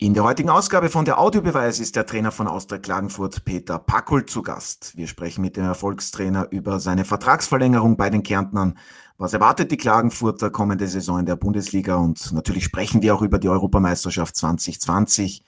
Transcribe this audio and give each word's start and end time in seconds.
In 0.00 0.14
der 0.14 0.22
heutigen 0.22 0.48
Ausgabe 0.48 0.90
von 0.90 1.04
der 1.04 1.18
Audiobeweis 1.18 1.80
ist 1.80 1.96
der 1.96 2.06
Trainer 2.06 2.30
von 2.30 2.46
Austria 2.46 2.78
Klagenfurt, 2.78 3.44
Peter 3.44 3.80
Packel, 3.80 4.26
zu 4.26 4.42
Gast. 4.42 4.96
Wir 4.96 5.08
sprechen 5.08 5.42
mit 5.42 5.56
dem 5.56 5.64
Erfolgstrainer 5.64 6.46
über 6.52 6.78
seine 6.78 7.04
Vertragsverlängerung 7.04 7.96
bei 7.96 8.08
den 8.08 8.22
Kärntnern. 8.22 8.78
Was 9.16 9.32
erwartet 9.32 9.72
die 9.72 9.76
Klagenfurter 9.76 10.50
kommende 10.50 10.86
Saison 10.86 11.18
in 11.18 11.26
der 11.26 11.34
Bundesliga? 11.34 11.96
Und 11.96 12.32
natürlich 12.32 12.62
sprechen 12.62 13.02
wir 13.02 13.12
auch 13.12 13.22
über 13.22 13.40
die 13.40 13.48
Europameisterschaft 13.48 14.36
2020. 14.36 15.42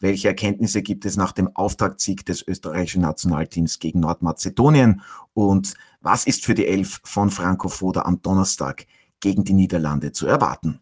Welche 0.00 0.26
Erkenntnisse 0.26 0.82
gibt 0.82 1.04
es 1.04 1.16
nach 1.16 1.30
dem 1.30 1.54
Auftaktsieg 1.54 2.26
des 2.26 2.44
österreichischen 2.44 3.02
Nationalteams 3.02 3.78
gegen 3.78 4.00
Nordmazedonien? 4.00 5.02
Und 5.32 5.74
was 6.00 6.26
ist 6.26 6.44
für 6.44 6.54
die 6.54 6.66
Elf 6.66 7.00
von 7.04 7.30
Franco 7.30 7.68
Foda 7.68 8.02
am 8.02 8.20
Donnerstag 8.20 8.84
gegen 9.20 9.44
die 9.44 9.54
Niederlande 9.54 10.10
zu 10.10 10.26
erwarten? 10.26 10.80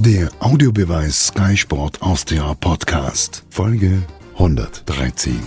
Der 0.00 0.28
Audiobeweis 0.40 1.28
Sky 1.28 1.56
Sport 1.56 2.02
Austria 2.02 2.52
Podcast, 2.60 3.44
Folge 3.48 4.02
113. 4.34 5.40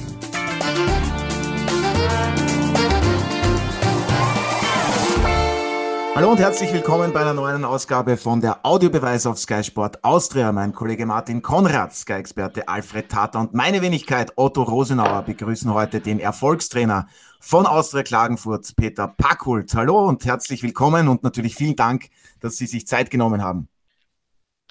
Hallo 6.15 6.31
und 6.31 6.39
herzlich 6.39 6.73
willkommen 6.73 7.13
bei 7.13 7.21
einer 7.21 7.35
neuen 7.35 7.63
Ausgabe 7.63 8.17
von 8.17 8.41
der 8.41 8.65
Audiobeweis 8.65 9.27
auf 9.27 9.37
Sky 9.37 9.63
Sport 9.63 10.03
Austria. 10.03 10.51
Mein 10.51 10.73
Kollege 10.73 11.05
Martin 11.05 11.43
Konrad, 11.43 11.93
Sky-Experte 11.93 12.67
Alfred 12.67 13.07
Tata 13.07 13.39
und 13.39 13.53
meine 13.53 13.83
Wenigkeit 13.83 14.33
Otto 14.35 14.63
Rosenauer 14.63 15.21
begrüßen 15.21 15.71
heute 15.71 15.99
den 15.99 16.19
Erfolgstrainer 16.19 17.07
von 17.39 17.67
Austria 17.67 18.01
Klagenfurt, 18.01 18.75
Peter 18.75 19.07
Packhult. 19.07 19.75
Hallo 19.75 20.07
und 20.07 20.25
herzlich 20.25 20.63
willkommen 20.63 21.07
und 21.07 21.21
natürlich 21.21 21.55
vielen 21.55 21.75
Dank, 21.75 22.07
dass 22.39 22.57
Sie 22.57 22.65
sich 22.65 22.87
Zeit 22.87 23.11
genommen 23.11 23.43
haben. 23.43 23.69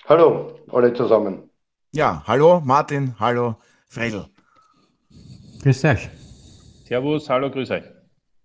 Hallo, 0.09 0.55
alle 0.73 0.95
zusammen. 0.95 1.51
Ja, 1.93 2.23
hallo 2.27 2.63
Martin, 2.65 3.15
hallo 3.21 3.57
Fredel. 3.89 4.25
Grüß 5.63 5.85
euch. 5.85 6.09
Servus, 6.87 7.29
hallo, 7.29 7.51
grüß 7.51 7.71
euch. 7.73 7.85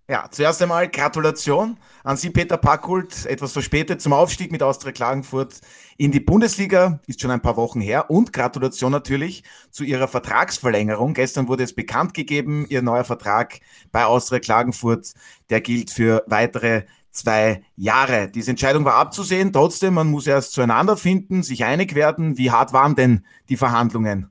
Ja, 0.09 0.27
zuerst 0.29 0.61
einmal 0.61 0.89
Gratulation 0.89 1.77
an 2.03 2.17
Sie, 2.17 2.31
Peter 2.31 2.57
Packhult, 2.57 3.25
etwas 3.27 3.53
verspätet 3.53 4.01
zum 4.01 4.11
Aufstieg 4.11 4.51
mit 4.51 4.61
Austria 4.61 4.91
Klagenfurt 4.91 5.61
in 5.95 6.11
die 6.11 6.19
Bundesliga, 6.19 6.99
ist 7.07 7.21
schon 7.21 7.31
ein 7.31 7.41
paar 7.41 7.55
Wochen 7.55 7.79
her. 7.79 8.09
Und 8.09 8.33
Gratulation 8.33 8.91
natürlich 8.91 9.45
zu 9.71 9.85
Ihrer 9.85 10.09
Vertragsverlängerung. 10.09 11.13
Gestern 11.13 11.47
wurde 11.47 11.63
es 11.63 11.73
bekannt 11.73 12.13
gegeben, 12.13 12.65
Ihr 12.67 12.81
neuer 12.81 13.05
Vertrag 13.05 13.61
bei 13.93 14.03
Austria 14.03 14.39
Klagenfurt, 14.39 15.13
der 15.49 15.61
gilt 15.61 15.91
für 15.91 16.25
weitere 16.27 16.83
zwei 17.13 17.63
Jahre. 17.75 18.27
Diese 18.27 18.51
Entscheidung 18.51 18.85
war 18.85 18.95
abzusehen. 18.95 19.53
Trotzdem, 19.53 19.93
man 19.93 20.11
muss 20.11 20.27
erst 20.27 20.53
zueinander 20.53 20.97
finden, 20.97 21.43
sich 21.43 21.63
einig 21.63 21.95
werden. 21.95 22.37
Wie 22.37 22.51
hart 22.51 22.73
waren 22.73 22.95
denn 22.95 23.25
die 23.49 23.57
Verhandlungen? 23.57 24.29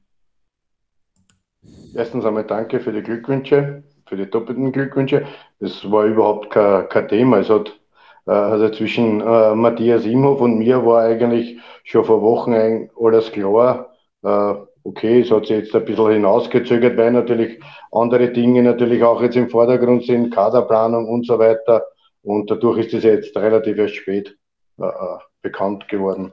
Erstens 1.95 2.25
einmal 2.25 2.45
danke 2.45 2.81
für 2.81 2.93
die 2.93 3.03
Glückwünsche, 3.03 3.83
für 4.07 4.17
die 4.17 4.29
doppelten 4.29 4.73
Glückwünsche. 4.73 5.27
Es 5.61 5.91
war 5.91 6.07
überhaupt 6.07 6.51
kein, 6.51 6.89
kein 6.89 7.09
Thema. 7.09 7.39
Es 7.39 7.51
hat, 7.51 7.69
äh, 8.27 8.31
also 8.31 8.69
zwischen 8.71 9.21
äh, 9.21 9.55
Matthias 9.55 10.05
Imhoff 10.05 10.41
und 10.41 10.59
mir 10.59 10.85
war 10.85 11.05
eigentlich 11.05 11.59
schon 11.85 12.05
vor 12.05 12.23
Wochen 12.23 12.89
alles 12.99 13.31
klar. 13.31 13.91
Äh, 14.23 14.55
okay, 14.85 15.21
es 15.21 15.31
hat 15.31 15.47
sich 15.47 15.57
jetzt 15.57 15.75
ein 15.75 15.85
bisschen 15.85 16.11
hinausgezögert, 16.11 16.97
weil 16.97 17.13
natürlich 17.13 17.61
andere 17.93 18.31
Dinge 18.31 18.63
natürlich 18.63 19.03
auch 19.05 19.21
jetzt 19.23 19.37
im 19.37 19.51
Vordergrund 19.51 20.05
sind, 20.05 20.35
Kaderplanung 20.35 21.09
und 21.09 21.27
so 21.27 21.39
weiter. 21.39 21.83
Und 22.23 22.51
dadurch 22.51 22.87
ist 22.87 22.95
es 22.95 23.05
jetzt 23.05 23.37
relativ 23.37 23.77
erst 23.77 23.97
spät 23.97 24.39
äh, 24.79 24.85
äh, 24.85 25.19
bekannt 25.43 25.89
geworden. 25.89 26.33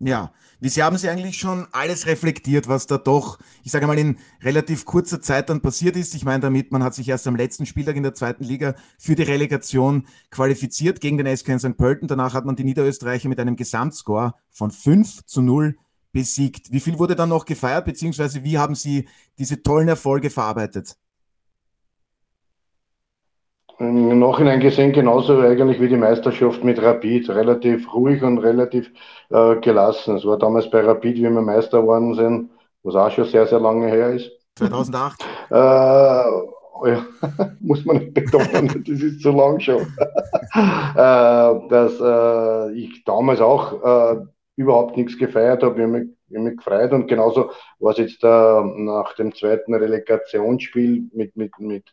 Ja, 0.00 0.32
wie 0.60 0.68
Sie 0.68 0.80
haben 0.80 0.96
Sie 0.96 1.08
eigentlich 1.08 1.38
schon 1.38 1.66
alles 1.72 2.06
reflektiert, 2.06 2.68
was 2.68 2.86
da 2.86 2.98
doch, 2.98 3.40
ich 3.64 3.72
sage 3.72 3.88
mal, 3.88 3.98
in 3.98 4.18
relativ 4.42 4.84
kurzer 4.84 5.20
Zeit 5.20 5.50
dann 5.50 5.60
passiert 5.60 5.96
ist. 5.96 6.14
Ich 6.14 6.24
meine 6.24 6.38
damit, 6.38 6.70
man 6.70 6.84
hat 6.84 6.94
sich 6.94 7.08
erst 7.08 7.26
am 7.26 7.34
letzten 7.34 7.66
Spieltag 7.66 7.96
in 7.96 8.04
der 8.04 8.14
zweiten 8.14 8.44
Liga 8.44 8.76
für 8.96 9.16
die 9.16 9.24
Relegation 9.24 10.06
qualifiziert 10.30 11.00
gegen 11.00 11.18
den 11.18 11.36
SK 11.36 11.58
St. 11.58 11.76
Pölten. 11.76 12.06
Danach 12.06 12.32
hat 12.32 12.44
man 12.44 12.54
die 12.54 12.62
Niederösterreicher 12.62 13.28
mit 13.28 13.40
einem 13.40 13.56
Gesamtscore 13.56 14.34
von 14.50 14.70
5 14.70 15.24
zu 15.24 15.42
0 15.42 15.76
besiegt. 16.12 16.70
Wie 16.70 16.80
viel 16.80 17.00
wurde 17.00 17.16
dann 17.16 17.30
noch 17.30 17.44
gefeiert, 17.44 17.84
beziehungsweise 17.84 18.44
wie 18.44 18.56
haben 18.56 18.76
Sie 18.76 19.08
diese 19.36 19.64
tollen 19.64 19.88
Erfolge 19.88 20.30
verarbeitet? 20.30 20.96
Im 23.78 24.18
Nachhinein 24.18 24.60
gesehen 24.60 24.92
genauso 24.92 25.38
eigentlich 25.38 25.80
wie 25.80 25.88
die 25.88 25.96
Meisterschaft 25.96 26.64
mit 26.64 26.82
Rapid. 26.82 27.30
Relativ 27.30 27.92
ruhig 27.94 28.22
und 28.22 28.38
relativ 28.38 28.90
äh, 29.30 29.56
gelassen. 29.56 30.16
Es 30.16 30.24
war 30.24 30.38
damals 30.38 30.68
bei 30.70 30.80
Rapid, 30.80 31.16
wie 31.16 31.22
wir 31.22 31.30
Meister 31.30 31.82
geworden 31.82 32.14
sind, 32.14 32.50
was 32.82 32.96
auch 32.96 33.10
schon 33.10 33.26
sehr, 33.26 33.46
sehr 33.46 33.60
lange 33.60 33.86
her 33.86 34.10
ist. 34.14 34.30
2008? 34.56 35.24
Äh, 35.50 35.54
ja, 35.54 37.06
muss 37.60 37.84
man 37.84 37.98
nicht 37.98 38.14
betonen, 38.14 38.84
das 38.86 39.00
ist 39.00 39.20
zu 39.20 39.30
lang 39.30 39.60
schon. 39.60 39.82
äh, 40.54 41.68
dass 41.68 42.00
äh, 42.00 42.72
ich 42.72 43.04
damals 43.04 43.40
auch 43.40 43.82
äh, 44.14 44.16
überhaupt 44.56 44.96
nichts 44.96 45.16
gefeiert 45.16 45.62
habe. 45.62 45.76
Ich 45.76 45.82
habe 45.82 45.98
mich, 45.98 46.08
hab 46.34 46.42
mich 46.42 46.56
gefreut 46.56 46.92
und 46.92 47.06
genauso 47.06 47.50
war 47.78 47.92
es 47.92 47.98
jetzt 47.98 48.24
äh, 48.24 48.62
nach 48.82 49.14
dem 49.14 49.34
zweiten 49.34 49.74
Relegationsspiel 49.74 51.08
mit, 51.12 51.36
mit, 51.36 51.58
mit 51.58 51.84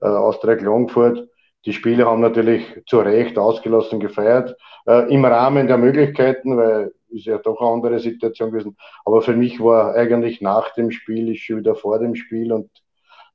äh, 0.00 0.06
Austria 0.06 0.56
Klagenfurt. 0.56 1.28
Die 1.66 1.72
Spieler 1.72 2.06
haben 2.06 2.22
natürlich 2.22 2.64
zu 2.86 3.00
Recht 3.00 3.38
ausgelassen 3.38 4.00
gefeiert, 4.00 4.56
äh, 4.86 5.12
im 5.12 5.24
Rahmen 5.24 5.66
der 5.66 5.78
Möglichkeiten, 5.78 6.56
weil 6.56 6.92
ist 7.10 7.26
ja 7.26 7.38
doch 7.38 7.60
eine 7.60 7.70
andere 7.70 7.98
Situation 7.98 8.50
gewesen. 8.50 8.76
Aber 9.04 9.22
für 9.22 9.34
mich 9.34 9.60
war 9.60 9.94
eigentlich 9.94 10.40
nach 10.40 10.72
dem 10.74 10.90
Spiel, 10.90 11.32
ist 11.32 11.42
schon 11.42 11.58
wieder 11.58 11.74
vor 11.74 11.98
dem 11.98 12.14
Spiel 12.14 12.52
und 12.52 12.70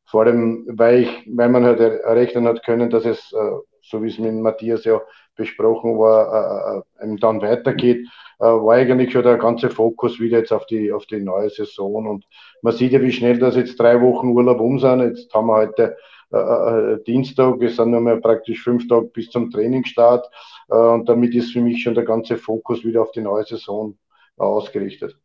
vor 0.06 0.24
allem, 0.24 0.66
weil 0.68 1.02
ich, 1.02 1.30
weil 1.32 1.50
man 1.50 1.66
halt 1.66 1.80
rechnen 1.80 2.48
hat 2.48 2.64
können, 2.64 2.90
dass 2.90 3.06
es, 3.06 3.34
äh, 3.34 3.52
so 3.82 4.04
wie 4.04 4.08
es 4.08 4.20
mit 4.20 4.34
Matthias 4.36 4.86
ja 4.86 5.02
besprochen 5.36 5.98
war, 5.98 6.84
äh, 7.00 7.06
äh 7.06 7.16
dann 7.20 7.42
weitergeht, 7.42 8.08
äh, 8.40 8.46
war 8.46 8.76
eigentlich 8.76 9.12
schon 9.12 9.24
der 9.24 9.38
ganze 9.38 9.70
Fokus 9.70 10.20
wieder 10.20 10.40
jetzt 10.40 10.54
auf 10.54 10.66
die, 10.68 10.92
auf 10.94 11.06
die 11.08 11.20
neue 11.20 11.50
Saison. 11.50 12.08
Und 12.08 12.26
man 12.62 12.74
sieht 12.74 12.92
ja, 12.92 13.02
wie 13.02 13.12
schnell 13.12 13.40
das 13.40 13.56
jetzt 13.56 13.80
drei 13.80 14.02
Wochen 14.02 14.30
Urlaub 14.30 14.60
um 14.62 14.80
sind. 14.80 15.02
Jetzt 15.02 15.34
haben 15.34 15.48
wir 15.48 15.56
heute 15.56 15.98
äh, 16.36 16.94
äh, 16.94 17.04
Dienstag, 17.04 17.62
es 17.62 17.78
sind 17.78 17.92
nur 17.92 18.02
mehr 18.02 18.18
praktisch 18.18 18.64
fünf 18.64 18.88
Tage 18.88 19.08
bis 19.08 19.30
zum 19.30 19.52
Trainingsstart 19.52 20.30
äh, 20.70 20.76
und 20.76 21.08
damit 21.08 21.34
ist 21.34 21.54
für 21.54 21.62
mich 21.62 21.82
schon 21.82 21.96
der 21.96 22.04
ganze 22.04 22.38
Fokus 22.38 22.84
wieder 22.84 23.02
auf 23.02 23.12
die 23.12 23.22
neue 23.22 23.46
Saison 23.46 23.98
äh, 24.38 24.44
ausgerichtet. 24.44 25.18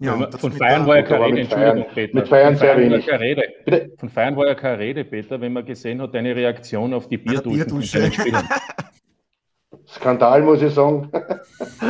Ja, 0.00 0.28
von 0.30 0.52
Feiern 0.52 0.86
war 0.86 0.96
ja 0.96 1.02
keine 1.02 1.26
Rede, 1.26 1.40
Entschuldigung, 1.42 1.86
Peter. 1.94 2.14
Mit 2.16 2.28
Feiern 2.28 2.56
sehr 2.56 2.76
wenig. 2.76 3.08
Von 3.98 4.08
Feiern 4.08 4.36
war 4.36 4.46
ja 4.46 4.54
keine 4.54 4.78
Rede, 4.80 5.04
Peter, 5.04 5.40
wenn 5.40 5.52
man 5.52 5.64
gesehen 5.64 6.02
hat, 6.02 6.14
deine 6.14 6.34
Reaktion 6.34 6.92
auf 6.92 7.06
die 7.08 7.18
Bierduschen 7.18 7.84
von 7.84 8.00
den 8.00 8.12
Spielern. 8.12 8.48
Skandal, 9.86 10.42
muss 10.42 10.62
ich 10.62 10.72
sagen. 10.72 11.10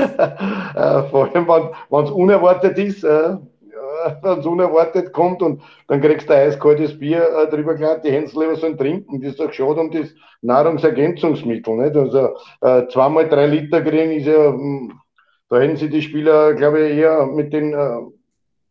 Vor 1.10 1.34
allem, 1.34 1.48
wenn 1.48 2.04
es 2.04 2.10
unerwartet 2.10 2.78
ist. 2.78 3.04
Äh, 3.04 3.36
es 4.38 4.46
unerwartet 4.46 5.12
kommt 5.12 5.42
und 5.42 5.62
dann 5.88 6.00
kriegst 6.00 6.28
du 6.28 6.34
ein 6.34 6.48
eiskaltes 6.48 6.98
Bier 6.98 7.22
äh, 7.22 7.48
drüber 7.48 7.74
gelegt, 7.74 8.04
die 8.04 8.12
Hänsel 8.12 8.56
sollen 8.56 8.78
trinken. 8.78 9.20
Das 9.20 9.32
ist 9.32 9.40
doch 9.40 9.52
schade 9.52 9.80
um 9.80 9.90
das 9.90 10.14
Nahrungsergänzungsmittel. 10.42 11.76
Nicht? 11.76 11.96
Also 11.96 12.36
äh, 12.60 12.86
zweimal 12.88 13.28
drei 13.28 13.46
Liter 13.46 13.82
kriegen 13.82 14.12
ist 14.12 14.26
ja, 14.26 14.50
mh, 14.50 14.58
hm, 14.58 15.00
da 15.48 15.60
hätten 15.60 15.76
sie 15.76 15.90
die 15.90 16.02
Spieler, 16.02 16.54
glaube 16.54 16.88
ich, 16.88 16.98
eher 16.98 17.26
mit 17.26 17.52
den 17.52 17.74
äh, 17.74 18.00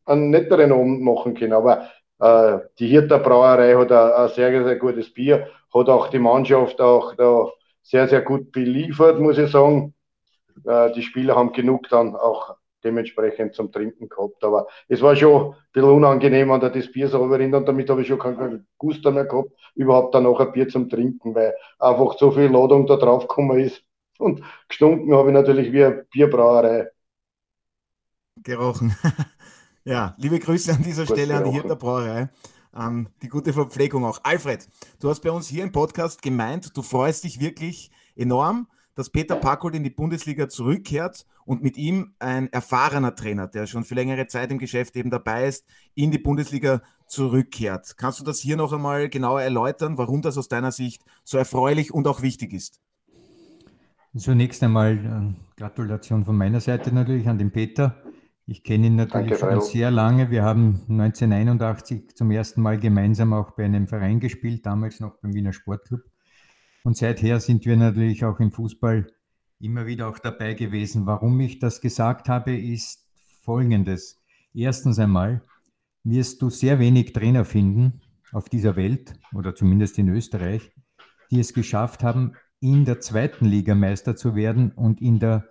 einen 0.06 0.30
netteren 0.30 0.72
Abend 0.72 1.02
machen 1.02 1.34
können. 1.34 1.54
Aber 1.54 1.90
äh, 2.20 2.60
die 2.80 2.88
Hirter 2.88 3.20
Brauerei 3.20 3.76
hat 3.76 3.92
ein, 3.92 4.12
ein, 4.12 4.30
sehr, 4.30 4.64
sehr 4.64 4.76
gutes 4.78 5.14
Bier, 5.14 5.48
hat 5.74 5.90
auch 5.90 6.08
die 6.10 6.20
Mannschaft 6.20 6.82
auch 6.82 7.16
da 7.16 7.50
sehr, 7.82 8.08
sehr 8.08 8.22
gut 8.22 8.52
beliefert, 8.52 9.20
muss 9.20 9.38
ich 9.38 9.52
sagen. 9.52 9.94
Äh, 10.66 10.92
die 10.94 11.04
Spieler 11.04 11.36
haben 11.36 11.52
genug 11.54 11.90
dann 11.90 12.16
auch 12.16 12.56
dementsprechend 12.84 13.56
zum 13.56 13.72
Trinken 13.72 14.10
gehabt. 14.10 14.44
Aber 14.44 14.68
es 14.88 15.02
war 15.02 15.16
schon 15.16 15.54
ein 15.54 15.56
bisschen 15.72 15.90
unangenehm, 15.90 16.50
wenn 16.50 16.60
da 16.60 16.70
das 16.70 16.92
Bier 16.92 17.08
so 17.08 17.24
rinnt 17.26 17.56
und 17.56 17.68
damit 17.68 17.90
habe 17.90 18.02
ich 18.02 18.08
schon 18.08 18.20
keinen 18.20 18.68
Guster 18.78 19.12
mehr 19.12 19.26
gehabt, 19.26 19.52
überhaupt 19.76 20.16
dann 20.16 20.24
noch 20.24 20.40
ein 20.40 20.52
Bier 20.52 20.68
zum 20.68 20.90
Trinken, 20.90 21.36
weil 21.36 21.56
einfach 21.80 22.18
so 22.18 22.32
viel 22.32 22.48
Ladung 22.48 22.86
da 22.88 22.98
drauf 22.98 23.28
gekommen 23.28 23.60
ist. 23.60 23.84
Und 24.20 24.44
gestunken 24.68 25.14
habe 25.14 25.30
ich 25.30 25.34
natürlich 25.34 25.72
wie 25.72 25.84
eine 25.84 26.06
Bierbrauerei. 26.12 26.90
Gerochen. 28.42 28.96
ja, 29.84 30.16
liebe 30.18 30.40
Grüße 30.40 30.72
an 30.72 30.84
dieser 30.84 31.06
Gut 31.06 31.18
Stelle 31.18 31.34
gerochen. 31.34 31.46
an 31.46 31.52
die 31.52 31.60
Hirter 31.60 31.76
Brauerei. 31.76 32.30
Ähm, 32.76 33.08
die 33.22 33.30
gute 33.30 33.54
Verpflegung 33.54 34.04
auch. 34.06 34.20
Alfred, 34.24 34.68
du 35.00 35.10
hast 35.10 35.22
bei 35.22 35.32
uns 35.32 35.48
hier 35.48 35.64
im 35.64 35.72
Podcast 35.72 36.22
gemeint, 36.22 36.76
du 36.76 36.82
freust 36.82 37.24
dich 37.24 37.40
wirklich 37.40 37.92
enorm, 38.16 38.68
dass 38.96 39.10
Peter 39.10 39.36
Packold 39.36 39.76
in 39.76 39.84
die 39.84 39.90
Bundesliga 39.90 40.50
zurückkehrt 40.50 41.26
und 41.46 41.64
mit 41.64 41.78
ihm 41.78 42.14
ein 42.20 42.52
erfahrener 42.52 43.16
Trainer, 43.16 43.48
der 43.48 43.66
schon 43.66 43.84
für 43.84 43.96
längere 43.96 44.28
Zeit 44.28 44.52
im 44.52 44.60
Geschäft 44.60 44.96
eben 44.96 45.10
dabei 45.10 45.48
ist, 45.48 45.66
in 45.96 46.12
die 46.12 46.20
Bundesliga 46.20 46.82
zurückkehrt. 47.08 47.98
Kannst 47.98 48.20
du 48.20 48.24
das 48.24 48.40
hier 48.40 48.58
noch 48.58 48.74
einmal 48.74 49.10
genauer 49.10 49.42
erläutern, 49.42 49.98
warum 49.98 50.22
das 50.22 50.38
aus 50.38 50.48
deiner 50.48 50.72
Sicht 50.72 51.04
so 51.24 51.38
erfreulich 51.38 51.94
und 51.94 52.08
auch 52.08 52.22
wichtig 52.22 52.54
ist? 52.54 52.80
Zunächst 54.16 54.62
einmal 54.62 54.94
äh, 54.94 55.60
Gratulation 55.60 56.24
von 56.24 56.38
meiner 56.38 56.60
Seite 56.60 56.94
natürlich 56.94 57.28
an 57.28 57.40
den 57.40 57.52
Peter. 57.52 58.04
Ich 58.46 58.64
kenne 58.64 58.88
ihn 58.88 58.96
natürlich 58.96 59.40
Danke, 59.40 59.56
schon 59.56 59.62
sehr 59.62 59.90
lange. 59.90 60.30
Wir 60.30 60.44
haben 60.44 60.82
1981 60.90 62.16
zum 62.16 62.30
ersten 62.30 62.62
Mal 62.62 62.78
gemeinsam 62.78 63.34
auch 63.34 63.52
bei 63.52 63.66
einem 63.66 63.88
Verein 63.88 64.20
gespielt, 64.20 64.66
damals 64.66 65.00
noch 65.00 65.18
beim 65.22 65.34
Wiener 65.34 65.54
Sportclub. 65.54 66.02
Und 66.84 66.98
seither 66.98 67.40
sind 67.40 67.66
wir 67.66 67.78
natürlich 67.78 68.26
auch 68.26 68.40
im 68.40 68.52
Fußball 68.52 69.08
immer 69.60 69.86
wieder 69.86 70.10
auch 70.10 70.20
dabei 70.20 70.54
gewesen. 70.54 71.06
Warum 71.06 71.40
ich 71.40 71.60
das 71.60 71.80
gesagt 71.80 72.28
habe, 72.28 72.56
ist 72.56 73.08
folgendes. 73.42 74.22
Erstens 74.54 75.00
einmal 75.00 75.42
wirst 76.04 76.42
du 76.42 76.50
sehr 76.50 76.80
wenig 76.80 77.14
Trainer 77.14 77.46
finden 77.46 78.02
auf 78.34 78.50
dieser 78.50 78.76
Welt 78.76 79.14
oder 79.34 79.56
zumindest 79.56 79.98
in 79.98 80.10
Österreich, 80.10 80.72
die 81.32 81.40
es 81.40 81.54
geschafft 81.54 82.04
haben, 82.04 82.34
in 82.60 82.84
der 82.84 83.00
zweiten 83.00 83.46
Liga 83.46 83.76
Meister 83.76 84.16
zu 84.18 84.36
werden 84.36 84.72
und 84.72 85.02
in 85.02 85.20
der 85.20 85.46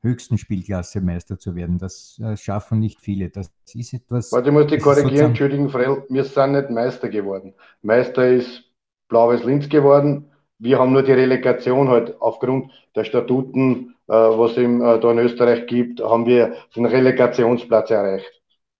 höchsten 0.00 0.38
Spielklasse 0.38 1.02
Meister 1.02 1.38
zu 1.38 1.54
werden. 1.54 1.76
Das 1.78 2.18
äh, 2.22 2.38
schaffen 2.38 2.80
nicht 2.80 3.00
viele. 3.00 3.28
Das 3.28 3.52
ist 3.74 3.92
etwas. 3.92 4.32
Warte, 4.32 4.48
ich 4.48 4.54
muss 4.54 4.66
dich 4.66 4.82
korrigieren, 4.82 5.26
entschuldigen, 5.26 5.68
Frell, 5.68 6.04
wir 6.08 6.24
sind 6.24 6.52
nicht 6.52 6.70
Meister 6.70 7.10
geworden. 7.10 7.52
Meister 7.82 8.26
ist 8.26 8.64
Blaues 9.08 9.44
Linz 9.44 9.68
geworden 9.68 10.29
wir 10.60 10.78
haben 10.78 10.92
nur 10.92 11.02
die 11.02 11.12
Relegation 11.12 11.88
halt 11.88 12.20
aufgrund 12.20 12.70
der 12.94 13.04
Statuten, 13.04 13.94
äh, 14.06 14.12
was 14.12 14.52
es 14.52 14.58
äh, 14.58 15.00
da 15.00 15.10
in 15.10 15.18
Österreich 15.18 15.66
gibt, 15.66 16.00
haben 16.00 16.26
wir 16.26 16.54
den 16.76 16.86
Relegationsplatz 16.86 17.90
erreicht. 17.90 18.30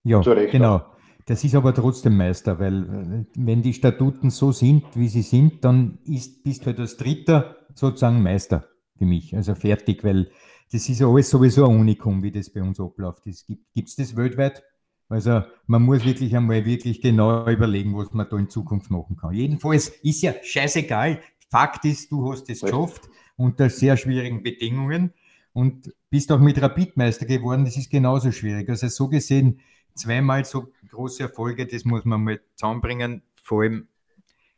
Ja, 0.04 0.20
genau. 0.20 0.82
Das 1.26 1.44
ist 1.44 1.54
aber 1.54 1.74
trotzdem 1.74 2.16
Meister, 2.16 2.58
weil 2.58 2.82
äh, 2.82 3.24
wenn 3.34 3.62
die 3.62 3.72
Statuten 3.72 4.30
so 4.30 4.52
sind, 4.52 4.84
wie 4.94 5.08
sie 5.08 5.22
sind, 5.22 5.64
dann 5.64 5.98
ist, 6.04 6.44
bist 6.44 6.62
du 6.62 6.66
halt 6.66 6.80
als 6.80 6.96
Dritter 6.96 7.56
sozusagen 7.74 8.22
Meister 8.22 8.66
für 8.98 9.06
mich. 9.06 9.34
Also 9.34 9.54
fertig, 9.54 10.04
weil 10.04 10.30
das 10.72 10.88
ist 10.88 11.02
alles 11.02 11.30
sowieso 11.30 11.66
ein 11.66 11.80
Unikum, 11.80 12.22
wie 12.22 12.30
das 12.30 12.50
bei 12.50 12.62
uns 12.62 12.78
abläuft. 12.78 13.24
Gibt 13.24 13.88
es 13.88 13.96
das 13.96 14.16
weltweit? 14.16 14.62
Also 15.08 15.42
man 15.66 15.82
muss 15.82 16.04
wirklich 16.04 16.36
einmal 16.36 16.64
wirklich 16.64 17.00
genau 17.00 17.46
überlegen, 17.48 17.96
was 17.96 18.12
man 18.12 18.28
da 18.30 18.36
in 18.36 18.48
Zukunft 18.48 18.90
machen 18.90 19.16
kann. 19.16 19.32
Jedenfalls 19.32 19.88
ist 20.02 20.22
ja 20.22 20.34
scheißegal, 20.40 21.20
Fakt 21.50 21.84
ist, 21.84 22.10
du 22.12 22.30
hast 22.30 22.48
es 22.48 22.60
geschafft 22.60 23.08
unter 23.36 23.70
sehr 23.70 23.96
schwierigen 23.96 24.42
Bedingungen 24.42 25.12
und 25.52 25.92
bist 26.10 26.30
auch 26.30 26.38
mit 26.38 26.60
Rapidmeister 26.60 27.26
geworden. 27.26 27.64
Das 27.64 27.76
ist 27.76 27.90
genauso 27.90 28.30
schwierig. 28.32 28.68
Also 28.68 28.88
so 28.88 29.08
gesehen, 29.08 29.60
zweimal 29.94 30.44
so 30.44 30.68
große 30.88 31.24
Erfolge, 31.24 31.66
das 31.66 31.84
muss 31.84 32.04
man 32.04 32.22
mal 32.22 32.40
zusammenbringen, 32.54 33.22
vor 33.42 33.62
allem 33.62 33.88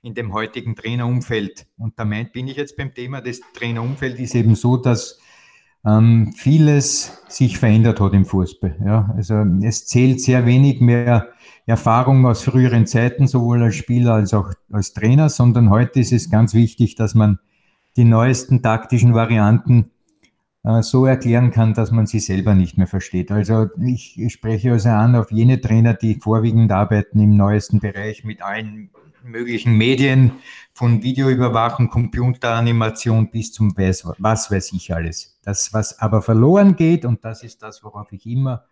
in 0.02 0.14
dem 0.14 0.32
heutigen 0.32 0.76
Trainerumfeld. 0.76 1.66
Und 1.78 1.98
da 1.98 2.04
meint, 2.04 2.32
bin 2.32 2.48
ich 2.48 2.56
jetzt 2.56 2.76
beim 2.76 2.92
Thema, 2.92 3.20
das 3.20 3.40
Trainerumfeld 3.54 4.18
ist 4.18 4.34
eben 4.34 4.54
so, 4.54 4.76
dass 4.76 5.18
ähm, 5.84 6.32
vieles 6.36 7.22
sich 7.28 7.58
verändert 7.58 8.00
hat 8.00 8.12
im 8.12 8.24
Fußball. 8.24 8.76
Ja? 8.84 9.12
Also 9.16 9.44
es 9.62 9.86
zählt 9.86 10.20
sehr 10.20 10.46
wenig 10.46 10.80
mehr 10.80 11.28
Erfahrung 11.66 12.26
aus 12.26 12.42
früheren 12.42 12.86
Zeiten, 12.86 13.26
sowohl 13.26 13.62
als 13.62 13.76
Spieler 13.76 14.14
als 14.14 14.34
auch 14.34 14.52
als 14.70 14.92
Trainer, 14.92 15.28
sondern 15.28 15.70
heute 15.70 16.00
ist 16.00 16.12
es 16.12 16.30
ganz 16.30 16.54
wichtig, 16.54 16.96
dass 16.96 17.14
man 17.14 17.38
die 17.96 18.04
neuesten 18.04 18.62
taktischen 18.62 19.14
Varianten 19.14 19.91
so 20.80 21.06
erklären 21.06 21.50
kann, 21.50 21.74
dass 21.74 21.90
man 21.90 22.06
sie 22.06 22.20
selber 22.20 22.54
nicht 22.54 22.78
mehr 22.78 22.86
versteht. 22.86 23.32
Also 23.32 23.68
ich, 23.84 24.18
ich 24.18 24.32
spreche 24.32 24.72
also 24.72 24.90
an 24.90 25.16
auf 25.16 25.32
jene 25.32 25.60
Trainer, 25.60 25.94
die 25.94 26.14
vorwiegend 26.14 26.70
arbeiten 26.70 27.18
im 27.18 27.36
neuesten 27.36 27.80
Bereich 27.80 28.22
mit 28.22 28.42
allen 28.42 28.90
möglichen 29.24 29.76
Medien, 29.76 30.32
von 30.74 31.02
Videoüberwachung, 31.02 31.90
Computeranimation 31.90 33.30
bis 33.30 33.52
zum 33.52 33.76
weiß, 33.76 34.06
was 34.18 34.50
weiß 34.50 34.72
ich 34.72 34.94
alles. 34.94 35.38
Das, 35.42 35.72
was 35.72 35.98
aber 35.98 36.22
verloren 36.22 36.76
geht, 36.76 37.04
und 37.04 37.24
das 37.24 37.42
ist 37.42 37.62
das, 37.62 37.84
worauf 37.84 38.10
ich 38.12 38.26
immer 38.26 38.64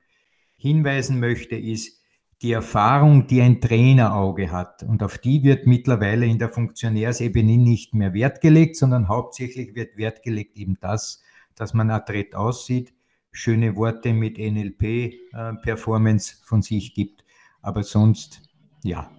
hinweisen 0.56 1.20
möchte, 1.20 1.56
ist, 1.56 2.00
die 2.42 2.52
Erfahrung, 2.52 3.26
die 3.26 3.42
ein 3.42 3.60
Trainerauge 3.60 4.50
hat. 4.50 4.82
Und 4.82 5.02
auf 5.02 5.19
die 5.19 5.42
wird 5.42 5.66
mittlerweile 5.66 6.25
in 6.25 6.38
der 6.38 6.48
Funktionärsebene 6.48 7.58
nicht 7.58 7.92
mehr 7.92 8.14
Wert 8.14 8.40
gelegt, 8.40 8.76
sondern 8.76 9.08
hauptsächlich 9.08 9.75
wird 9.75 9.98
Wert 9.98 10.22
gelegt 10.22 10.56
eben 10.56 10.78
das, 10.81 11.22
dass 11.56 11.75
man 11.75 11.91
adrett 11.91 12.35
aussieht, 12.35 12.93
schöne 13.32 13.76
Worte 13.76 14.12
mit 14.12 14.38
NLP-Performance 14.38 16.35
äh, 16.35 16.47
von 16.47 16.62
sich 16.62 16.94
gibt. 16.94 17.25
Aber 17.62 17.82
sonst, 17.82 18.43
ja. 18.82 19.11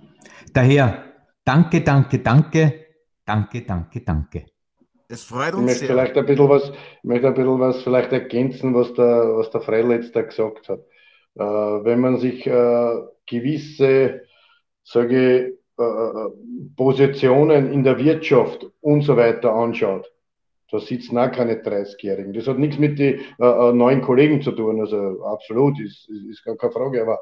Daher, 0.54 1.04
danke, 1.46 1.82
danke, 1.82 2.20
danke, 2.20 2.86
danke, 3.26 3.62
danke, 3.62 4.02
danke. 4.02 4.46
Es 5.08 5.24
freut 5.24 5.54
uns 5.54 5.62
ich 5.62 5.66
möchte 5.66 5.80
sehr. 5.80 5.88
Vielleicht 5.90 6.18
ein 6.18 6.26
bisschen 6.26 6.50
was, 6.50 6.70
ich 6.70 7.04
möchte 7.04 7.28
ein 7.28 7.34
bisschen 7.34 7.60
was 7.60 7.84
vielleicht 7.84 8.12
ergänzen, 8.14 8.74
was 8.74 8.94
der, 8.94 9.36
was 9.36 9.52
der 9.52 9.62
Freil 9.62 9.92
jetzt 9.92 10.16
da 10.16 10.22
gesagt 10.22 10.70
hat. 10.70 10.80
Äh, 11.36 11.44
wenn 11.44 12.00
man 12.00 12.18
sich 12.18 12.48
äh, 12.48 13.02
gewisse, 13.26 14.22
sage 14.84 15.58
äh, 15.80 15.84
äh, 15.84 16.30
Positionen 16.76 17.72
in 17.72 17.84
der 17.84 17.98
Wirtschaft 17.98 18.66
und 18.82 19.02
so 19.02 19.18
weiter 19.18 19.54
anschaut, 19.54 20.12
da 20.72 20.80
sitzen 20.80 21.18
auch 21.18 21.32
keine 21.32 21.62
30-Jährigen. 21.62 22.34
Das 22.34 22.48
hat 22.48 22.58
nichts 22.58 22.80
mit 22.80 22.98
den 22.98 23.20
äh, 23.40 23.46
äh, 23.46 23.74
neuen 23.74 24.02
Kollegen 24.02 24.42
zu 24.42 24.52
tun, 24.52 24.80
also 24.80 25.24
absolut, 25.26 25.80
ist, 25.80 26.10
ist, 26.10 26.26
ist 26.30 26.44
gar 26.44 26.56
keine 26.56 26.72
Frage. 26.72 27.02
Aber 27.02 27.20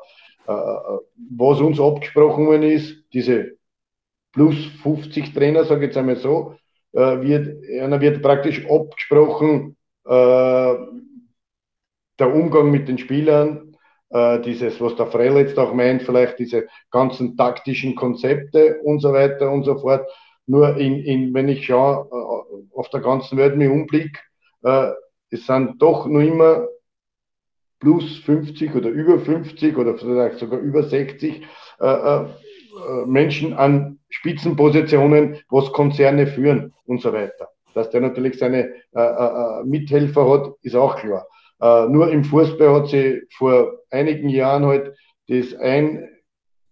äh, 0.48 1.00
was 1.32 1.60
uns 1.60 1.80
abgesprochen 1.80 2.46
worden 2.48 2.64
ist, 2.64 3.04
diese 3.14 3.58
plus 4.32 4.66
50 4.84 5.34
Trainer, 5.34 5.66
sage 5.66 5.82
ich 5.82 5.88
jetzt 5.88 5.98
einmal 5.98 6.18
so, 6.18 6.56
äh, 6.94 7.22
wird, 7.22 7.64
einer 7.82 8.02
wird 8.02 8.22
praktisch 8.22 8.66
abgesprochen, 8.70 9.76
äh, 10.06 10.76
der 12.20 12.34
Umgang 12.34 12.72
mit 12.72 12.88
den 12.88 12.98
Spielern, 12.98 13.76
äh, 14.10 14.40
dieses, 14.42 14.82
was 14.82 14.96
der 14.96 15.08
Frell 15.08 15.38
jetzt 15.38 15.58
auch 15.58 15.74
meint, 15.74 16.04
vielleicht 16.04 16.40
diese 16.40 16.68
ganzen 16.92 17.38
taktischen 17.38 17.96
Konzepte 17.96 18.80
und 18.84 19.00
so 19.00 19.14
weiter 19.14 19.52
und 19.52 19.64
so 19.64 19.78
fort. 19.78 20.08
Nur 20.48 20.78
in, 20.78 21.04
in, 21.04 21.34
wenn 21.34 21.48
ich 21.48 21.66
schaue, 21.66 22.08
äh, 22.12 22.39
auf 22.80 22.90
der 22.90 23.02
ganzen 23.02 23.38
Welt 23.38 23.58
mir 23.58 23.72
umblick, 23.72 24.18
äh, 24.64 24.92
es 25.32 25.46
sind 25.46 25.82
doch 25.82 26.08
nur 26.08 26.22
immer 26.22 26.66
plus 27.82 28.20
50 28.20 28.74
oder 28.74 28.90
über 28.90 29.20
50 29.20 29.78
oder 29.78 29.98
vielleicht 29.98 30.40
sogar 30.40 30.60
über 30.60 30.84
60 30.84 31.46
äh, 31.82 31.86
äh, 31.86 32.26
Menschen 33.06 33.54
an 33.54 34.00
Spitzenpositionen, 34.10 35.42
was 35.50 35.74
Konzerne 35.74 36.26
führen 36.26 36.74
und 36.86 37.02
so 37.02 37.12
weiter. 37.12 37.50
Dass 37.74 37.90
der 37.90 38.00
natürlich 38.00 38.40
seine 38.40 38.74
äh, 38.96 39.02
äh, 39.02 39.64
Mithelfer 39.66 40.30
hat, 40.30 40.54
ist 40.62 40.76
auch 40.76 40.96
klar. 40.96 41.28
Äh, 41.62 41.90
nur 41.90 42.10
im 42.10 42.24
Fußball 42.24 42.74
hat 42.74 42.88
sie 42.88 43.22
vor 43.38 43.74
einigen 43.92 44.30
Jahren 44.30 44.66
halt 44.66 44.96
das 45.28 45.54
ein, 45.56 46.08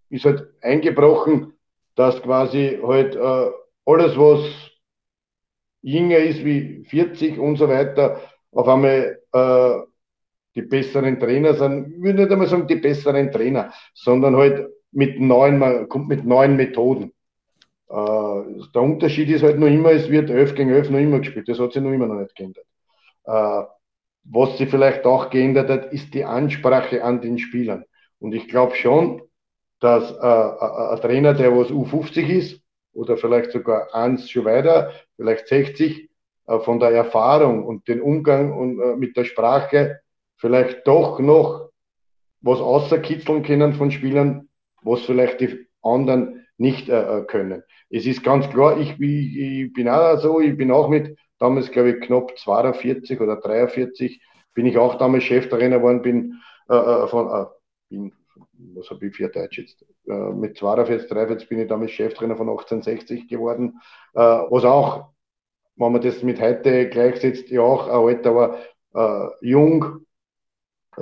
ist 0.10 0.24
halt 0.24 0.48
eingebrochen, 0.62 1.54
dass 1.96 2.22
quasi 2.22 2.80
halt 2.82 3.16
äh, 3.16 3.52
alles, 3.86 4.18
was 4.18 4.68
jünger 5.82 6.18
ist 6.18 6.44
wie 6.44 6.84
40 6.86 7.40
und 7.40 7.58
so 7.58 7.68
weiter, 7.68 8.22
auf 8.52 8.68
einmal 8.68 9.20
äh, 9.32 9.88
die 10.56 10.64
besseren 10.64 11.20
Trainer 11.20 11.54
sind. 11.54 11.94
Ich 11.94 12.02
würde 12.02 12.22
nicht 12.22 12.32
einmal 12.32 12.48
sagen 12.48 12.68
die 12.68 12.76
besseren 12.76 13.32
Trainer, 13.32 13.72
sondern 13.94 14.36
halt 14.36 14.68
mit 14.92 15.20
neuen, 15.20 15.60
man 15.60 15.88
kommt 15.88 16.08
mit 16.08 16.26
neuen 16.26 16.56
Methoden. 16.56 17.14
Äh, 17.90 18.64
der 18.74 18.82
Unterschied 18.82 19.30
ist 19.30 19.44
halt 19.44 19.60
noch 19.60 19.68
immer, 19.68 19.92
es 19.92 20.10
wird 20.10 20.30
11 20.30 20.56
gegen 20.56 20.72
11 20.72 20.90
noch 20.90 21.00
immer 21.00 21.20
gespielt. 21.20 21.48
Das 21.48 21.60
hat 21.60 21.74
sich 21.74 21.82
noch 21.82 21.92
immer 21.92 22.08
noch 22.08 22.20
nicht 22.20 22.36
geändert. 22.36 22.66
Äh, 23.26 23.64
was 24.24 24.58
sich 24.58 24.70
vielleicht 24.70 25.06
auch 25.06 25.30
geändert 25.30 25.70
hat, 25.70 25.94
ist 25.94 26.14
die 26.14 26.26
Ansprache 26.26 27.04
an 27.04 27.22
den 27.22 27.38
Spielern. 27.38 27.86
Und 28.20 28.34
ich 28.34 28.48
glaube 28.48 28.76
schon, 28.76 29.22
dass 29.80 30.12
äh, 30.12 30.16
äh 30.16 30.94
ein 30.94 31.02
Trainer, 31.02 31.34
der 31.34 31.56
was 31.56 31.70
U50 31.70 32.28
ist, 32.28 32.62
oder 32.98 33.16
vielleicht 33.16 33.52
sogar 33.52 33.94
eins 33.94 34.30
schon 34.30 34.46
weiter, 34.46 34.92
vielleicht 35.16 35.48
60, 35.48 36.10
äh, 36.48 36.60
von 36.60 36.80
der 36.80 36.90
Erfahrung 36.90 37.64
und 37.64 37.88
den 37.88 38.02
Umgang 38.02 38.58
und, 38.58 38.80
äh, 38.82 38.96
mit 38.96 39.16
der 39.16 39.26
Sprache 39.26 40.00
vielleicht 40.38 40.88
doch 40.88 41.20
noch 41.20 41.70
was 42.42 42.60
außerkitzeln 42.60 43.44
können 43.44 43.74
von 43.74 43.92
Spielern, 43.92 44.50
was 44.82 45.02
vielleicht 45.02 45.42
die 45.42 45.68
anderen 45.84 46.48
nicht 46.58 46.90
äh, 46.90 47.24
können. 47.28 47.64
Es 47.90 48.06
ist 48.08 48.24
ganz 48.24 48.50
klar, 48.50 48.80
ich, 48.80 49.00
ich, 49.00 49.74
bin 49.74 49.88
auch 49.88 50.18
so, 50.20 50.40
ich 50.40 50.58
bin 50.58 50.72
auch 50.72 50.90
mit 50.90 51.18
damals, 51.40 51.72
glaube 51.72 51.92
ich, 51.92 52.02
knapp 52.02 52.36
42 52.38 53.22
oder 53.22 53.38
43, 53.38 54.22
bin 54.56 54.66
ich 54.66 54.78
auch 54.78 54.98
damals 54.98 55.24
Cheftrainer 55.24 55.78
geworden, 55.78 56.02
bin 56.02 56.42
äh, 56.68 57.08
von, 57.08 57.28
äh, 57.28 57.46
bin, 57.90 58.14
was 58.74 58.90
habe 58.90 59.06
ich 59.06 59.16
für 59.16 59.30
Deutsch 59.30 59.60
jetzt? 59.60 59.86
Äh, 60.08 60.34
mit 60.34 60.58
42, 60.58 61.10
43 61.10 61.50
bin 61.50 61.60
ich 61.60 61.68
damals 61.68 61.92
Cheftrainer 61.92 62.38
von 62.38 62.50
1860 62.50 63.28
geworden, 63.28 63.80
äh, 64.14 64.20
was 64.22 64.64
auch, 64.64 65.10
wenn 65.76 65.92
man 65.92 66.02
das 66.02 66.24
mit 66.24 66.42
heute 66.42 66.90
gleichsetzt, 66.90 67.50
ja 67.50 67.62
auch 67.62 67.88
Alter 67.88 68.36
war, 68.36 68.58
äh, 68.96 69.30
jung, 69.42 70.06
äh, 70.98 71.02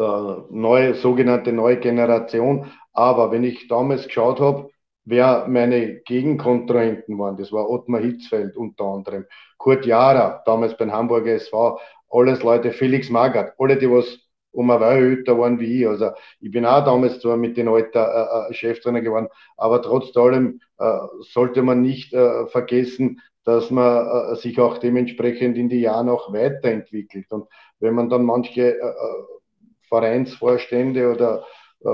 neue, 0.50 0.96
sogenannte 0.96 1.54
neue 1.54 1.78
Generation. 1.78 2.72
Aber 2.94 3.32
wenn 3.32 3.44
ich 3.44 3.68
damals 3.68 4.06
geschaut 4.06 4.40
habe, 4.40 4.70
wer 5.06 5.48
meine 5.48 6.02
Gegenkontrahenten 6.02 7.18
waren. 7.20 7.38
Das 7.38 7.52
war 7.52 7.70
Ottmar 7.70 8.02
Hitzfeld 8.02 8.58
unter 8.58 8.86
anderem, 8.86 9.26
Kurt 9.58 9.86
Jara, 9.86 10.42
damals 10.46 10.76
beim 10.78 10.92
Hamburger 10.92 11.34
SV, 11.34 11.80
alles 12.10 12.44
Leute, 12.44 12.72
Felix 12.72 13.10
Magath, 13.10 13.54
alle, 13.60 13.78
die 13.78 13.90
was 13.90 14.25
um 14.56 14.72
ein 14.72 14.80
Weih 14.80 14.98
älter 14.98 15.38
waren 15.38 15.60
wie 15.60 15.82
ich. 15.82 15.88
Also 15.88 16.12
ich 16.40 16.52
bin 16.52 16.66
auch 16.66 16.84
damals 16.84 17.20
zwar 17.20 17.38
mit 17.38 17.58
den 17.58 17.68
Alter 17.68 18.48
äh, 18.48 18.52
äh, 18.52 18.54
Cheftrainer 18.54 19.02
geworden, 19.02 19.28
aber 19.58 19.82
trotz 19.82 20.16
allem 20.16 20.62
äh, 20.80 20.98
sollte 21.34 21.62
man 21.62 21.82
nicht 21.82 22.14
äh, 22.14 22.48
vergessen, 22.48 23.22
dass 23.44 23.70
man 23.70 24.08
äh, 24.08 24.36
sich 24.36 24.60
auch 24.60 24.78
dementsprechend 24.78 25.58
in 25.58 25.70
die 25.70 25.82
Jahre 25.82 26.06
noch 26.06 26.34
weiterentwickelt. 26.34 27.32
Und 27.32 27.48
wenn 27.80 27.94
man 27.94 28.10
dann 28.10 28.26
manche 28.26 28.80
äh, 28.80 28.94
Vereinsvorstände 29.90 31.12
oder 31.12 31.46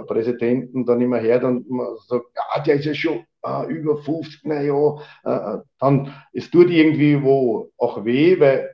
Präsidenten 0.07 0.85
dann 0.85 1.01
immer 1.01 1.17
her 1.17 1.41
man 1.41 1.97
sagt, 2.07 2.25
ja, 2.35 2.63
der 2.63 2.75
ist 2.75 2.85
ja 2.85 2.93
schon 2.93 3.25
äh, 3.43 3.65
über 3.67 3.97
50, 3.97 4.45
naja, 4.45 4.97
äh, 5.23 5.57
dann, 5.79 6.13
es 6.33 6.49
tut 6.49 6.69
irgendwie 6.69 7.21
wo 7.21 7.71
auch 7.77 8.05
weh, 8.05 8.39
weil 8.39 8.69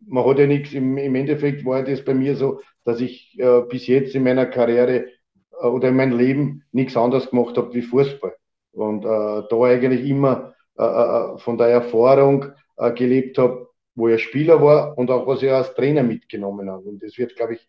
man 0.00 0.24
hat 0.24 0.38
ja 0.38 0.46
nichts, 0.46 0.72
im, 0.72 0.96
im 0.98 1.14
Endeffekt 1.14 1.64
war 1.64 1.82
das 1.82 2.04
bei 2.04 2.14
mir 2.14 2.36
so, 2.36 2.60
dass 2.84 3.00
ich 3.00 3.38
äh, 3.38 3.62
bis 3.62 3.86
jetzt 3.86 4.14
in 4.14 4.24
meiner 4.24 4.46
Karriere 4.46 5.06
äh, 5.60 5.66
oder 5.66 5.88
in 5.88 5.96
meinem 5.96 6.16
Leben 6.16 6.62
nichts 6.72 6.96
anderes 6.96 7.30
gemacht 7.30 7.56
habe 7.56 7.72
wie 7.74 7.82
Fußball. 7.82 8.34
Und 8.72 9.04
äh, 9.04 9.42
da 9.48 9.62
eigentlich 9.62 10.08
immer 10.08 10.54
äh, 10.78 10.84
äh, 10.84 11.38
von 11.38 11.56
der 11.56 11.68
Erfahrung 11.68 12.46
äh, 12.76 12.92
gelebt 12.92 13.38
habe, 13.38 13.68
wo 13.94 14.08
ich 14.08 14.22
Spieler 14.22 14.60
war 14.60 14.96
und 14.98 15.10
auch 15.10 15.26
was 15.26 15.42
ich 15.42 15.50
als 15.50 15.74
Trainer 15.74 16.02
mitgenommen 16.02 16.70
habe. 16.70 16.82
Und 16.84 17.02
es 17.02 17.16
wird, 17.16 17.34
glaube 17.34 17.54
ich, 17.54 17.66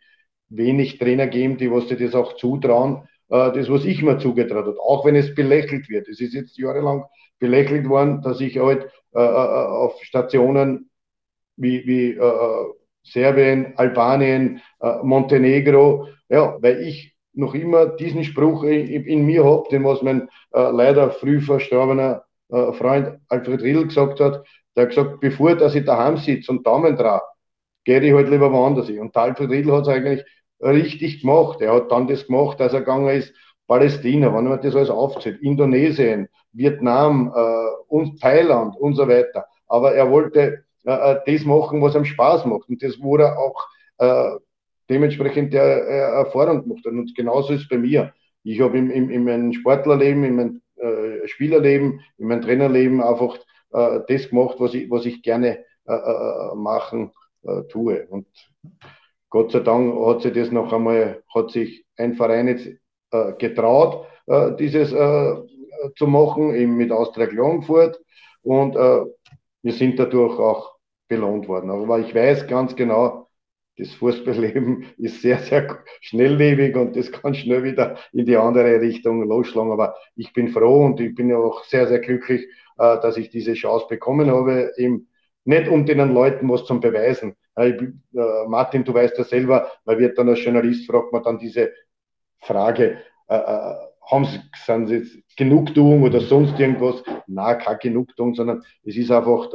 wenig 0.49 0.97
Trainer 0.99 1.27
geben, 1.27 1.57
die 1.57 1.71
was 1.71 1.87
dir 1.87 1.97
das 1.97 2.15
auch 2.15 2.35
zutrauen, 2.35 3.07
äh, 3.29 3.51
das, 3.53 3.69
was 3.69 3.85
ich 3.85 4.03
mir 4.03 4.19
zugetraut 4.19 4.65
habe, 4.65 4.79
auch 4.81 5.05
wenn 5.05 5.15
es 5.15 5.33
belächelt 5.33 5.89
wird. 5.89 6.07
Es 6.09 6.19
ist 6.19 6.33
jetzt 6.33 6.57
jahrelang 6.57 7.05
belächelt 7.39 7.87
worden, 7.87 8.21
dass 8.21 8.41
ich 8.41 8.59
halt 8.59 8.83
äh, 9.13 9.19
äh 9.19 9.21
auf 9.21 10.03
Stationen 10.03 10.86
wie, 11.57 11.85
wie 11.85 12.11
äh, 12.11 12.19
äh, 12.19 12.65
Serbien, 13.03 13.73
Albanien, 13.75 14.61
äh, 14.79 14.97
Montenegro, 15.03 16.07
ja, 16.29 16.57
weil 16.61 16.81
ich 16.81 17.15
noch 17.33 17.53
immer 17.53 17.87
diesen 17.87 18.23
Spruch 18.23 18.63
in, 18.63 18.87
in 19.05 19.25
mir 19.25 19.43
habe, 19.43 19.67
den 19.69 19.83
was 19.83 20.01
mein 20.01 20.29
äh, 20.53 20.71
leider 20.71 21.11
früh 21.11 21.39
verstorbener 21.39 22.23
äh, 22.49 22.73
Freund 22.73 23.19
Alfred 23.29 23.61
Riedl 23.61 23.85
gesagt 23.85 24.19
hat, 24.19 24.43
der 24.75 24.83
hat 24.83 24.89
gesagt, 24.89 25.19
bevor 25.19 25.55
dass 25.55 25.75
ich 25.75 25.85
daheim 25.85 26.17
sitze 26.17 26.51
und 26.51 26.65
Daumen 26.65 26.95
drauf, 26.95 27.21
gehe 27.83 28.01
ich 28.01 28.13
halt 28.13 28.29
lieber 28.29 28.51
woanders 28.51 28.87
hin. 28.87 28.99
Und 28.99 29.15
Alfred 29.15 29.49
Riedl 29.49 29.71
hat 29.71 29.83
es 29.83 29.87
eigentlich 29.87 30.25
richtig 30.61 31.21
gemacht. 31.21 31.61
Er 31.61 31.73
hat 31.73 31.91
dann 31.91 32.07
das 32.07 32.27
gemacht, 32.27 32.59
dass 32.59 32.73
er 32.73 32.79
gegangen 32.79 33.09
ist, 33.09 33.33
Palästina, 33.67 34.33
wenn 34.33 34.47
man 34.47 34.61
das 34.61 34.75
alles 34.75 34.89
aufzählt, 34.89 35.41
Indonesien, 35.41 36.29
Vietnam 36.53 37.33
äh, 37.35 37.93
und 37.93 38.19
Thailand 38.21 38.75
und 38.77 38.95
so 38.95 39.07
weiter. 39.07 39.45
Aber 39.67 39.93
er 39.93 40.09
wollte 40.09 40.63
das 40.87 41.43
machen, 41.45 41.81
was 41.81 41.95
ihm 41.95 42.05
Spaß 42.05 42.45
macht. 42.45 42.69
Und 42.69 42.81
das 42.81 42.99
wurde 43.01 43.37
auch 43.37 43.67
äh, 43.97 44.37
dementsprechend 44.89 45.53
der 45.53 45.87
äh, 45.87 45.99
Erfahrung 46.19 46.63
gemacht. 46.63 46.85
Und 46.85 47.13
genauso 47.15 47.53
ist 47.53 47.63
es 47.63 47.69
bei 47.69 47.77
mir. 47.77 48.13
Ich 48.43 48.61
habe 48.61 48.77
im, 48.77 48.89
im, 48.89 49.09
in 49.09 49.23
meinem 49.25 49.53
Sportlerleben, 49.53 50.23
in 50.23 50.35
meinem 50.35 50.61
äh, 50.77 51.27
Spielerleben, 51.27 51.99
in 52.17 52.27
meinem 52.27 52.41
Trainerleben 52.41 53.01
einfach 53.01 53.37
äh, 53.73 53.99
das 54.07 54.29
gemacht, 54.29 54.55
was 54.59 54.73
ich, 54.73 54.89
was 54.89 55.05
ich 55.05 55.21
gerne 55.21 55.65
äh, 55.85 55.93
äh 55.93 56.55
machen 56.55 57.11
äh, 57.43 57.63
tue. 57.63 58.07
Und 58.07 58.27
Gott 59.29 59.51
sei 59.51 59.59
Dank 59.59 59.93
hat 60.05 60.21
sich 60.21 60.33
das 60.33 60.51
noch 60.51 60.71
einmal, 60.71 61.21
hat 61.33 61.51
sich 61.51 61.85
ein 61.97 62.15
Verein 62.15 62.47
jetzt 62.47 62.67
äh, 63.11 63.33
getraut, 63.33 64.05
äh, 64.27 64.55
dieses 64.55 64.93
äh, 64.93 65.35
zu 65.97 66.07
machen, 66.07 66.55
eben 66.55 66.77
mit 66.77 66.91
Austria 66.91 67.27
Klagenfurt. 67.27 67.99
Und 68.41 68.75
äh, 68.77 69.01
wir 69.63 69.73
sind 69.73 69.99
dadurch 69.99 70.39
auch 70.39 70.76
belohnt 71.07 71.47
worden. 71.47 71.69
Aber 71.69 71.99
ich 71.99 72.13
weiß 72.13 72.47
ganz 72.47 72.75
genau, 72.75 73.27
das 73.77 73.93
Fußballleben 73.93 74.85
ist 74.97 75.21
sehr, 75.21 75.39
sehr 75.39 75.83
schnelllebig 76.01 76.75
und 76.75 76.95
das 76.95 77.11
kann 77.11 77.35
schnell 77.35 77.63
wieder 77.63 77.97
in 78.11 78.25
die 78.25 78.37
andere 78.37 78.81
Richtung 78.81 79.23
losschlagen. 79.23 79.71
Aber 79.71 79.95
ich 80.15 80.33
bin 80.33 80.49
froh 80.49 80.85
und 80.85 80.99
ich 80.99 81.15
bin 81.15 81.33
auch 81.33 81.63
sehr, 81.65 81.87
sehr 81.87 81.99
glücklich, 81.99 82.43
äh, 82.77 82.99
dass 82.99 83.17
ich 83.17 83.29
diese 83.29 83.53
Chance 83.53 83.85
bekommen 83.89 84.29
habe, 84.29 84.73
eben 84.77 85.07
nicht 85.45 85.69
um 85.69 85.85
den 85.85 86.13
Leuten 86.13 86.49
was 86.49 86.65
zu 86.65 86.79
beweisen. 86.79 87.35
Äh, 87.55 87.73
Martin, 88.47 88.83
du 88.83 88.93
weißt 88.93 89.17
ja 89.17 89.23
selber, 89.23 89.71
man 89.85 89.97
wird 89.97 90.17
dann 90.17 90.29
als 90.29 90.43
Journalist, 90.43 90.85
fragt 90.89 91.11
man 91.13 91.23
dann 91.23 91.39
diese 91.39 91.71
Frage, 92.41 92.97
äh, 93.27 93.73
haben 94.09 94.25
sie, 94.25 94.39
sind 94.65 94.87
sie 94.87 95.23
Genugtuung 95.35 96.03
oder 96.03 96.21
sonst 96.21 96.59
irgendwas? 96.59 97.03
Na, 97.27 97.55
keine 97.55 97.77
Genugtuung, 97.77 98.35
sondern 98.35 98.63
es 98.83 98.95
ist 98.95 99.11
einfach, 99.11 99.49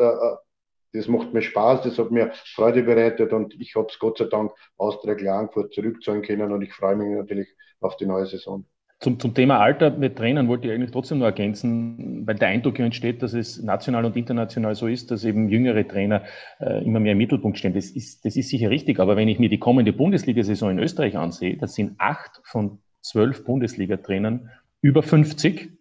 das 0.92 1.08
macht 1.08 1.32
mir 1.32 1.42
Spaß, 1.42 1.82
das 1.82 1.98
hat 1.98 2.10
mir 2.10 2.32
Freude 2.54 2.82
bereitet 2.82 3.32
und 3.32 3.54
ich 3.60 3.74
habe 3.74 3.86
es 3.90 3.98
Gott 3.98 4.18
sei 4.18 4.26
Dank 4.26 4.52
aus 4.76 5.00
der 5.02 5.16
Klagenfurt 5.16 5.72
zurückzahlen 5.72 6.22
können 6.22 6.52
und 6.52 6.62
ich 6.62 6.72
freue 6.72 6.96
mich 6.96 7.16
natürlich 7.16 7.48
auf 7.80 7.96
die 7.96 8.06
neue 8.06 8.26
Saison. 8.26 8.64
Zum, 9.00 9.18
zum 9.18 9.34
Thema 9.34 9.58
Alter 9.58 9.90
mit 9.90 10.16
Trainern 10.16 10.46
wollte 10.46 10.68
ich 10.68 10.74
eigentlich 10.74 10.92
trotzdem 10.92 11.18
nur 11.18 11.26
ergänzen, 11.26 12.24
weil 12.24 12.36
der 12.36 12.48
Eindruck 12.48 12.78
ja 12.78 12.84
entsteht, 12.84 13.20
dass 13.20 13.32
es 13.32 13.60
national 13.60 14.04
und 14.04 14.16
international 14.16 14.76
so 14.76 14.86
ist, 14.86 15.10
dass 15.10 15.24
eben 15.24 15.48
jüngere 15.48 15.86
Trainer 15.88 16.22
äh, 16.60 16.84
immer 16.84 17.00
mehr 17.00 17.12
im 17.12 17.18
Mittelpunkt 17.18 17.58
stehen. 17.58 17.74
Das 17.74 17.90
ist, 17.90 18.24
das 18.24 18.36
ist 18.36 18.48
sicher 18.48 18.70
richtig, 18.70 19.00
aber 19.00 19.16
wenn 19.16 19.26
ich 19.26 19.40
mir 19.40 19.48
die 19.48 19.58
kommende 19.58 19.92
Bundesliga-Saison 19.92 20.70
in 20.70 20.78
Österreich 20.78 21.16
ansehe, 21.16 21.56
das 21.56 21.74
sind 21.74 21.94
acht 21.98 22.40
von 22.44 22.78
zwölf 23.00 23.44
Bundesliga-Trainern 23.44 24.50
über 24.82 25.02
50 25.02 25.72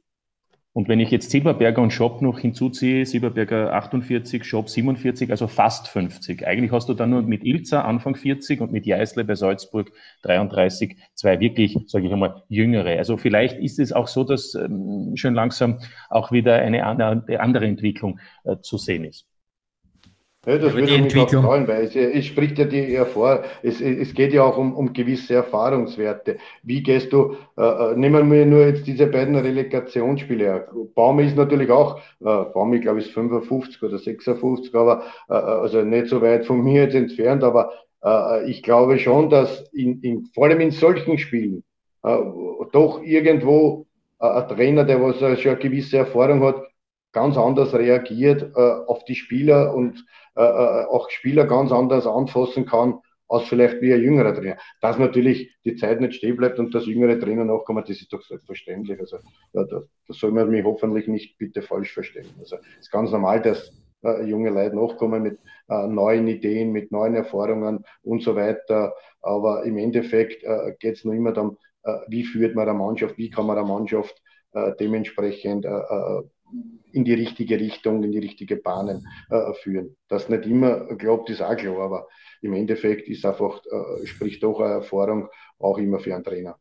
und 0.73 0.87
wenn 0.87 1.01
ich 1.01 1.11
jetzt 1.11 1.31
Silberberger 1.31 1.81
und 1.81 1.91
Schopp 1.91 2.21
noch 2.21 2.39
hinzuziehe, 2.39 3.05
Silberberger 3.05 3.73
48, 3.73 4.45
Schopp 4.45 4.69
47, 4.69 5.29
also 5.29 5.47
fast 5.47 5.89
50. 5.89 6.47
Eigentlich 6.47 6.71
hast 6.71 6.87
du 6.87 6.93
dann 6.93 7.09
nur 7.09 7.23
mit 7.23 7.43
Ilza 7.43 7.81
Anfang 7.81 8.15
40 8.15 8.61
und 8.61 8.71
mit 8.71 8.85
Jeißle 8.85 9.25
bei 9.25 9.35
Salzburg 9.35 9.91
33 10.21 10.95
zwei 11.13 11.41
wirklich, 11.41 11.77
sage 11.87 12.07
ich 12.07 12.13
einmal, 12.13 12.43
jüngere. 12.47 12.97
Also 12.97 13.17
vielleicht 13.17 13.59
ist 13.59 13.79
es 13.79 13.91
auch 13.91 14.07
so, 14.07 14.23
dass 14.23 14.55
ähm, 14.55 15.11
schön 15.15 15.33
langsam 15.33 15.79
auch 16.09 16.31
wieder 16.31 16.55
eine 16.55 16.85
andere 16.85 17.65
Entwicklung 17.65 18.19
äh, 18.45 18.55
zu 18.61 18.77
sehen 18.77 19.03
ist. 19.03 19.30
Ja, 20.47 20.57
das 20.57 20.73
würde 20.73 20.97
mich 20.97 21.15
auch 21.15 21.29
freuen, 21.29 21.67
weil 21.67 21.83
es, 21.83 21.95
es 21.95 22.25
spricht 22.25 22.57
ja 22.57 22.65
die 22.65 22.95
Erfahrung, 22.95 23.43
es, 23.61 23.79
es 23.79 24.11
geht 24.15 24.33
ja 24.33 24.41
auch 24.41 24.57
um, 24.57 24.73
um 24.73 24.91
gewisse 24.91 25.35
Erfahrungswerte. 25.35 26.37
Wie 26.63 26.81
gehst 26.81 27.13
du, 27.13 27.35
äh, 27.57 27.61
äh 27.61 27.95
nehmen 27.95 28.31
wir 28.31 28.47
nur 28.47 28.65
jetzt 28.65 28.87
diese 28.87 29.05
beiden 29.05 29.35
Relegationsspiele. 29.35 30.67
Baum 30.95 31.19
ist 31.19 31.37
natürlich 31.37 31.69
auch, 31.69 31.99
äh, 32.21 32.23
Baum, 32.23 32.73
ich 32.73 32.81
glaube, 32.81 33.01
ist 33.01 33.11
55 33.11 33.83
oder 33.83 33.99
56, 33.99 34.73
aber 34.73 35.03
äh, 35.29 35.33
äh, 35.33 35.35
also 35.35 35.83
nicht 35.83 36.07
so 36.07 36.23
weit 36.23 36.47
von 36.47 36.63
mir 36.63 36.83
jetzt 36.85 36.95
entfernt, 36.95 37.43
aber 37.43 37.73
äh, 38.03 38.49
ich 38.49 38.63
glaube 38.63 38.97
schon, 38.97 39.29
dass 39.29 39.69
in, 39.73 40.01
in, 40.01 40.25
vor 40.33 40.45
allem 40.45 40.59
in 40.59 40.71
solchen 40.71 41.19
Spielen 41.19 41.63
äh, 42.01 42.17
doch 42.71 43.03
irgendwo 43.03 43.85
äh, 44.19 44.27
ein 44.27 44.47
Trainer, 44.47 44.85
der 44.85 45.03
was 45.03 45.21
äh, 45.21 45.37
schon 45.37 45.51
eine 45.51 45.59
gewisse 45.59 45.97
Erfahrung 45.97 46.41
hat, 46.43 46.63
ganz 47.11 47.37
anders 47.37 47.73
reagiert 47.73 48.51
äh, 48.55 48.59
auf 48.59 49.03
die 49.05 49.15
Spieler 49.15 49.75
und 49.75 50.05
äh, 50.35 50.43
äh, 50.43 50.85
auch 50.85 51.09
Spieler 51.09 51.45
ganz 51.45 51.71
anders 51.71 52.07
anfassen 52.07 52.65
kann, 52.65 52.99
als 53.27 53.47
vielleicht 53.47 53.81
wie 53.81 53.93
ein 53.93 54.01
jüngerer 54.01 54.33
Trainer. 54.33 54.57
Dass 54.81 54.97
natürlich 54.97 55.55
die 55.65 55.75
Zeit 55.75 56.01
nicht 56.01 56.15
stehen 56.15 56.37
bleibt 56.37 56.59
und 56.59 56.75
das 56.75 56.85
jüngere 56.85 57.19
Trainer 57.19 57.45
nachkommt, 57.45 57.89
das 57.89 58.01
ist 58.01 58.11
doch 58.11 58.21
selbstverständlich. 58.21 58.99
Also 58.99 59.17
ja, 59.53 59.63
da, 59.63 59.81
da 60.07 60.13
soll 60.13 60.31
man 60.31 60.49
mich 60.49 60.63
hoffentlich 60.63 61.07
nicht 61.07 61.37
bitte 61.37 61.61
falsch 61.61 61.93
verstehen. 61.93 62.27
Also 62.39 62.57
es 62.57 62.85
ist 62.85 62.91
ganz 62.91 63.11
normal, 63.11 63.41
dass 63.41 63.71
äh, 64.03 64.23
junge 64.23 64.49
Leute 64.49 64.75
nachkommen 64.75 65.23
mit 65.23 65.39
äh, 65.69 65.87
neuen 65.87 66.27
Ideen, 66.27 66.71
mit 66.71 66.91
neuen 66.91 67.15
Erfahrungen 67.15 67.85
und 68.03 68.21
so 68.21 68.35
weiter. 68.35 68.93
Aber 69.21 69.63
im 69.63 69.77
Endeffekt 69.77 70.43
äh, 70.43 70.75
geht 70.79 70.95
es 70.95 71.05
nur 71.05 71.13
immer 71.13 71.31
darum, 71.31 71.57
äh, 71.83 71.93
wie 72.07 72.23
führt 72.23 72.55
man 72.55 72.67
eine 72.67 72.77
Mannschaft, 72.77 73.17
wie 73.17 73.29
kann 73.29 73.45
man 73.45 73.57
eine 73.57 73.67
Mannschaft 73.67 74.21
äh, 74.53 74.71
dementsprechend 74.79 75.65
in 76.91 77.05
die 77.05 77.13
richtige 77.13 77.59
Richtung, 77.59 78.03
in 78.03 78.11
die 78.11 78.19
richtige 78.19 78.57
Bahnen 78.57 79.07
äh, 79.29 79.53
führen. 79.61 79.95
Das 80.07 80.29
nicht 80.29 80.45
immer 80.45 80.85
glaubt, 80.95 81.29
ist 81.29 81.41
auch 81.41 81.55
klar, 81.55 81.79
aber 81.79 82.07
im 82.41 82.53
Endeffekt 82.53 83.07
ist 83.07 83.25
einfach, 83.25 83.61
äh, 83.65 84.05
spricht 84.05 84.43
doch 84.43 84.59
eine 84.59 84.75
Erfahrung 84.75 85.29
auch 85.59 85.77
immer 85.77 85.99
für 85.99 86.13
einen 86.13 86.23
Trainer. 86.23 86.57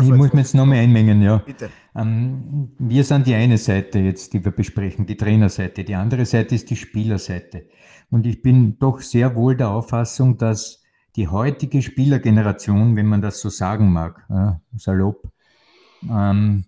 Ich 0.00 0.08
muss 0.10 0.34
mir 0.34 0.40
jetzt 0.40 0.54
noch 0.54 0.66
mal 0.66 0.76
einmengen, 0.76 1.22
ja. 1.22 1.38
Bitte. 1.38 1.70
Ähm, 1.96 2.74
wir 2.78 3.04
sind 3.04 3.26
die 3.26 3.34
eine 3.34 3.56
Seite 3.56 3.98
jetzt, 4.00 4.34
die 4.34 4.44
wir 4.44 4.52
besprechen, 4.52 5.06
die 5.06 5.16
Trainerseite. 5.16 5.82
Die 5.82 5.94
andere 5.94 6.26
Seite 6.26 6.54
ist 6.54 6.68
die 6.68 6.76
Spielerseite. 6.76 7.68
Und 8.10 8.26
ich 8.26 8.42
bin 8.42 8.78
doch 8.78 9.00
sehr 9.00 9.34
wohl 9.34 9.56
der 9.56 9.70
Auffassung, 9.70 10.36
dass 10.36 10.82
die 11.16 11.28
heutige 11.28 11.80
Spielergeneration, 11.80 12.96
wenn 12.96 13.06
man 13.06 13.22
das 13.22 13.40
so 13.40 13.48
sagen 13.48 13.90
mag, 13.90 14.26
ja, 14.28 14.60
salopp, 14.76 15.30
ähm, 16.08 16.64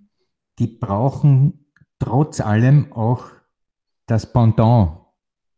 die 0.58 0.66
brauchen 0.66 1.59
trotz 2.00 2.40
allem 2.40 2.92
auch 2.92 3.26
das 4.06 4.32
Pendant, 4.32 4.98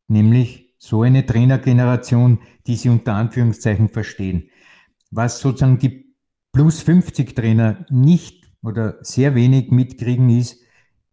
nämlich 0.09 0.75
so 0.77 1.03
eine 1.03 1.25
Trainergeneration, 1.25 2.41
die 2.67 2.77
sie 2.77 2.91
unter 2.91 3.15
Anführungszeichen 3.15 3.89
verstehen. 3.89 4.51
Was 5.11 5.41
sozusagen 5.41 5.79
die 5.79 6.15
plus 6.53 6.83
50 6.83 7.35
Trainer 7.35 7.87
nicht 7.89 8.53
oder 8.63 8.99
sehr 9.03 9.35
wenig 9.35 9.71
mitkriegen 9.71 10.29
ist, 10.29 10.61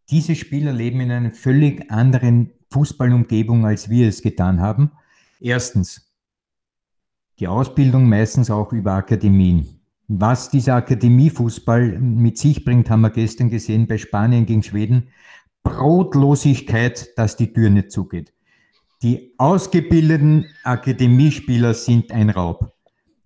diese 0.10 0.36
Spieler 0.36 0.74
leben 0.74 1.00
in 1.02 1.12
einer 1.12 1.32
völlig 1.32 1.90
anderen 1.92 2.52
Fußballumgebung, 2.72 3.66
als 3.66 3.90
wir 3.90 4.10
es 4.10 4.22
getan 4.22 4.60
haben. 4.60 4.92
Erstens, 5.40 6.12
die 7.40 7.48
Ausbildung 7.48 8.10
meistens 8.10 8.50
auch 8.50 8.74
über 8.74 8.94
Akademien. 8.94 9.79
Was 10.12 10.50
dieser 10.50 10.74
Akademiefußball 10.74 12.00
mit 12.00 12.40
sich 12.40 12.66
bringt, 12.66 12.90
haben 12.90 13.02
wir 13.02 13.12
gestern 13.12 13.52
gesehen 13.52 13.86
bei 13.86 14.00
Spanien 14.00 14.48
gegen 14.48 14.64
Schweden. 14.64 15.10
Brotlosigkeit, 15.62 17.10
dass 17.16 17.38
die 17.38 17.54
Tür 17.54 17.70
nicht 17.70 17.92
zugeht. 17.92 18.34
Die 19.04 19.36
ausgebildeten 19.38 20.48
Akademiespieler 20.64 21.76
sind 21.76 22.12
ein 22.12 22.32
Raub. 22.32 22.74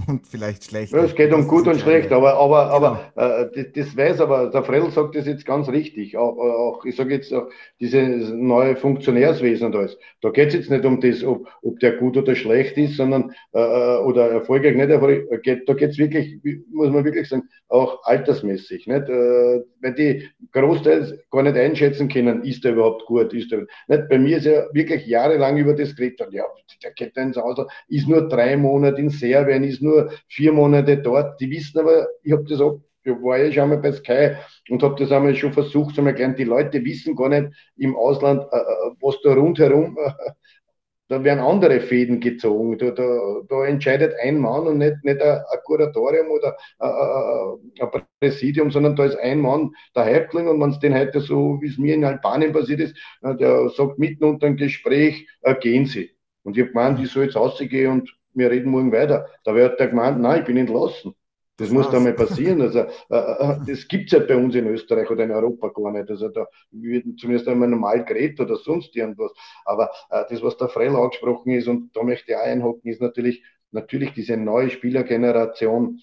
und 0.06 0.26
vielleicht 0.26 0.64
schlecht. 0.64 0.92
Ja, 0.92 1.04
es 1.04 1.14
geht 1.14 1.32
um 1.32 1.46
gut 1.46 1.66
und 1.66 1.80
schlecht, 1.80 2.12
aber, 2.12 2.34
aber, 2.34 2.64
genau. 2.64 2.98
aber 3.16 3.40
äh, 3.40 3.50
das, 3.54 3.72
das, 3.86 3.96
weiß 3.96 4.20
aber, 4.20 4.50
der 4.50 4.62
Frell 4.62 4.90
sagt 4.90 5.16
das 5.16 5.26
jetzt 5.26 5.46
ganz 5.46 5.68
richtig. 5.68 6.16
Auch, 6.16 6.36
auch 6.38 6.84
ich 6.84 6.96
sage 6.96 7.14
jetzt 7.14 7.32
auch 7.32 7.48
dieses 7.80 8.30
neue 8.30 8.76
Funktionärswesen 8.76 9.66
und 9.66 9.76
alles. 9.76 9.98
Da 10.20 10.30
geht 10.30 10.48
es 10.48 10.54
jetzt 10.54 10.70
nicht 10.70 10.84
um 10.84 11.00
das, 11.00 11.24
ob, 11.24 11.48
ob 11.62 11.78
der 11.80 11.96
gut 11.96 12.16
oder 12.16 12.34
schlecht 12.34 12.76
ist, 12.76 12.96
sondern 12.96 13.32
äh, 13.52 13.60
äh 13.60 13.98
oder 14.00 14.30
erfolgreich 14.30 14.76
nicht 14.76 14.90
erfolgreich. 14.90 15.42
Geht, 15.42 15.68
da 15.68 15.74
geht 15.74 15.90
es 15.90 15.98
wirklich, 15.98 16.38
muss 16.72 16.90
man 16.90 17.04
wirklich 17.04 17.28
sagen, 17.28 17.44
auch 17.68 18.04
altersmäßig. 18.04 18.86
Nicht? 18.86 19.08
Äh, 19.08 19.60
wenn 19.80 19.94
die 19.94 20.28
großteils 20.52 21.14
gar 21.30 21.42
nicht 21.42 21.56
einschätzen 21.56 22.08
können, 22.08 22.42
ist 22.42 22.64
er 22.64 22.72
überhaupt 22.72 23.06
gut, 23.06 23.32
ist 23.32 23.52
er 23.52 23.66
nicht. 23.88 24.08
Bei 24.08 24.18
mir 24.18 24.38
ist 24.38 24.46
er 24.46 24.68
wirklich 24.72 25.06
jahrelang 25.06 25.56
über 25.56 25.74
das 25.74 25.94
geredet. 25.94 26.28
Ja, 26.32 26.44
der 26.82 26.92
geht 26.92 27.16
ins 27.16 27.36
Ausland, 27.36 27.70
ist 27.88 28.08
nur 28.08 28.28
drei 28.28 28.56
Monate 28.56 29.00
in 29.00 29.10
Serbien, 29.10 29.64
ist 29.64 29.82
nur 29.82 29.89
nur 29.90 30.12
vier 30.28 30.52
Monate 30.52 30.98
dort. 30.98 31.40
Die 31.40 31.50
wissen 31.50 31.80
aber, 31.80 32.08
ich 32.22 32.32
habe 32.32 32.44
das 32.44 32.60
auch, 32.60 32.80
ich 33.02 33.12
war 33.12 33.38
ja 33.38 33.50
schon 33.50 33.70
mal 33.70 33.78
bei 33.78 33.92
Sky 33.92 34.36
und 34.68 34.82
habe 34.82 34.96
das 34.98 35.12
einmal 35.12 35.34
schon 35.34 35.52
versucht 35.52 35.94
zu 35.94 36.02
erklären. 36.02 36.36
Die 36.36 36.44
Leute 36.44 36.84
wissen 36.84 37.16
gar 37.16 37.28
nicht 37.28 37.48
im 37.76 37.96
Ausland, 37.96 38.44
äh, 38.52 38.56
äh 38.56 38.90
was 39.00 39.20
da 39.22 39.32
rundherum, 39.34 39.96
da 41.08 41.24
werden 41.24 41.40
andere 41.40 41.80
Fäden 41.80 42.20
gezogen. 42.20 42.78
Da, 42.78 42.90
da, 42.92 43.40
da, 43.48 43.64
entscheidet 43.64 44.14
ein 44.22 44.38
Mann 44.38 44.66
und 44.66 44.78
nicht, 44.78 45.02
nicht 45.02 45.20
ein, 45.20 45.40
Kuratorium 45.64 46.30
oder 46.30 46.56
ein, 46.78 47.82
äh, 47.82 47.84
ein 47.84 48.02
Präsidium, 48.20 48.70
sondern 48.70 48.94
da 48.96 49.06
ist 49.06 49.18
ein 49.18 49.40
Mann 49.40 49.72
der 49.96 50.04
Häuptling 50.04 50.46
und 50.46 50.60
wenn 50.60 50.70
es 50.70 50.78
den 50.78 50.94
heute 50.94 51.20
so, 51.20 51.58
wie 51.60 51.68
es 51.68 51.78
mir 51.78 51.94
in 51.94 52.04
Albanien 52.04 52.52
passiert 52.52 52.80
ist, 52.80 52.96
der 53.22 53.68
sagt 53.70 53.98
mitten 53.98 54.24
unter 54.24 54.46
dem 54.46 54.56
Gespräch, 54.56 55.26
gehen 55.60 55.86
Sie. 55.86 56.10
Und 56.42 56.56
ich 56.56 56.62
habe 56.62 56.72
gemeint, 56.72 57.00
ich 57.00 57.10
soll 57.10 57.24
jetzt 57.24 57.36
rausgehen 57.36 57.90
und 57.90 58.19
wir 58.34 58.50
reden 58.50 58.70
morgen 58.70 58.92
weiter. 58.92 59.26
Da 59.44 59.54
wird 59.54 59.78
der 59.80 59.88
gemeint, 59.88 60.20
nein, 60.20 60.40
ich 60.40 60.46
bin 60.46 60.56
entlassen. 60.56 61.14
Das, 61.56 61.68
das 61.68 61.74
muss 61.74 61.90
da 61.90 62.00
mal 62.00 62.14
passieren. 62.14 62.62
Also, 62.62 62.78
äh, 62.78 62.84
äh, 63.10 63.58
das 63.66 63.86
gibt 63.86 64.06
es 64.06 64.18
ja 64.18 64.20
bei 64.20 64.34
uns 64.34 64.54
in 64.54 64.66
Österreich 64.66 65.10
oder 65.10 65.24
in 65.24 65.30
Europa 65.30 65.68
gar 65.68 65.92
nicht. 65.92 66.08
Also 66.08 66.30
da 66.30 66.46
wird 66.70 67.04
zumindest 67.18 67.48
einmal 67.48 67.68
normal 67.68 68.02
geredet 68.04 68.40
oder 68.40 68.56
sonst 68.56 68.96
irgendwas. 68.96 69.32
Aber 69.66 69.90
äh, 70.08 70.24
das, 70.30 70.42
was 70.42 70.56
der 70.56 70.68
Frell 70.68 70.96
angesprochen 70.96 71.52
ist, 71.52 71.68
und 71.68 71.94
da 71.94 72.02
möchte 72.02 72.32
ich 72.32 72.36
auch 72.36 72.42
einhocken, 72.42 72.90
ist 72.90 73.02
natürlich, 73.02 73.44
natürlich 73.72 74.14
diese 74.14 74.38
neue 74.38 74.70
Spielergeneration. 74.70 76.00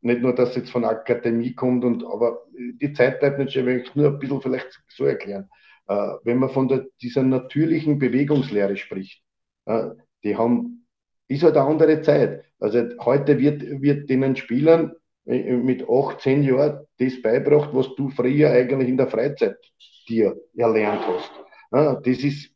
Nicht 0.00 0.20
nur, 0.20 0.32
dass 0.32 0.50
es 0.50 0.56
jetzt 0.56 0.70
von 0.70 0.84
Akademie 0.84 1.54
kommt, 1.54 1.84
und, 1.84 2.04
aber 2.04 2.44
die 2.56 2.92
Zeit 2.92 3.18
bleibt 3.18 3.40
nicht 3.40 3.52
schön, 3.52 3.66
wenn 3.66 3.80
ich 3.80 3.88
es 3.88 3.96
nur 3.96 4.08
ein 4.08 4.18
bisschen 4.20 4.42
vielleicht 4.42 4.80
so 4.88 5.04
erklären. 5.04 5.48
Äh, 5.88 6.12
wenn 6.22 6.38
man 6.38 6.50
von 6.50 6.68
der, 6.68 6.86
dieser 7.00 7.24
natürlichen 7.24 7.98
Bewegungslehre 7.98 8.76
spricht, 8.76 9.22
äh, 9.66 9.88
die 10.22 10.36
haben 10.36 10.81
ist 11.32 11.42
halt 11.42 11.56
eine 11.56 11.66
andere 11.66 12.02
Zeit. 12.02 12.44
Also 12.60 12.84
heute 13.04 13.38
wird, 13.38 13.62
wird 13.80 14.08
den 14.08 14.36
Spielern 14.36 14.92
äh, 15.26 15.54
mit 15.54 15.88
18 15.88 16.42
Jahren 16.42 16.86
das 16.98 17.20
beibracht, 17.22 17.70
was 17.72 17.94
du 17.96 18.10
früher 18.10 18.50
eigentlich 18.50 18.88
in 18.88 18.96
der 18.96 19.08
Freizeit 19.08 19.56
dir 20.08 20.36
erlernt 20.56 21.02
hast. 21.06 21.32
Das 21.70 22.18
ist, 22.22 22.50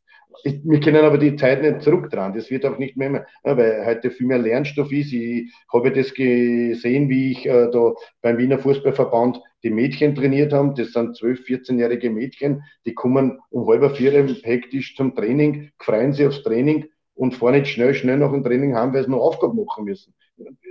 wir 0.44 0.80
können 0.80 1.04
aber 1.04 1.16
die 1.16 1.36
Zeit 1.36 1.62
nicht 1.62 1.80
zurückdrehen. 1.80 2.34
Das 2.34 2.50
wird 2.50 2.66
auch 2.66 2.78
nicht 2.78 2.96
mehr, 2.96 3.26
weil 3.42 3.86
heute 3.86 4.10
viel 4.10 4.26
mehr 4.26 4.38
Lernstoff 4.38 4.92
ist. 4.92 5.12
Ich 5.12 5.50
habe 5.72 5.90
das 5.90 6.12
gesehen, 6.12 7.08
wie 7.08 7.32
ich 7.32 7.46
äh, 7.46 7.70
da 7.70 7.94
beim 8.20 8.36
Wiener 8.36 8.58
Fußballverband 8.58 9.40
die 9.62 9.70
Mädchen 9.70 10.14
trainiert 10.14 10.52
haben. 10.52 10.74
Das 10.74 10.92
sind 10.92 11.16
12-, 11.16 11.46
14-jährige 11.46 12.10
Mädchen, 12.10 12.62
die 12.84 12.94
kommen 12.94 13.40
um 13.48 13.66
halb 13.66 13.96
vier 13.96 14.12
hektisch 14.42 14.94
zum 14.96 15.14
Training, 15.14 15.70
freuen 15.78 16.12
sich 16.12 16.26
aufs 16.26 16.42
Training 16.42 16.84
und 17.16 17.34
fahren 17.34 17.54
nicht 17.54 17.68
schnell, 17.68 17.94
schnell 17.94 18.18
nach 18.18 18.30
dem 18.30 18.44
Training 18.44 18.76
haben, 18.76 18.94
weil 18.94 19.02
sie 19.04 19.10
noch 19.10 19.20
Aufgaben 19.20 19.56
machen 19.56 19.84
müssen. 19.84 20.14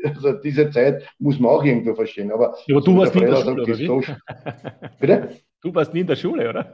Also 0.04 0.34
diese 0.34 0.70
Zeit 0.70 1.04
muss 1.20 1.40
man 1.40 1.52
auch 1.52 1.64
irgendwo 1.64 1.96
verstehen. 1.96 2.32
Aber, 2.32 2.56
ja, 2.68 2.78
aber 2.78 2.86
du 2.86 2.98
warst 2.98 3.16
nie 3.16 3.24
in 3.24 3.32
der 3.32 3.36
Schule, 3.38 3.62
oder 3.64 3.78
wie? 3.78 4.98
Bitte? 5.00 5.30
Du 5.62 5.74
warst 5.74 5.94
nie 5.94 6.02
in 6.02 6.08
der 6.08 6.16
Schule, 6.16 6.50
oder? 6.50 6.72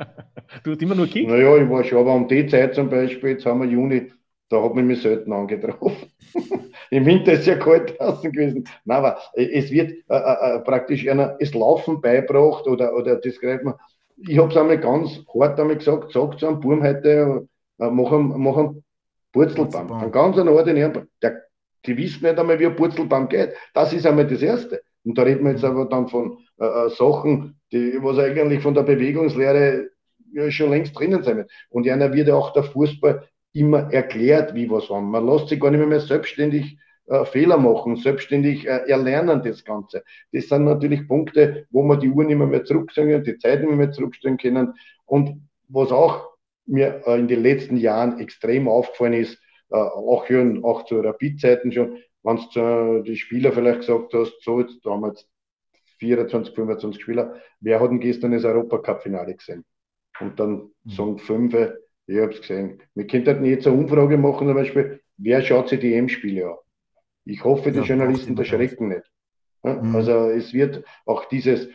Du 0.63 0.71
hast 0.71 0.81
immer 0.81 0.95
nur 0.95 1.05
gekickt. 1.05 1.29
Naja, 1.29 1.55
ich 1.55 1.69
war 1.69 1.83
schon, 1.83 1.99
aber 1.99 2.13
um 2.13 2.27
die 2.27 2.45
Zeit 2.47 2.75
zum 2.75 2.89
Beispiel, 2.89 3.31
jetzt 3.31 3.45
haben 3.45 3.61
wir 3.61 3.69
Juni, 3.69 4.11
da 4.49 4.61
hat 4.61 4.75
man 4.75 4.85
mich 4.85 5.01
selten 5.01 5.31
angetroffen. 5.31 6.11
Im 6.89 7.05
Winter 7.05 7.31
ist 7.31 7.41
es 7.41 7.45
ja 7.45 7.55
kalt 7.55 7.97
draußen 7.97 8.29
gewesen. 8.33 8.65
Nein, 8.83 8.97
aber 8.97 9.17
es 9.33 9.71
wird 9.71 9.91
äh, 9.91 10.17
äh, 10.17 10.55
äh, 10.55 10.59
praktisch 10.59 11.07
einer 11.07 11.37
das 11.39 11.53
Laufen 11.53 12.01
beibracht 12.01 12.67
oder, 12.67 12.93
oder 12.93 13.15
das 13.15 13.39
greift 13.39 13.63
man. 13.63 13.75
Ich 14.17 14.37
habe 14.37 14.51
es 14.51 14.57
einmal 14.57 14.77
ganz 14.77 15.21
hart 15.33 15.57
einmal 15.57 15.77
gesagt, 15.77 16.11
sagt 16.11 16.39
zu 16.39 16.47
einem 16.47 16.59
Burm 16.59 16.83
heute, 16.83 17.47
äh, 17.79 17.89
mach, 17.89 18.11
einen, 18.11 18.41
mach 18.41 18.57
einen 18.57 18.83
Purzelbaum. 19.31 19.91
Ein 19.93 20.11
ganz 20.11 20.37
ordinären 20.37 21.07
der, 21.21 21.41
Die 21.85 21.97
wissen 21.97 22.25
nicht 22.25 22.37
einmal, 22.37 22.59
wie 22.59 22.65
ein 22.65 22.75
Purzelbaum 22.75 23.27
geht. 23.29 23.53
Das 23.73 23.93
ist 23.93 24.05
einmal 24.05 24.27
das 24.27 24.41
Erste. 24.41 24.81
Und 25.03 25.17
da 25.17 25.23
reden 25.23 25.43
wir 25.43 25.51
jetzt 25.51 25.63
aber 25.63 25.85
dann 25.85 26.07
von 26.07 26.37
äh, 26.59 26.65
äh, 26.65 26.89
Sachen, 26.89 27.59
die, 27.71 27.97
was 28.01 28.19
eigentlich 28.19 28.61
von 28.61 28.73
der 28.73 28.83
Bewegungslehre 28.83 29.89
ja, 30.33 30.51
schon 30.51 30.69
längst 30.69 30.97
drinnen 30.97 31.23
sein 31.23 31.37
wird. 31.37 31.51
Und 31.69 31.87
einer 31.87 32.13
wird 32.13 32.27
ja 32.27 32.35
auch 32.35 32.53
der 32.53 32.63
Fußball 32.63 33.27
immer 33.53 33.91
erklärt, 33.91 34.53
wie 34.53 34.69
was 34.69 34.89
haben. 34.89 35.09
Man 35.09 35.25
lässt 35.25 35.49
sich 35.49 35.59
gar 35.59 35.71
nicht 35.71 35.79
mehr, 35.79 35.87
mehr 35.87 35.99
selbstständig 35.99 36.77
äh, 37.07 37.25
Fehler 37.25 37.57
machen, 37.57 37.97
selbstständig 37.97 38.65
äh, 38.67 38.89
erlernen 38.89 39.41
das 39.43 39.65
Ganze. 39.65 40.03
Das 40.31 40.47
sind 40.47 40.65
natürlich 40.65 41.07
Punkte, 41.07 41.65
wo 41.71 41.83
man 41.83 41.99
die 41.99 42.09
Uhr 42.09 42.23
nicht 42.23 42.37
mehr, 42.37 42.47
mehr 42.47 42.63
zurückstellen, 42.63 43.23
die 43.23 43.37
Zeit 43.37 43.59
nicht 43.59 43.69
mehr, 43.69 43.77
mehr 43.77 43.91
zurückstellen 43.91 44.37
können. 44.37 44.73
Und 45.05 45.41
was 45.67 45.91
auch 45.91 46.30
mir 46.71 47.03
äh, 47.05 47.19
in 47.19 47.27
den 47.27 47.43
letzten 47.43 47.77
Jahren 47.77 48.19
extrem 48.19 48.67
aufgefallen 48.67 49.13
ist, 49.13 49.37
äh, 49.69 49.75
auch, 49.75 50.25
hier, 50.25 50.59
auch 50.63 50.85
zu 50.85 50.99
Rapid-Zeiten 50.99 51.71
schon, 51.71 51.97
wenn 52.23 52.39
du 52.53 53.03
die 53.03 53.17
Spieler 53.17 53.51
vielleicht 53.51 53.79
gesagt 53.79 54.13
hast, 54.13 54.41
so, 54.41 54.59
jetzt 54.59 54.79
da 54.83 54.91
haben 54.91 55.01
wir 55.01 55.09
jetzt 55.09 55.27
24, 55.99 56.53
25 56.53 57.01
Spieler, 57.01 57.35
wer 57.59 57.79
hat 57.79 57.91
denn 57.91 57.99
gestern 57.99 58.31
das 58.31 58.43
Europacup-Finale 58.43 59.35
gesehen? 59.35 59.65
Und 60.19 60.39
dann 60.39 60.71
mhm. 60.83 60.89
sagen 60.89 61.17
fünf, 61.19 61.53
ich 62.07 62.17
habe 62.17 62.31
es 62.31 62.41
gesehen. 62.41 62.81
Wir 62.95 63.07
könnten 63.07 63.45
jetzt 63.45 63.67
eine 63.67 63.77
Umfrage 63.77 64.17
machen, 64.17 64.47
zum 64.47 64.55
Beispiel, 64.55 65.01
wer 65.17 65.41
schaut 65.41 65.69
sich 65.69 65.79
die 65.79 65.93
EM-Spiele 65.93 66.49
an? 66.49 66.57
Ich 67.25 67.43
hoffe, 67.43 67.71
die 67.71 67.79
ja, 67.79 67.83
Journalisten 67.83 68.37
erschrecken 68.37 68.89
nicht. 68.89 69.09
Ja? 69.63 69.81
Mhm. 69.81 69.95
Also 69.95 70.29
es 70.29 70.53
wird 70.53 70.83
auch 71.05 71.25
dieses, 71.25 71.69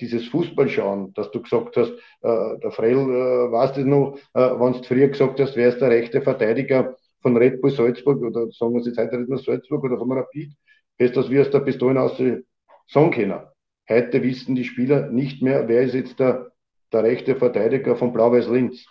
dieses 0.00 0.28
Fußballschauen, 0.28 1.12
dass 1.14 1.30
du 1.30 1.42
gesagt 1.42 1.76
hast, 1.76 1.92
äh, 2.22 2.58
der 2.62 2.70
Frell, 2.70 2.96
äh, 2.96 3.52
weißt 3.52 3.76
du 3.76 3.84
noch, 3.84 4.18
äh, 4.34 4.40
wenn 4.40 4.72
du 4.74 4.82
früher 4.84 5.08
gesagt 5.08 5.40
hast, 5.40 5.56
wer 5.56 5.68
ist 5.68 5.80
der 5.80 5.90
rechte 5.90 6.22
Verteidiger 6.22 6.96
von 7.22 7.36
Red 7.36 7.60
Bull 7.60 7.70
Salzburg 7.70 8.22
oder 8.22 8.50
sagen 8.50 8.74
wir 8.74 8.82
jetzt 8.82 8.98
heute 8.98 9.18
Red 9.18 9.28
Bull 9.28 9.38
Salzburg 9.38 9.84
oder 9.84 9.98
von 9.98 10.12
Rapid, 10.12 10.52
ist 10.98 11.16
das 11.16 11.28
wie 11.30 11.40
aus 11.40 11.50
der 11.50 11.60
Pistolen 11.60 11.98
aus 11.98 12.16
sagen 12.16 13.10
können. 13.10 13.40
Heute 13.88 14.22
wissen 14.22 14.54
die 14.54 14.64
Spieler 14.64 15.10
nicht 15.10 15.42
mehr, 15.42 15.68
wer 15.68 15.82
ist 15.82 15.94
jetzt 15.94 16.18
der, 16.18 16.52
der 16.92 17.02
rechte 17.02 17.36
Verteidiger 17.36 17.96
von 17.96 18.12
Blau-Weiß 18.12 18.48
Linz. 18.48 18.86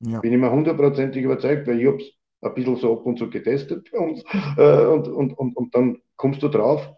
Ja. 0.00 0.20
Bin 0.20 0.32
ich 0.32 0.38
mir 0.38 0.50
hundertprozentig 0.50 1.22
überzeugt, 1.22 1.66
weil 1.66 1.80
ich 1.80 1.86
habe 1.86 1.96
es 1.96 2.12
ein 2.40 2.54
bisschen 2.54 2.76
so 2.76 2.98
ab 2.98 3.06
und 3.06 3.18
zu 3.18 3.28
getestet 3.28 3.90
bei 3.90 3.98
uns. 3.98 4.22
Äh, 4.56 4.86
und, 4.86 5.08
und, 5.08 5.32
und, 5.38 5.56
und 5.56 5.74
dann 5.74 5.98
kommst 6.16 6.42
du 6.42 6.48
drauf, 6.48 6.88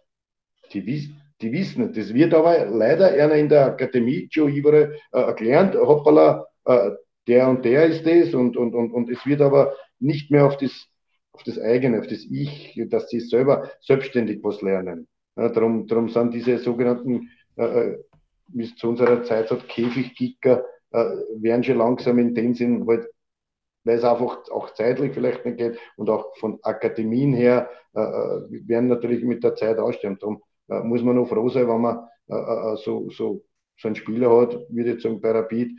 die, 0.72 1.14
die 1.40 1.53
wissen. 1.53 1.92
Das 1.92 2.12
wird 2.12 2.35
aber 2.35 2.66
leider 2.66 3.09
einer 3.09 3.35
in 3.35 3.48
der 3.48 3.66
Akademie 3.66 4.29
schon 4.31 4.53
überall 4.53 4.96
äh, 5.12 5.20
erklärt, 5.20 5.74
hoppala, 5.74 6.46
äh, 6.64 6.90
der 7.26 7.48
und 7.48 7.64
der 7.64 7.87
ist 7.87 8.07
das 8.07 8.35
und, 8.35 8.57
und, 8.57 8.74
und, 8.74 8.92
und 8.92 9.11
es 9.11 9.24
wird 9.26 9.40
aber 9.40 9.74
nicht 9.98 10.31
mehr 10.31 10.46
auf 10.46 10.57
das, 10.57 10.87
auf 11.33 11.42
das 11.44 11.59
eigene, 11.59 12.00
auf 12.00 12.07
das 12.07 12.24
Ich, 12.31 12.81
dass 12.88 13.09
sie 13.09 13.20
selber 13.20 13.70
selbstständig 13.81 14.40
was 14.42 14.62
lernen. 14.62 15.07
Ja, 15.37 15.48
darum, 15.48 15.87
darum 15.87 16.09
sind 16.09 16.35
diese 16.35 16.59
sogenannten, 16.59 17.31
äh, 17.57 17.64
äh 17.64 18.05
wie 18.53 18.64
es 18.64 18.74
zu 18.74 18.88
unserer 18.88 19.22
Zeit 19.22 19.48
hat, 19.53 19.68
Käfigkicker, 19.68 20.64
äh, 20.90 21.05
werden 21.37 21.62
schon 21.62 21.79
langsam 21.79 22.18
in 22.18 22.35
dem 22.35 22.53
Sinn, 22.55 22.85
weil, 22.85 23.09
weil 23.85 23.98
es 23.98 24.03
einfach 24.03 24.50
auch 24.50 24.74
zeitlich 24.74 25.14
vielleicht 25.14 25.44
nicht 25.44 25.59
geht 25.59 25.79
und 25.96 26.11
auch 26.11 26.37
von 26.38 26.59
Akademien 26.62 27.33
her 27.33 27.70
äh, 27.94 28.00
äh 28.00 28.68
werden 28.68 28.88
natürlich 28.88 29.22
mit 29.22 29.44
der 29.44 29.55
Zeit 29.55 29.79
aussterben. 29.79 30.18
Darum 30.18 30.42
äh, 30.70 30.80
muss 30.80 31.02
man 31.02 31.16
noch 31.16 31.28
froh 31.28 31.48
sein, 31.48 31.68
wenn 31.68 31.80
man 31.80 32.06
äh, 32.28 32.35
äh, 32.35 32.76
so, 32.76 33.11
so, 33.11 33.44
so 33.76 33.88
einen 33.88 33.96
Spieler 33.96 34.40
hat, 34.40 34.59
wie 34.68 34.83
jetzt 34.83 35.02
sagen, 35.02 35.20
bei 35.20 35.30
Rapid. 35.30 35.72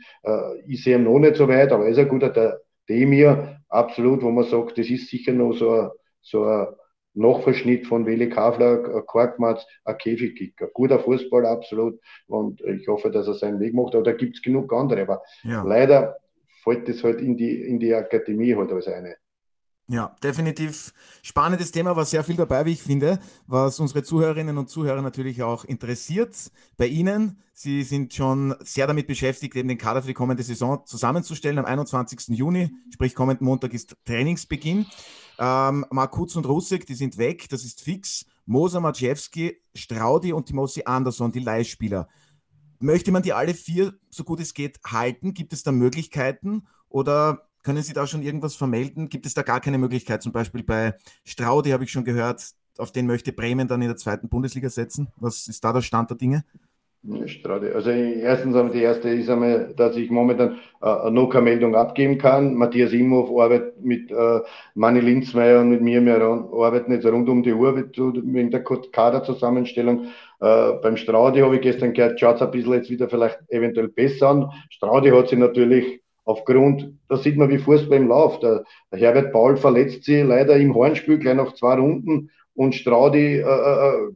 ich 0.66 0.82
sehe 0.82 0.96
ihn 0.96 1.04
noch 1.04 1.20
nicht 1.20 1.36
so 1.36 1.46
weit, 1.48 1.70
aber 1.70 1.84
er 1.84 1.90
ist 1.90 1.98
ein 1.98 2.08
guter, 2.08 2.30
der 2.30 2.60
Demir, 2.88 3.60
absolut, 3.68 4.22
wo 4.22 4.30
man 4.30 4.44
sagt, 4.44 4.76
das 4.76 4.90
ist 4.90 5.08
sicher 5.08 5.32
noch 5.32 5.52
so 5.52 5.70
ein, 5.70 5.90
so 6.20 6.44
ein 6.44 6.66
Nachverschnitt 7.14 7.86
von 7.86 8.06
Willi 8.06 8.28
Kavler, 8.28 9.02
Korkmaz, 9.02 9.64
ein 9.84 9.98
Käfigkicker. 9.98 10.68
Guter 10.72 10.98
Fußball, 10.98 11.46
absolut. 11.46 12.00
Und 12.26 12.60
ich 12.62 12.88
hoffe, 12.88 13.10
dass 13.10 13.28
er 13.28 13.34
seinen 13.34 13.60
Weg 13.60 13.74
macht. 13.74 13.94
Aber 13.94 14.04
da 14.04 14.12
gibt 14.12 14.36
es 14.36 14.42
genug 14.42 14.72
andere. 14.72 15.02
Aber 15.02 15.22
ja. 15.44 15.62
leider 15.62 16.16
fällt 16.64 16.88
das 16.88 17.04
halt 17.04 17.20
in 17.20 17.36
die, 17.36 17.62
in 17.62 17.78
die 17.78 17.94
Akademie 17.94 18.54
halt 18.56 18.72
als 18.72 18.88
eine. 18.88 19.14
Ja, 19.88 20.16
definitiv 20.22 20.94
spannendes 21.22 21.72
Thema, 21.72 21.96
war 21.96 22.04
sehr 22.04 22.22
viel 22.24 22.36
dabei, 22.36 22.64
wie 22.64 22.72
ich 22.72 22.82
finde, 22.82 23.18
was 23.46 23.80
unsere 23.80 24.02
Zuhörerinnen 24.02 24.56
und 24.56 24.70
Zuhörer 24.70 25.02
natürlich 25.02 25.42
auch 25.42 25.64
interessiert. 25.64 26.34
Bei 26.76 26.86
Ihnen, 26.86 27.42
Sie 27.52 27.82
sind 27.82 28.14
schon 28.14 28.54
sehr 28.60 28.86
damit 28.86 29.06
beschäftigt, 29.06 29.54
eben 29.56 29.68
den 29.68 29.78
Kader 29.78 30.00
für 30.00 30.08
die 30.08 30.14
kommende 30.14 30.42
Saison 30.42 30.86
zusammenzustellen. 30.86 31.58
Am 31.58 31.64
21. 31.64 32.28
Juni, 32.28 32.70
sprich 32.90 33.14
kommenden 33.14 33.44
Montag, 33.44 33.74
ist 33.74 33.96
Trainingsbeginn. 34.04 34.86
Ähm, 35.38 35.84
Markutz 35.90 36.36
und 36.36 36.46
Russek, 36.46 36.86
die 36.86 36.94
sind 36.94 37.18
weg, 37.18 37.48
das 37.50 37.64
ist 37.64 37.82
fix. 37.82 38.24
Moser, 38.46 38.80
Maciejewski, 38.80 39.60
Straudi 39.74 40.32
und 40.32 40.46
Timothy 40.46 40.82
Anderson, 40.84 41.32
die 41.32 41.40
Leihspieler. 41.40 42.08
Möchte 42.80 43.12
man 43.12 43.22
die 43.22 43.32
alle 43.32 43.54
vier, 43.54 43.94
so 44.10 44.24
gut 44.24 44.40
es 44.40 44.54
geht, 44.54 44.80
halten? 44.84 45.34
Gibt 45.34 45.52
es 45.52 45.62
da 45.62 45.70
Möglichkeiten? 45.70 46.66
Oder 46.88 47.48
können 47.62 47.82
Sie 47.82 47.92
da 47.92 48.06
schon 48.06 48.22
irgendwas 48.22 48.56
vermelden? 48.56 49.08
Gibt 49.08 49.26
es 49.26 49.34
da 49.34 49.42
gar 49.42 49.60
keine 49.60 49.78
Möglichkeit? 49.78 50.22
Zum 50.22 50.32
Beispiel 50.32 50.62
bei 50.62 50.94
Straudi 51.24 51.70
habe 51.70 51.84
ich 51.84 51.92
schon 51.92 52.04
gehört, 52.04 52.44
auf 52.78 52.92
den 52.92 53.06
möchte 53.06 53.32
Bremen 53.32 53.68
dann 53.68 53.82
in 53.82 53.88
der 53.88 53.96
zweiten 53.96 54.28
Bundesliga 54.28 54.68
setzen. 54.70 55.08
Was 55.16 55.48
ist 55.48 55.62
da 55.64 55.72
der 55.72 55.82
Stand 55.82 56.10
der 56.10 56.16
Dinge? 56.16 56.44
Strade. 57.26 57.74
Also 57.74 57.90
erstens 57.90 58.54
einmal 58.54 58.72
die 58.72 58.82
erste 58.82 59.08
ist 59.08 59.28
einmal, 59.28 59.74
dass 59.76 59.96
ich 59.96 60.08
momentan 60.08 60.58
äh, 60.80 61.10
noch 61.10 61.30
keine 61.30 61.46
Meldung 61.46 61.74
abgeben 61.74 62.16
kann. 62.16 62.54
Matthias 62.54 62.92
Imhoff 62.92 63.28
arbeitet 63.28 63.84
mit 63.84 64.12
äh, 64.12 64.40
Manni 64.76 65.00
Linzmeier 65.00 65.62
und 65.62 65.70
mit 65.70 65.82
mir, 65.82 66.00
wir 66.04 66.20
arbeiten 66.20 66.92
jetzt 66.92 67.04
rund 67.06 67.28
um 67.28 67.42
die 67.42 67.54
Uhr 67.54 67.74
wegen 67.76 68.50
der 68.52 68.62
Kaderzusammenstellung. 68.62 70.06
Äh, 70.38 70.72
beim 70.80 70.96
Straudi 70.96 71.40
habe 71.40 71.56
ich 71.56 71.62
gestern 71.62 71.92
gehört, 71.92 72.20
schaut 72.20 72.36
es 72.36 72.42
ein 72.42 72.52
bisschen 72.52 72.74
jetzt 72.74 72.90
wieder 72.90 73.08
vielleicht 73.08 73.40
eventuell 73.48 73.88
besser 73.88 74.28
an. 74.28 74.52
Straudi 74.70 75.10
hat 75.10 75.28
sich 75.28 75.40
natürlich 75.40 76.02
aufgrund, 76.24 76.98
da 77.08 77.16
sieht 77.16 77.36
man 77.36 77.50
wie 77.50 77.58
Fußball 77.58 77.98
im 77.98 78.08
Lauf. 78.08 78.38
Der, 78.40 78.64
der 78.90 78.98
Herbert 78.98 79.32
Paul 79.32 79.56
verletzt 79.56 80.04
sich 80.04 80.24
leider 80.24 80.56
im 80.56 80.74
Hornspiel 80.74 81.18
gleich 81.18 81.36
nach 81.36 81.54
zwei 81.54 81.74
Runden 81.74 82.30
und 82.54 82.74
Straudi 82.74 83.38
äh, 83.38 83.40
äh, 83.40 83.88
äh 83.88 84.12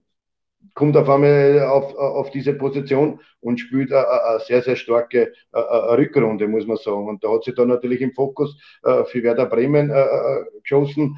kommt 0.75 0.97
auf 0.97 1.09
einmal 1.09 1.63
auf, 1.63 1.95
auf 1.95 2.31
diese 2.31 2.53
Position 2.53 3.21
und 3.41 3.59
spielt 3.59 3.93
eine, 3.93 4.41
sehr, 4.41 4.61
sehr 4.63 4.77
starke 4.77 5.33
Rückrunde, 5.55 6.49
muss 6.49 6.67
man 6.67 6.77
sagen. 6.77 7.09
Und 7.09 7.25
da 7.25 7.31
hat 7.33 7.45
sich 7.45 7.55
dann 7.55 7.69
natürlich 7.69 8.03
im 8.03 8.13
Fokus 8.13 8.61
äh, 8.83 9.05
für 9.05 9.23
Werder 9.23 9.47
Bremen 9.47 9.91
äh, 9.91 10.03
äh 10.03 10.45
geschossen 10.63 11.17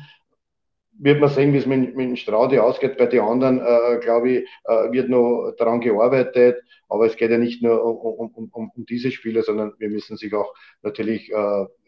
wird 0.99 1.21
man 1.21 1.31
sehen, 1.31 1.53
wie 1.53 1.59
es 1.59 1.67
mit, 1.67 1.97
mit 1.97 2.19
Straude 2.19 2.63
ausgeht. 2.63 2.99
Bei 2.99 3.07
den 3.07 3.21
anderen, 3.21 3.61
äh, 3.61 3.99
glaube 4.01 4.31
ich, 4.31 4.49
äh, 4.65 4.93
wird 4.93 5.09
noch 5.09 5.53
daran 5.57 5.81
gearbeitet. 5.81 6.63
Aber 6.89 7.07
es 7.07 7.17
geht 7.17 7.31
ja 7.31 7.39
nicht 7.39 7.63
nur 7.63 7.85
um, 7.85 8.31
um, 8.31 8.49
um, 8.53 8.71
um 8.75 8.87
diese 8.87 9.11
Spieler, 9.11 9.43
sondern 9.43 9.75
wir 9.79 9.91
müssen 9.91 10.17
sich 10.17 10.35
auch 10.35 10.55
natürlich 10.83 11.31
äh, 11.31 11.35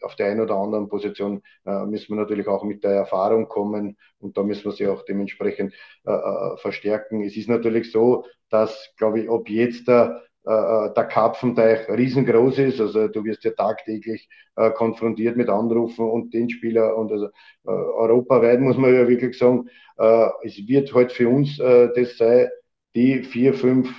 auf 0.01 0.15
der 0.17 0.27
einen 0.27 0.41
oder 0.41 0.55
anderen 0.55 0.89
Position 0.89 1.41
äh, 1.65 1.85
müssen 1.85 2.15
wir 2.15 2.21
natürlich 2.21 2.47
auch 2.47 2.63
mit 2.63 2.83
der 2.83 2.91
Erfahrung 2.91 3.47
kommen 3.47 3.97
und 4.19 4.37
da 4.37 4.43
müssen 4.43 4.65
wir 4.65 4.71
sie 4.73 4.87
auch 4.87 5.03
dementsprechend 5.03 5.73
äh, 6.05 6.11
äh 6.11 6.57
verstärken. 6.57 7.23
Es 7.23 7.35
ist 7.35 7.49
natürlich 7.49 7.91
so, 7.91 8.25
dass, 8.49 8.93
glaube 8.97 9.21
ich, 9.21 9.29
ob 9.29 9.49
jetzt 9.49 9.87
der 9.87 10.21
der 10.43 11.07
Karpfenteich 11.09 11.87
riesengroß 11.87 12.57
ist. 12.59 12.81
Also 12.81 13.07
du 13.07 13.23
wirst 13.23 13.43
ja 13.43 13.51
tagtäglich 13.51 14.27
äh, 14.55 14.71
konfrontiert 14.71 15.37
mit 15.37 15.49
Anrufen 15.49 16.09
und 16.09 16.33
den 16.33 16.49
Spieler 16.49 16.97
und 16.97 17.11
also 17.11 17.27
äh, 17.27 17.69
europaweit 17.69 18.59
muss 18.59 18.77
man 18.77 18.93
ja 18.93 19.07
wirklich 19.07 19.37
sagen, 19.37 19.69
äh, 19.97 20.29
es 20.43 20.57
wird 20.67 20.93
halt 20.93 21.11
für 21.11 21.29
uns 21.29 21.59
äh, 21.59 21.89
das 21.95 22.17
sein, 22.17 22.49
die 22.95 23.23
vier, 23.23 23.53
fünf 23.53 23.89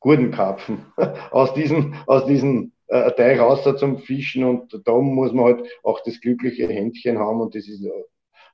guten 0.00 0.30
Karpfen 0.30 0.86
aus 1.30 1.54
diesem, 1.54 1.94
aus 2.06 2.26
diesem 2.26 2.72
äh, 2.88 3.10
Teich 3.12 3.40
raus 3.40 3.64
zum 3.78 3.98
Fischen 3.98 4.44
und 4.44 4.80
da 4.84 4.92
muss 4.92 5.32
man 5.32 5.46
halt 5.46 5.68
auch 5.82 6.00
das 6.04 6.20
glückliche 6.20 6.68
Händchen 6.68 7.18
haben 7.18 7.40
und 7.40 7.54
das 7.54 7.66
ist 7.66 7.84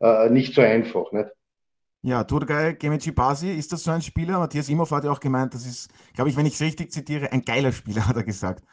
äh, 0.00 0.30
nicht 0.30 0.54
so 0.54 0.62
einfach. 0.62 1.12
Nicht? 1.12 1.28
Ja, 2.04 2.24
Turgay 2.24 2.74
Gemici 2.74 3.12
Basi, 3.12 3.52
ist 3.52 3.72
das 3.72 3.84
so 3.84 3.92
ein 3.92 4.02
Spieler? 4.02 4.40
Matthias 4.40 4.68
Imhoff 4.68 4.90
hat 4.90 5.04
ja 5.04 5.12
auch 5.12 5.20
gemeint, 5.20 5.54
das 5.54 5.64
ist, 5.64 5.88
glaube 6.14 6.30
ich, 6.30 6.36
wenn 6.36 6.46
ich 6.46 6.54
es 6.54 6.60
richtig 6.60 6.90
zitiere, 6.90 7.30
ein 7.30 7.42
geiler 7.42 7.70
Spieler, 7.70 8.06
hat 8.08 8.16
er 8.16 8.24
gesagt. 8.24 8.64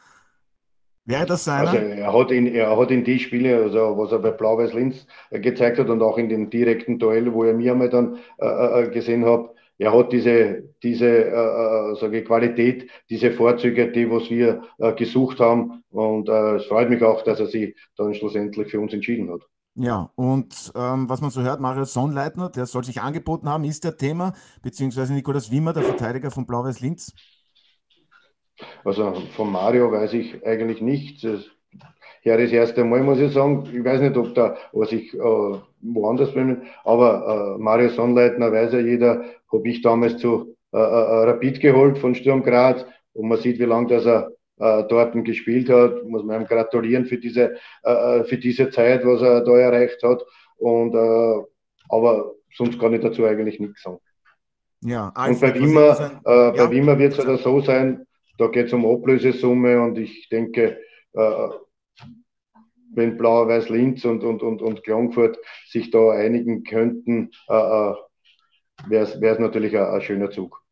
Wäre 1.04 1.26
das 1.26 1.44
so 1.44 1.52
einer? 1.52 1.70
Also 1.70 1.78
er 1.78 2.12
hat 2.12 2.30
in, 2.32 2.46
er 2.46 2.76
hat 2.76 2.90
in 2.90 3.04
die 3.04 3.18
Spiele, 3.20 3.62
also 3.62 3.96
was 3.96 4.12
er 4.12 4.18
bei 4.18 4.32
Blau-Weiß 4.32 4.74
Linz 4.74 5.06
äh, 5.30 5.38
gezeigt 5.38 5.78
hat 5.78 5.88
und 5.88 6.02
auch 6.02 6.18
in 6.18 6.28
dem 6.28 6.50
direkten 6.50 6.98
Duell, 6.98 7.32
wo 7.32 7.44
er 7.44 7.54
mir 7.54 7.72
einmal 7.72 7.88
dann 7.88 8.18
äh, 8.38 8.46
äh, 8.46 8.82
äh 8.82 8.90
gesehen 8.90 9.24
hat, 9.24 9.50
er 9.78 9.94
hat 9.94 10.12
diese, 10.12 10.64
diese 10.82 11.24
äh, 11.26 11.94
sage 11.96 12.22
Qualität, 12.22 12.90
diese 13.08 13.32
Vorzüge, 13.32 13.90
die 13.90 14.10
was 14.10 14.28
wir 14.28 14.62
äh, 14.78 14.92
gesucht 14.92 15.40
haben. 15.40 15.84
Und 15.90 16.28
äh, 16.28 16.56
es 16.56 16.66
freut 16.66 16.90
mich 16.90 17.02
auch, 17.02 17.22
dass 17.22 17.40
er 17.40 17.46
sich 17.46 17.74
dann 17.96 18.12
schlussendlich 18.12 18.70
für 18.70 18.78
uns 18.78 18.92
entschieden 18.92 19.32
hat. 19.32 19.40
Ja, 19.82 20.10
und 20.14 20.72
ähm, 20.74 21.08
was 21.08 21.22
man 21.22 21.30
so 21.30 21.40
hört, 21.40 21.58
Mario 21.58 21.84
Sonnleitner, 21.84 22.50
der 22.50 22.66
soll 22.66 22.84
sich 22.84 23.00
angeboten 23.00 23.48
haben, 23.48 23.64
ist 23.64 23.82
der 23.82 23.96
Thema, 23.96 24.34
beziehungsweise 24.62 25.14
Nikolaus 25.14 25.50
Wimmer, 25.50 25.72
der 25.72 25.82
Verteidiger 25.82 26.30
von 26.30 26.44
Blau-Weiß 26.44 26.80
Linz? 26.80 27.14
Also 28.84 29.14
von 29.34 29.50
Mario 29.50 29.90
weiß 29.90 30.12
ich 30.12 30.46
eigentlich 30.46 30.82
nichts. 30.82 31.22
Ja, 32.24 32.36
das 32.36 32.52
erste 32.52 32.84
Mal 32.84 33.02
muss 33.02 33.20
ich 33.20 33.32
sagen, 33.32 33.70
ich 33.72 33.82
weiß 33.82 34.02
nicht, 34.02 34.18
ob 34.18 34.34
da, 34.34 34.58
was 34.72 34.92
ich 34.92 35.14
äh, 35.14 35.18
woanders 35.18 36.34
bin, 36.34 36.60
aber 36.84 37.56
äh, 37.56 37.58
Mario 37.58 37.88
Sonnleitner 37.88 38.52
weiß 38.52 38.74
ja 38.74 38.80
jeder, 38.80 39.24
habe 39.50 39.66
ich 39.66 39.80
damals 39.80 40.18
zu 40.18 40.56
äh, 40.74 40.76
äh, 40.76 41.30
Rapid 41.30 41.58
geholt 41.58 41.96
von 41.96 42.14
Sturm 42.14 42.42
Graz 42.42 42.84
und 43.14 43.28
man 43.28 43.38
sieht, 43.38 43.58
wie 43.58 43.64
lange 43.64 43.86
das 43.86 44.04
er 44.04 44.30
äh, 44.60 44.84
dort 44.88 45.12
gespielt 45.24 45.68
hat. 45.70 46.04
Muss 46.04 46.22
man 46.22 46.42
ihm 46.42 46.46
gratulieren 46.46 47.06
für 47.06 47.18
diese, 47.18 47.56
äh, 47.82 47.92
äh, 47.92 48.24
für 48.24 48.38
diese 48.38 48.70
Zeit, 48.70 49.04
was 49.04 49.22
er 49.22 49.42
da 49.42 49.58
erreicht 49.58 50.02
hat. 50.02 50.22
Und, 50.56 50.94
äh, 50.94 51.44
aber 51.88 52.34
sonst 52.54 52.78
kann 52.78 52.94
ich 52.94 53.00
dazu 53.00 53.24
eigentlich 53.24 53.58
nichts 53.58 53.82
sagen. 53.82 53.98
Ja, 54.82 55.12
Alfred, 55.14 55.56
und 55.56 55.60
bei 55.60 55.66
Wimmer, 55.66 56.20
äh, 56.24 56.56
ja, 56.56 56.70
Wimmer 56.70 56.98
wird 56.98 57.18
es 57.18 57.24
ja 57.24 57.36
so 57.36 57.60
sein, 57.60 58.06
da 58.38 58.46
geht 58.46 58.66
es 58.66 58.72
um 58.72 58.86
Ablösesumme 58.86 59.82
und 59.82 59.98
ich 59.98 60.28
denke, 60.30 60.78
äh, 61.12 61.48
wenn 62.92 63.16
Blau-Weiß 63.16 63.68
Linz 63.68 64.04
und, 64.04 64.24
und, 64.24 64.42
und, 64.42 64.62
und 64.62 64.82
Klagenfurt 64.82 65.38
sich 65.68 65.90
da 65.90 66.12
einigen 66.12 66.64
könnten, 66.64 67.30
äh, 67.48 67.92
wäre 68.86 69.04
es 69.04 69.38
natürlich 69.38 69.76
ein, 69.76 69.84
ein 69.84 70.00
schöner 70.00 70.30
Zug. 70.30 70.62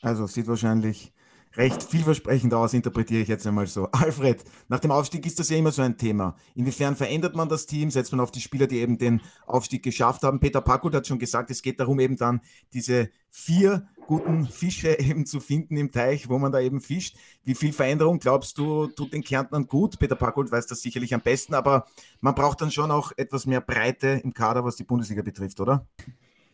Also 0.00 0.26
sieht 0.26 0.46
wahrscheinlich 0.46 1.12
recht 1.56 1.82
vielversprechend 1.82 2.52
aus, 2.54 2.74
interpretiere 2.74 3.22
ich 3.22 3.28
jetzt 3.28 3.46
einmal 3.46 3.66
so. 3.66 3.88
Alfred, 3.92 4.44
nach 4.68 4.80
dem 4.80 4.90
Aufstieg 4.90 5.24
ist 5.26 5.38
das 5.38 5.48
ja 5.48 5.56
immer 5.56 5.72
so 5.72 5.82
ein 5.82 5.96
Thema. 5.96 6.36
Inwiefern 6.54 6.96
verändert 6.96 7.34
man 7.34 7.48
das 7.48 7.66
Team? 7.66 7.90
Setzt 7.90 8.12
man 8.12 8.20
auf 8.20 8.30
die 8.30 8.40
Spieler, 8.40 8.66
die 8.66 8.78
eben 8.78 8.98
den 8.98 9.20
Aufstieg 9.46 9.82
geschafft 9.82 10.22
haben? 10.22 10.40
Peter 10.40 10.60
Packult 10.60 10.94
hat 10.94 11.06
schon 11.06 11.18
gesagt, 11.18 11.50
es 11.50 11.62
geht 11.62 11.80
darum, 11.80 12.00
eben 12.00 12.16
dann 12.16 12.40
diese 12.72 13.10
vier 13.30 13.86
guten 14.06 14.46
Fische 14.46 14.88
eben 14.98 15.26
zu 15.26 15.40
finden 15.40 15.76
im 15.76 15.90
Teich, 15.90 16.28
wo 16.28 16.38
man 16.38 16.52
da 16.52 16.60
eben 16.60 16.80
fischt. 16.80 17.16
Wie 17.44 17.54
viel 17.54 17.72
Veränderung 17.72 18.18
glaubst 18.18 18.58
du, 18.58 18.86
tut 18.88 19.12
den 19.12 19.22
Kärntnern 19.22 19.66
gut? 19.66 19.98
Peter 19.98 20.16
Packult 20.16 20.50
weiß 20.50 20.66
das 20.66 20.82
sicherlich 20.82 21.14
am 21.14 21.20
besten, 21.20 21.54
aber 21.54 21.86
man 22.20 22.34
braucht 22.34 22.60
dann 22.60 22.70
schon 22.70 22.90
auch 22.90 23.12
etwas 23.16 23.46
mehr 23.46 23.60
Breite 23.60 24.20
im 24.22 24.32
Kader, 24.32 24.64
was 24.64 24.76
die 24.76 24.84
Bundesliga 24.84 25.22
betrifft, 25.22 25.60
oder? 25.60 25.86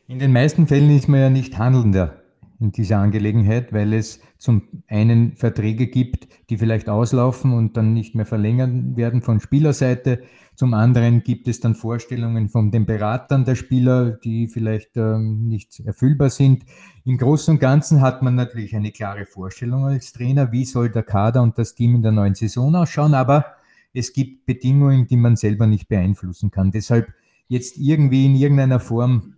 In 0.08 0.18
den 0.18 0.32
meisten 0.32 0.66
Fällen 0.66 0.96
ist 0.96 1.08
man 1.08 1.20
ja 1.20 1.30
nicht 1.30 1.58
handelnder 1.58 2.21
in 2.62 2.70
dieser 2.70 2.98
Angelegenheit, 2.98 3.72
weil 3.72 3.92
es 3.92 4.20
zum 4.38 4.68
einen 4.86 5.36
Verträge 5.36 5.88
gibt, 5.88 6.28
die 6.48 6.56
vielleicht 6.56 6.88
auslaufen 6.88 7.52
und 7.52 7.76
dann 7.76 7.92
nicht 7.92 8.14
mehr 8.14 8.24
verlängert 8.24 8.70
werden 8.96 9.20
von 9.20 9.40
Spielerseite. 9.40 10.22
Zum 10.54 10.72
anderen 10.72 11.22
gibt 11.22 11.48
es 11.48 11.60
dann 11.60 11.74
Vorstellungen 11.74 12.48
von 12.48 12.70
den 12.70 12.86
Beratern 12.86 13.44
der 13.44 13.56
Spieler, 13.56 14.12
die 14.12 14.46
vielleicht 14.46 14.96
ähm, 14.96 15.48
nicht 15.48 15.80
erfüllbar 15.80 16.30
sind. 16.30 16.64
Im 17.04 17.18
Großen 17.18 17.54
und 17.54 17.60
Ganzen 17.60 18.00
hat 18.00 18.22
man 18.22 18.36
natürlich 18.36 18.76
eine 18.76 18.92
klare 18.92 19.26
Vorstellung 19.26 19.86
als 19.86 20.12
Trainer, 20.12 20.52
wie 20.52 20.64
soll 20.64 20.90
der 20.90 21.02
Kader 21.02 21.42
und 21.42 21.58
das 21.58 21.74
Team 21.74 21.96
in 21.96 22.02
der 22.02 22.12
neuen 22.12 22.34
Saison 22.34 22.74
ausschauen, 22.76 23.14
aber 23.14 23.56
es 23.92 24.12
gibt 24.12 24.46
Bedingungen, 24.46 25.06
die 25.08 25.16
man 25.16 25.36
selber 25.36 25.66
nicht 25.66 25.88
beeinflussen 25.88 26.50
kann. 26.50 26.70
Deshalb 26.70 27.12
jetzt 27.48 27.76
irgendwie 27.76 28.24
in 28.24 28.36
irgendeiner 28.36 28.80
Form 28.80 29.34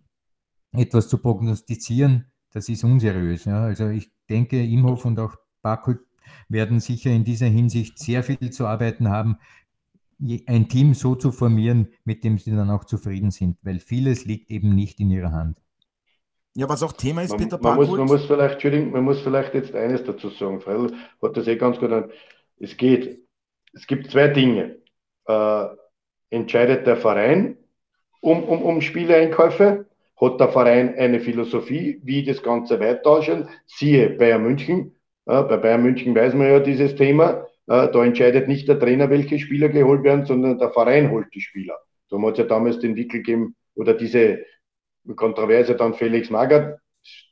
etwas 0.73 1.09
zu 1.09 1.19
prognostizieren, 1.19 2.27
das 2.55 2.69
ist 2.69 2.85
unseriös. 2.85 3.45
Ja. 3.45 3.65
Also 3.65 3.89
ich 3.89 4.11
denke, 4.31 4.63
Imhof 4.63 5.05
und 5.05 5.19
auch 5.19 5.37
Bakul 5.61 6.05
werden 6.49 6.81
sicher 6.81 7.11
in 7.11 7.25
dieser 7.25 7.47
Hinsicht 7.47 7.99
sehr 7.99 8.23
viel 8.23 8.51
zu 8.51 8.67
arbeiten 8.67 9.11
haben, 9.11 9.39
ein 10.47 10.69
Team 10.69 10.95
so 10.95 11.17
zu 11.17 11.33
formieren, 11.33 11.89
mit 12.05 12.25
dem 12.25 12.39
sie 12.39 12.53
dann 12.53 12.71
auch 12.71 12.85
zufrieden 12.85 13.31
sind, 13.31 13.59
weil 13.63 13.81
vieles 13.81 14.25
liegt 14.25 14.51
eben 14.51 14.75
nicht 14.75 15.01
in 15.01 15.11
ihrer 15.11 15.33
Hand. 15.33 15.59
Ja, 16.55 16.69
was 16.69 16.85
auch 16.85 16.93
Thema 16.93 17.23
ist, 17.23 17.31
man, 17.31 17.41
Peter 17.41 17.59
man 17.61 17.75
muss, 17.75 17.91
man 17.91 18.07
muss 18.07 18.25
vielleicht, 18.27 18.55
Entschuldigung, 18.55 18.93
man 18.93 19.05
muss 19.05 19.21
vielleicht 19.21 19.55
jetzt 19.55 19.75
eines 19.75 20.05
dazu 20.05 20.31
sagen, 20.31 20.61
Fredel 20.61 20.95
hat 21.21 21.37
das 21.37 21.49
eh 21.49 21.57
ganz 21.57 21.79
gut 21.81 21.91
an. 21.91 22.11
Es 22.59 22.77
geht, 22.77 23.19
es 23.73 23.87
gibt 23.89 24.13
zwei 24.13 24.29
Dinge. 24.29 24.77
Äh, 25.27 25.67
entscheidet 26.31 26.87
der 26.87 26.97
Verein 26.97 27.57
um, 28.21 28.45
um, 28.45 28.63
um 28.63 28.81
Spieleinkäufe 28.81 29.87
hat 30.21 30.41
der 30.41 30.49
Verein 30.49 30.95
eine 30.97 31.21
Philosophie, 31.21 32.01
wie 32.03 32.25
das 32.25 32.43
Ganze 32.43 32.81
weiter 32.81 33.11
ausschaut. 33.11 33.47
Siehe 33.67 34.11
Bayern 34.11 34.43
München. 34.43 34.95
Ja, 35.27 35.43
bei 35.43 35.57
Bayern 35.57 35.83
München 35.83 36.15
weiß 36.15 36.35
man 36.35 36.49
ja 36.49 36.61
dieses 36.61 36.95
Thema. 36.95 37.47
Ja, 37.67 37.87
da 37.87 38.05
entscheidet 38.05 38.47
nicht 38.47 38.69
der 38.69 38.79
Trainer, 38.79 39.09
welche 39.11 39.39
Spieler 39.39 39.69
geholt 39.69 40.03
werden, 40.03 40.27
sondern 40.27 40.59
der 40.59 40.71
Verein 40.71 41.11
holt 41.11 41.35
die 41.35 41.41
Spieler. 41.41 41.79
Da 42.11 42.21
hat 42.21 42.33
es 42.33 42.39
ja 42.39 42.45
damals 42.45 42.79
den 42.79 42.95
Wickel 42.97 43.23
gegeben, 43.23 43.57
oder 43.75 43.95
diese 43.95 44.45
Kontroverse 45.17 45.75
dann 45.75 45.95
Felix 45.95 46.31
Magath, 46.31 46.79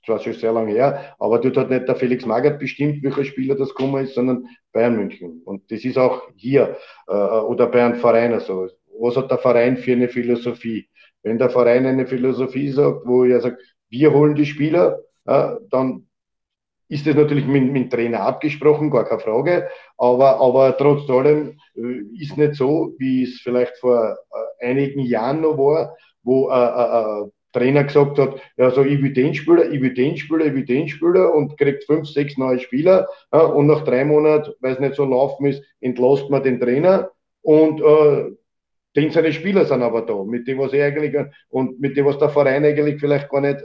das 0.05 0.09
war 0.09 0.19
schon 0.19 0.33
sehr 0.35 0.53
lange 0.53 0.73
her, 0.73 1.15
aber 1.19 1.39
dort 1.39 1.57
hat 1.57 1.71
nicht 1.71 1.89
der 1.89 1.97
Felix 1.97 2.27
Magath 2.27 2.59
bestimmt, 2.59 3.03
welcher 3.03 3.25
Spieler 3.25 3.55
das 3.55 3.69
gekommen 3.69 4.05
ist, 4.05 4.15
sondern 4.15 4.47
Bayern 4.73 4.97
München. 4.97 5.43
Und 5.45 5.71
das 5.71 5.85
ist 5.85 5.97
auch 5.97 6.23
hier, 6.37 6.77
äh, 7.07 7.13
oder 7.13 7.67
bei 7.67 7.85
einem 7.85 7.97
Verein 7.97 8.39
so. 8.41 8.69
Was 8.99 9.17
hat 9.17 9.31
der 9.31 9.39
Verein 9.39 9.77
für 9.77 9.93
eine 9.93 10.09
Philosophie? 10.09 10.89
Wenn 11.23 11.39
der 11.39 11.51
Verein 11.51 11.87
eine 11.87 12.07
Philosophie 12.07 12.71
sagt, 12.71 13.07
wo 13.07 13.25
er 13.25 13.41
sagt, 13.41 13.63
wir 13.91 14.13
holen 14.13 14.35
die 14.35 14.47
Spieler, 14.47 14.99
dann 15.25 16.07
ist 16.93 17.07
das 17.07 17.15
natürlich 17.15 17.47
mit, 17.47 17.73
mit 17.73 17.85
dem 17.85 17.91
Trainer 17.91 18.21
abgesprochen, 18.21 18.91
gar 18.91 19.05
keine 19.05 19.21
Frage. 19.21 19.69
Aber, 19.97 20.39
aber 20.41 20.77
trotz 20.77 21.09
allem 21.09 21.59
äh, 21.75 22.03
ist 22.21 22.37
nicht 22.37 22.55
so, 22.55 22.95
wie 22.99 23.23
es 23.23 23.41
vielleicht 23.41 23.79
vor 23.79 24.19
äh, 24.61 24.67
einigen 24.67 25.01
Jahren 25.01 25.41
noch 25.41 25.57
war, 25.57 25.97
wo 26.23 26.49
ein 26.49 27.25
äh, 27.25 27.31
Trainer 27.55 27.85
gesagt 27.85 28.19
hat, 28.19 28.41
ja, 28.59 28.71
so 28.71 28.85
ich 28.85 29.03
will 29.03 29.15
den 29.15 29.35
Spieler, 29.35 29.71
ich 29.71 29.81
will 29.81 29.95
den 29.95 30.19
Spieler, 30.19 30.47
ich 30.47 30.55
will 30.55 30.67
den 30.67 30.87
Spieler 30.87 31.35
und 31.35 31.57
kriegt 31.57 31.85
fünf, 31.85 32.09
sechs 32.09 32.37
neue 32.37 32.59
Spieler 32.59 33.09
und 33.31 33.67
nach 33.67 33.85
drei 33.85 34.05
Monaten, 34.07 34.53
weil 34.61 34.73
es 34.73 34.81
nicht 34.81 34.95
so 34.95 35.05
laufen 35.05 35.47
ist, 35.47 35.63
entlässt 35.81 36.31
man 36.31 36.43
den 36.43 36.61
Trainer 36.61 37.11
und 37.43 37.83
äh, 37.83 38.31
denn 38.95 39.11
seine 39.11 39.33
Spieler 39.33 39.65
sind 39.65 39.83
aber 39.83 40.03
da, 40.03 40.23
mit 40.25 40.47
dem, 40.47 40.59
was 40.59 40.73
er 40.73 40.87
eigentlich 40.87 41.15
und 41.49 41.81
mit 41.81 41.97
dem, 41.97 42.07
was 42.07 42.19
der 42.19 42.29
Verein 42.29 42.65
eigentlich 42.65 43.01
vielleicht 43.01 43.31
gar 43.31 43.41
nicht 43.41 43.61
äh, 43.61 43.65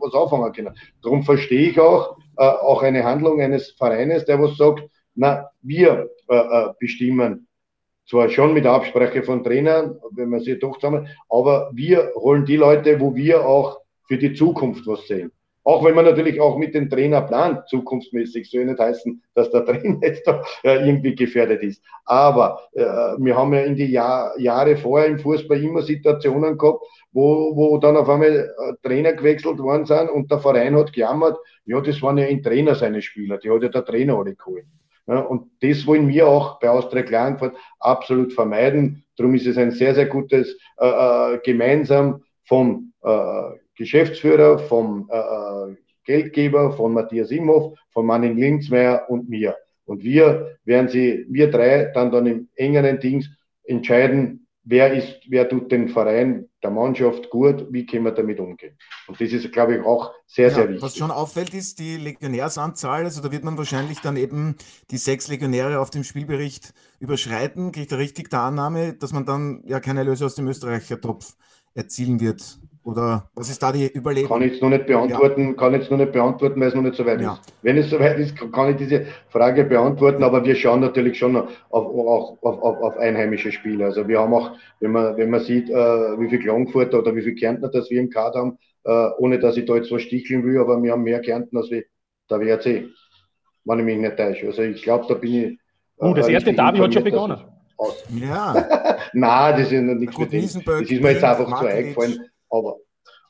was 0.00 0.14
anfangen 0.14 0.52
kann. 0.52 0.74
Darum 1.02 1.24
verstehe 1.24 1.70
ich 1.70 1.80
auch, 1.80 2.16
äh, 2.36 2.44
auch 2.44 2.82
eine 2.82 3.04
Handlung 3.04 3.40
eines 3.40 3.72
Vereines, 3.72 4.24
der 4.24 4.40
was 4.40 4.56
sagt, 4.56 4.84
na, 5.14 5.50
wir 5.62 6.10
äh, 6.28 6.36
äh 6.36 6.72
bestimmen, 6.78 7.48
zwar 8.08 8.28
schon 8.30 8.54
mit 8.54 8.66
Absprache 8.66 9.22
von 9.22 9.42
Trainern, 9.42 9.98
wenn 10.12 10.30
man 10.30 10.40
sie 10.40 10.58
doch 10.58 10.76
zusammen, 10.78 11.08
aber 11.28 11.70
wir 11.74 12.12
holen 12.14 12.44
die 12.44 12.56
Leute, 12.56 13.00
wo 13.00 13.14
wir 13.14 13.46
auch 13.46 13.80
für 14.06 14.16
die 14.16 14.32
Zukunft 14.32 14.86
was 14.86 15.06
sehen. 15.06 15.32
Auch 15.68 15.84
wenn 15.84 15.94
man 15.94 16.06
natürlich 16.06 16.40
auch 16.40 16.56
mit 16.56 16.74
dem 16.74 16.88
Trainer 16.88 17.20
plant, 17.20 17.68
zukunftsmäßig, 17.68 18.50
soll 18.50 18.64
nicht 18.64 18.78
heißen, 18.78 19.22
dass 19.34 19.50
der 19.50 19.64
Trainer 19.66 19.98
jetzt 20.00 20.26
da 20.26 20.42
äh, 20.64 20.88
irgendwie 20.88 21.14
gefährdet 21.14 21.62
ist. 21.62 21.84
Aber 22.06 22.58
äh, 22.72 22.86
wir 23.18 23.36
haben 23.36 23.52
ja 23.52 23.60
in 23.60 23.76
die 23.76 23.84
Jahr, 23.84 24.32
Jahre 24.38 24.78
vorher 24.78 25.08
im 25.08 25.18
Fußball 25.18 25.62
immer 25.62 25.82
Situationen 25.82 26.56
gehabt, 26.56 26.82
wo, 27.12 27.54
wo 27.54 27.76
dann 27.76 27.98
auf 27.98 28.08
einmal 28.08 28.30
äh, 28.30 28.72
Trainer 28.82 29.12
gewechselt 29.12 29.58
worden 29.58 29.84
sind 29.84 30.08
und 30.08 30.30
der 30.30 30.38
Verein 30.38 30.74
hat 30.74 30.94
gejammert, 30.94 31.36
ja, 31.66 31.78
das 31.82 32.00
waren 32.00 32.16
ja 32.16 32.24
ein 32.24 32.42
Trainer 32.42 32.74
seine 32.74 33.02
Spieler, 33.02 33.36
die 33.36 33.50
hat 33.50 33.62
ja 33.62 33.68
der 33.68 33.84
Trainer 33.84 34.16
alle 34.16 34.36
geholt. 34.36 34.64
Ja, 35.06 35.18
und 35.18 35.50
das 35.60 35.86
wollen 35.86 36.08
wir 36.08 36.28
auch 36.28 36.60
bei 36.60 36.70
Austria 36.70 37.02
Klagenfurt 37.02 37.54
absolut 37.78 38.32
vermeiden. 38.32 39.04
Darum 39.18 39.34
ist 39.34 39.46
es 39.46 39.58
ein 39.58 39.72
sehr, 39.72 39.94
sehr 39.94 40.06
gutes 40.06 40.56
äh, 40.78 40.88
äh 40.88 41.40
gemeinsam 41.44 42.22
vom 42.46 42.94
äh, 43.02 43.67
Geschäftsführer, 43.78 44.58
vom 44.58 45.08
äh, 45.10 45.18
äh, 45.18 45.76
Geldgeber, 46.04 46.72
von 46.72 46.92
Matthias 46.92 47.30
Imhoff, 47.30 47.78
von 47.90 48.06
Manning 48.06 48.36
Linzmeier 48.36 49.06
und 49.08 49.28
mir. 49.28 49.56
Und 49.84 50.02
wir 50.02 50.58
werden 50.64 50.88
sie, 50.88 51.24
wir 51.30 51.50
drei, 51.50 51.90
dann 51.94 52.10
dann 52.10 52.26
im 52.26 52.48
engeren 52.56 52.98
Dings 52.98 53.30
entscheiden, 53.64 54.46
wer 54.64 54.92
ist, 54.92 55.20
wer 55.28 55.48
tut 55.48 55.70
den 55.70 55.88
Verein, 55.88 56.48
der 56.62 56.70
Mannschaft 56.70 57.30
gut, 57.30 57.66
wie 57.70 57.86
können 57.86 58.04
wir 58.04 58.12
damit 58.12 58.40
umgehen. 58.40 58.76
Und 59.06 59.20
das 59.20 59.32
ist, 59.32 59.50
glaube 59.52 59.76
ich, 59.76 59.84
auch 59.84 60.12
sehr, 60.26 60.48
ja, 60.48 60.54
sehr 60.54 60.68
wichtig. 60.68 60.82
Was 60.82 60.96
schon 60.96 61.10
auffällt, 61.10 61.54
ist 61.54 61.78
die 61.78 61.96
Legionärsanzahl. 61.96 63.04
Also 63.04 63.22
da 63.22 63.30
wird 63.30 63.44
man 63.44 63.56
wahrscheinlich 63.56 64.00
dann 64.00 64.16
eben 64.16 64.56
die 64.90 64.98
sechs 64.98 65.28
Legionäre 65.28 65.78
auf 65.78 65.90
dem 65.90 66.04
Spielbericht 66.04 66.74
überschreiten. 66.98 67.70
Kriegt 67.72 67.92
er 67.92 67.98
richtig 67.98 68.28
der 68.28 68.40
Annahme, 68.40 68.94
dass 68.94 69.12
man 69.12 69.24
dann 69.24 69.62
ja 69.66 69.78
keine 69.78 70.00
Erlöse 70.00 70.26
aus 70.26 70.34
dem 70.34 70.48
Österreicher 70.48 71.00
Topf 71.00 71.36
erzielen 71.74 72.20
wird 72.20 72.58
oder 72.88 73.28
was 73.34 73.50
ist 73.50 73.62
da 73.62 73.70
die 73.70 73.94
Überlegung? 73.94 74.30
Kann 74.30 74.40
ich 74.40 74.52
jetzt 74.52 74.62
noch 74.62 74.70
nicht 74.70 74.86
beantworten, 74.86 75.48
ja. 75.48 75.52
kann 75.52 75.74
jetzt 75.74 75.90
noch 75.90 75.98
nicht 75.98 76.12
beantworten, 76.12 76.58
weil 76.58 76.68
es 76.68 76.74
noch 76.74 76.80
nicht 76.80 76.94
so 76.94 77.04
weit 77.04 77.20
ja. 77.20 77.34
ist. 77.34 77.52
Wenn 77.60 77.76
es 77.76 77.90
so 77.90 78.00
weit 78.00 78.18
ist, 78.18 78.34
kann 78.50 78.70
ich 78.70 78.76
diese 78.76 79.04
Frage 79.28 79.64
beantworten, 79.64 80.22
aber 80.22 80.42
wir 80.42 80.54
schauen 80.54 80.80
natürlich 80.80 81.18
schon 81.18 81.36
auf, 81.36 81.50
auf, 81.68 82.42
auf, 82.42 82.62
auf 82.62 82.96
einheimische 82.96 83.52
Spiele. 83.52 83.84
Also 83.84 84.08
wir 84.08 84.18
haben 84.20 84.32
auch, 84.32 84.52
wenn 84.80 84.92
man, 84.92 85.18
wenn 85.18 85.28
man 85.28 85.40
sieht, 85.40 85.68
äh, 85.68 85.74
wie 85.74 86.30
viel 86.30 86.38
Klangfurter 86.38 87.00
oder 87.00 87.14
wie 87.14 87.20
viel 87.20 87.34
Kärntner 87.34 87.68
das 87.68 87.90
wir 87.90 88.00
im 88.00 88.08
Kader 88.08 88.38
haben, 88.38 88.58
äh, 88.84 89.10
ohne 89.18 89.38
dass 89.38 89.58
ich 89.58 89.66
da 89.66 89.76
jetzt 89.76 89.92
was 89.92 90.00
sticheln 90.00 90.42
will, 90.46 90.58
aber 90.58 90.82
wir 90.82 90.92
haben 90.92 91.02
mehr 91.02 91.20
Kärntner 91.20 91.60
als 91.60 91.70
wie 91.70 91.84
der 92.30 92.40
WRC, 92.40 92.88
wenn 93.66 93.78
ich 93.80 93.84
mich 93.84 93.98
nicht 93.98 94.16
täusche. 94.16 94.46
Also 94.46 94.62
ich 94.62 94.82
glaube, 94.82 95.04
da 95.08 95.12
bin 95.12 95.34
ich. 95.34 95.58
Oh, 95.98 96.14
das 96.14 96.26
erste 96.26 96.54
Derby 96.54 96.78
hat 96.78 96.94
schon 96.94 97.04
begonnen. 97.04 97.38
Ja. 98.18 98.96
Nein, 99.12 99.52
das 99.52 99.66
ist 99.66 99.72
ja 99.72 99.82
nichts 99.82 100.18
mit 100.18 100.32
dem. 100.32 100.42
Das 100.42 100.90
ist 100.90 101.02
mir 101.02 101.12
jetzt 101.12 101.22
einfach 101.22 101.60
so 101.60 101.66
eingefallen. 101.66 102.27
Aber, 102.50 102.76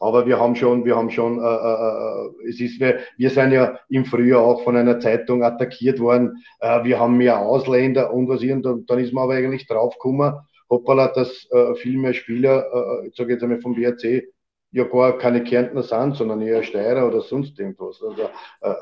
aber 0.00 0.26
wir 0.26 0.38
haben 0.38 0.54
schon, 0.56 0.84
wir 0.84 0.96
haben 0.96 1.10
schon, 1.10 1.38
äh, 1.38 1.42
äh, 1.42 2.46
äh, 2.46 2.48
es 2.48 2.60
ist, 2.60 2.80
wir, 2.80 3.00
wir 3.16 3.30
sind 3.30 3.52
ja 3.52 3.78
im 3.88 4.04
Frühjahr 4.04 4.42
auch 4.42 4.62
von 4.62 4.76
einer 4.76 5.00
Zeitung 5.00 5.42
attackiert 5.42 5.98
worden. 5.98 6.44
Äh, 6.60 6.84
wir 6.84 6.98
haben 7.00 7.16
mehr 7.16 7.40
Ausländer 7.40 8.12
und 8.12 8.28
was 8.28 8.42
und 8.42 8.88
dann 8.88 8.98
ist 8.98 9.12
man 9.12 9.24
aber 9.24 9.34
eigentlich 9.34 9.66
draufgekommen, 9.66 10.34
hoppala, 10.70 11.08
dass 11.08 11.46
äh, 11.50 11.74
viel 11.76 11.98
mehr 11.98 12.14
Spieler, 12.14 12.66
äh, 12.72 13.08
ich 13.08 13.16
sage 13.16 13.32
jetzt 13.32 13.42
einmal 13.42 13.60
vom 13.60 13.74
BRC, 13.74 14.24
ja 14.70 14.84
gar 14.84 15.18
keine 15.18 15.42
Kärntner 15.42 15.82
sind, 15.82 16.16
sondern 16.16 16.42
eher 16.42 16.62
Steirer 16.62 17.06
oder 17.06 17.20
sonst 17.22 17.58
irgendwas. 17.58 18.02
Also, 18.02 18.28
äh, 18.60 18.74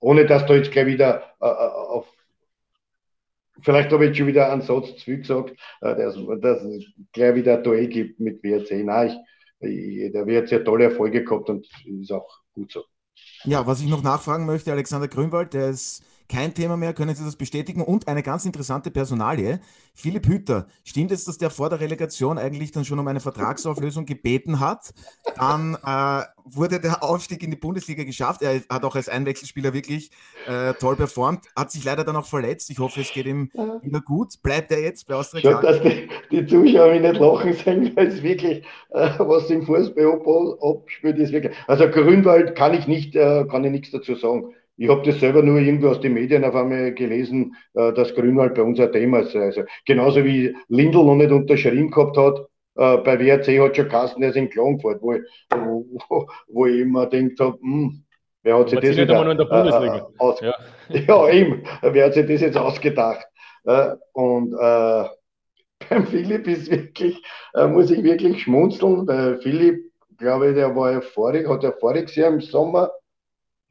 ohne 0.00 0.26
dass 0.26 0.46
da 0.46 0.54
jetzt 0.54 0.70
gleich 0.70 0.86
wieder 0.86 1.22
äh, 1.40 1.46
auf 1.46 2.06
Vielleicht 3.62 3.92
habe 3.92 4.04
ich 4.04 4.08
jetzt 4.08 4.18
schon 4.18 4.26
wieder 4.26 4.52
einen 4.52 4.62
Satz 4.62 4.88
zu 4.96 5.04
viel 5.04 5.18
gesagt, 5.18 5.52
äh, 5.80 5.94
dass, 5.94 6.18
dass 6.40 6.62
es 6.64 6.84
gleich 7.12 7.34
wieder 7.36 7.56
ein 7.56 7.62
Duell 7.62 7.86
gibt 7.86 8.20
mit 8.20 8.42
WRC. 8.42 8.84
Nein, 8.84 9.08
ich, 9.08 9.16
der 9.64 10.26
wird 10.26 10.48
sehr 10.48 10.64
tolle 10.64 10.84
Erfolge 10.84 11.24
gehabt 11.24 11.50
und 11.50 11.66
ist 11.86 12.12
auch 12.12 12.40
gut 12.52 12.72
so. 12.72 12.84
Ja, 13.44 13.66
was 13.66 13.80
ich 13.80 13.88
noch 13.88 14.02
nachfragen 14.02 14.46
möchte, 14.46 14.72
Alexander 14.72 15.08
Grünwald, 15.08 15.54
der 15.54 15.70
ist 15.70 16.02
kein 16.34 16.52
Thema 16.52 16.76
mehr, 16.76 16.92
können 16.92 17.14
Sie 17.14 17.24
das 17.24 17.36
bestätigen? 17.36 17.80
Und 17.80 18.08
eine 18.08 18.22
ganz 18.22 18.44
interessante 18.44 18.90
Personalie. 18.90 19.60
Philipp 19.94 20.26
Hütter, 20.26 20.66
stimmt 20.82 21.12
es, 21.12 21.24
dass 21.24 21.38
der 21.38 21.50
vor 21.50 21.70
der 21.70 21.78
Relegation 21.78 22.38
eigentlich 22.38 22.72
dann 22.72 22.84
schon 22.84 22.98
um 22.98 23.06
eine 23.06 23.20
Vertragsauflösung 23.20 24.04
gebeten 24.04 24.58
hat? 24.58 24.92
Dann 25.36 25.76
äh, 25.86 26.24
wurde 26.44 26.80
der 26.80 27.04
Aufstieg 27.04 27.42
in 27.44 27.50
die 27.50 27.56
Bundesliga 27.56 28.02
geschafft. 28.02 28.42
Er 28.42 28.60
hat 28.68 28.84
auch 28.84 28.96
als 28.96 29.08
Einwechselspieler 29.08 29.72
wirklich 29.72 30.10
äh, 30.48 30.74
toll 30.74 30.96
performt, 30.96 31.46
hat 31.54 31.70
sich 31.70 31.84
leider 31.84 32.02
dann 32.02 32.16
auch 32.16 32.26
verletzt. 32.26 32.68
Ich 32.70 32.80
hoffe, 32.80 33.02
es 33.02 33.12
geht 33.12 33.26
ihm 33.26 33.50
wieder 33.82 34.00
gut. 34.00 34.42
Bleibt 34.42 34.72
er 34.72 34.80
jetzt 34.80 35.06
bei 35.06 35.14
Austria 35.14 35.52
Schaut, 35.52 35.62
dass 35.62 35.80
die, 35.82 36.08
die, 36.32 36.46
Zuschauer 36.46 36.92
mich 36.94 37.02
nicht 37.02 37.20
lachen 37.20 37.52
sehen, 37.52 37.92
weil 37.96 38.08
es 38.08 38.22
wirklich, 38.24 38.64
äh, 38.90 39.10
was 39.18 39.48
im 39.50 39.64
Fußball 39.64 40.58
abspielt, 40.60 41.18
ist 41.18 41.32
wirklich. 41.32 41.54
Also 41.68 41.88
Grünwald 41.88 42.56
kann 42.56 42.74
ich 42.74 42.88
nicht, 42.88 43.14
äh, 43.14 43.44
kann 43.48 43.62
ich 43.62 43.70
nichts 43.70 43.92
dazu 43.92 44.16
sagen. 44.16 44.52
Ich 44.76 44.88
habe 44.88 45.02
das 45.02 45.20
selber 45.20 45.42
nur 45.42 45.60
irgendwo 45.60 45.88
aus 45.88 46.00
den 46.00 46.14
Medien 46.14 46.44
auf 46.44 46.54
einmal 46.54 46.92
gelesen, 46.92 47.54
äh, 47.74 47.92
dass 47.92 48.14
Grünwald 48.14 48.54
bei 48.54 48.62
uns 48.62 48.80
ein 48.80 48.92
Thema 48.92 49.20
ist. 49.20 49.36
Also 49.36 49.62
genauso 49.86 50.24
wie 50.24 50.54
Lindl 50.68 51.04
noch 51.04 51.14
nicht 51.14 51.30
unterschrieben 51.30 51.90
gehabt 51.90 52.16
hat, 52.16 52.38
äh, 52.76 52.96
bei 52.98 53.18
WRC 53.18 53.60
hat 53.60 53.76
schon 53.76 53.88
Kasten, 53.88 54.20
der 54.20 54.30
ist 54.30 54.36
in 54.36 54.50
Klagenfurt, 54.50 55.00
wo 55.00 55.14
ich, 55.14 55.22
wo, 55.50 56.28
wo 56.48 56.66
ich 56.66 56.80
immer 56.80 57.06
denkt 57.06 57.38
habe, 57.38 57.56
hm, 57.60 58.04
wer 58.42 58.58
hat 58.58 58.70
sich 58.70 58.80
das 58.80 58.96
in 58.96 59.06
der 59.06 59.44
Bundesliga. 59.44 59.96
Äh, 59.96 60.18
aus, 60.18 60.40
ja. 60.40 60.54
ja, 60.88 61.28
eben, 61.30 61.62
wer 61.82 62.06
hat 62.06 62.14
sich 62.14 62.26
das 62.26 62.40
jetzt 62.40 62.56
ausgedacht? 62.56 63.26
Äh, 63.64 63.94
und 64.12 64.54
äh, 64.54 65.04
beim 65.88 66.06
Philipp 66.06 66.48
ist 66.48 66.68
wirklich, 66.68 67.22
äh, 67.54 67.68
muss 67.68 67.90
ich 67.92 68.02
wirklich 68.02 68.42
schmunzeln, 68.42 69.06
weil 69.06 69.40
Philipp, 69.40 69.92
glaube 70.18 70.48
ich, 70.48 70.54
der 70.56 70.74
war 70.74 70.92
ja 70.92 71.00
vorig, 71.00 71.48
hat 71.48 71.62
ja 71.62 71.72
voriges 71.72 72.16
Jahr 72.16 72.32
im 72.32 72.40
Sommer 72.40 72.90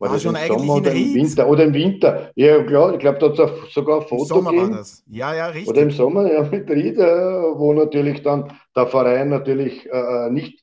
war, 0.03 0.11
war 0.11 0.19
schon 0.19 0.35
eigentlich 0.35 0.67
Sommer 0.67 0.77
in 0.77 0.81
oder 0.81 0.91
im 0.91 1.13
Winter? 1.13 1.47
Oder 1.47 1.63
im 1.63 1.73
Winter. 1.73 2.31
Ja, 2.35 2.63
klar, 2.63 2.93
ich 2.93 2.99
glaube, 2.99 3.19
da 3.19 3.27
hat 3.27 3.51
es 3.67 3.73
sogar 3.73 4.01
ein 4.01 4.07
Foto 4.07 4.21
Im 4.21 4.27
Sommer 4.27 4.51
gegeben. 4.51 4.71
war 4.71 4.77
das. 4.77 5.03
Ja, 5.09 5.33
ja, 5.33 5.47
richtig. 5.47 5.69
Oder 5.69 5.81
im 5.81 5.91
Sommer, 5.91 6.31
ja, 6.31 6.43
mit 6.43 6.69
Ried, 6.69 6.97
äh, 6.97 7.05
wo 7.55 7.73
natürlich 7.73 8.21
dann 8.21 8.51
der 8.75 8.87
Verein 8.87 9.29
natürlich 9.29 9.89
äh, 9.89 10.27
äh, 10.27 10.29
nicht 10.29 10.61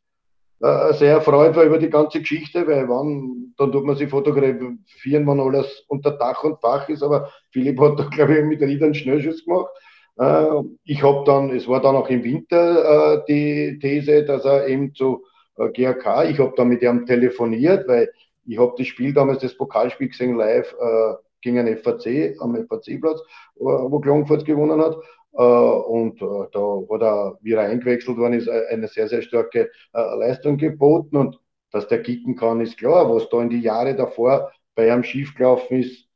äh, 0.61 0.93
sehr 0.93 1.13
erfreut 1.15 1.57
war 1.57 1.65
über 1.65 1.79
die 1.79 1.89
ganze 1.89 2.21
Geschichte, 2.21 2.67
weil 2.67 2.89
wann, 2.89 3.55
dann 3.57 3.73
tut 3.73 3.85
man 3.85 3.97
sich 3.97 4.11
fotografieren, 4.11 5.27
wenn 5.27 5.41
alles 5.41 5.85
unter 5.89 6.11
Dach 6.13 6.45
und 6.45 6.61
Fach 6.61 6.89
ist, 6.91 7.03
aber 7.03 7.31
Philipp 7.51 7.81
hat 7.81 7.99
da, 7.99 8.05
glaube 8.05 8.39
ich, 8.39 8.45
mit 8.45 8.61
Ried 8.61 8.83
einen 8.83 8.95
Schnellschuss 8.95 9.45
gemacht. 9.45 9.71
Äh, 10.19 10.63
ich 10.85 11.03
habe 11.03 11.25
dann, 11.25 11.51
es 11.51 11.67
war 11.67 11.81
dann 11.81 11.97
auch 11.97 12.11
im 12.11 12.23
Winter 12.25 13.15
äh, 13.15 13.23
die 13.27 13.79
These, 13.81 14.25
dass 14.25 14.45
er 14.45 14.67
eben 14.67 14.95
zu 14.95 15.25
GRK, 15.57 16.25
ich 16.25 16.39
habe 16.39 16.55
dann 16.57 16.69
mit 16.69 16.81
ihm 16.81 17.05
telefoniert, 17.05 17.87
weil 17.87 18.11
ich 18.47 18.59
habe 18.59 18.75
das 18.77 18.87
Spiel 18.87 19.13
damals, 19.13 19.43
das 19.43 19.57
Pokalspiel 19.57 20.09
gesehen, 20.09 20.37
live 20.37 20.75
äh, 20.81 21.15
gegen 21.41 21.59
einen 21.59 21.77
FAC 21.79 22.37
am 22.41 22.55
FAC-Platz, 22.55 23.21
wo 23.55 24.01
Klagenfurt 24.01 24.45
gewonnen 24.45 24.81
hat. 24.81 24.97
Äh, 25.33 25.43
und 25.43 26.21
äh, 26.21 26.49
da 26.53 26.83
hat 26.91 27.03
er, 27.03 27.39
wie 27.41 27.53
er 27.53 27.63
eingewechselt 27.63 28.17
worden 28.17 28.35
ist, 28.35 28.49
äh, 28.49 28.67
eine 28.71 28.89
sehr, 28.89 29.09
sehr 29.09 29.23
starke 29.23 29.71
äh, 29.93 30.17
Leistung 30.17 30.57
geboten. 30.57 31.17
Und 31.17 31.41
dass 31.71 31.89
der 31.89 32.03
kicken 32.03 32.37
kann, 32.37 32.61
ist 32.61 32.79
klar. 32.79 33.13
Was 33.15 33.29
da 33.29 33.41
in 33.41 33.51
die 33.51 33.61
Jahre 33.61 33.95
davor 33.95 34.53
bei 34.75 34.93
einem 34.93 35.05
schiefgelaufen 35.05 35.79
ist, 35.79 36.09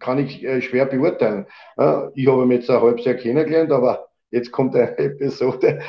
kann 0.00 0.18
ich 0.18 0.42
äh, 0.42 0.60
schwer 0.60 0.86
beurteilen. 0.86 1.46
ich 2.14 2.26
habe 2.26 2.42
ihn 2.42 2.50
jetzt 2.50 2.70
ein 2.70 2.80
halbes 2.80 3.04
Jahr 3.04 3.14
kennengelernt, 3.14 3.70
aber 3.70 4.08
jetzt 4.30 4.50
kommt 4.50 4.74
eine 4.74 4.98
Episode, 4.98 5.80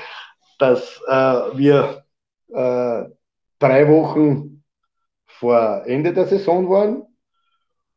dass 0.60 1.02
wir 1.08 2.06
drei 2.48 3.90
Wochen 3.90 4.55
vor 5.40 5.84
Ende 5.86 6.14
der 6.14 6.26
Saison 6.26 6.70
waren. 6.70 7.04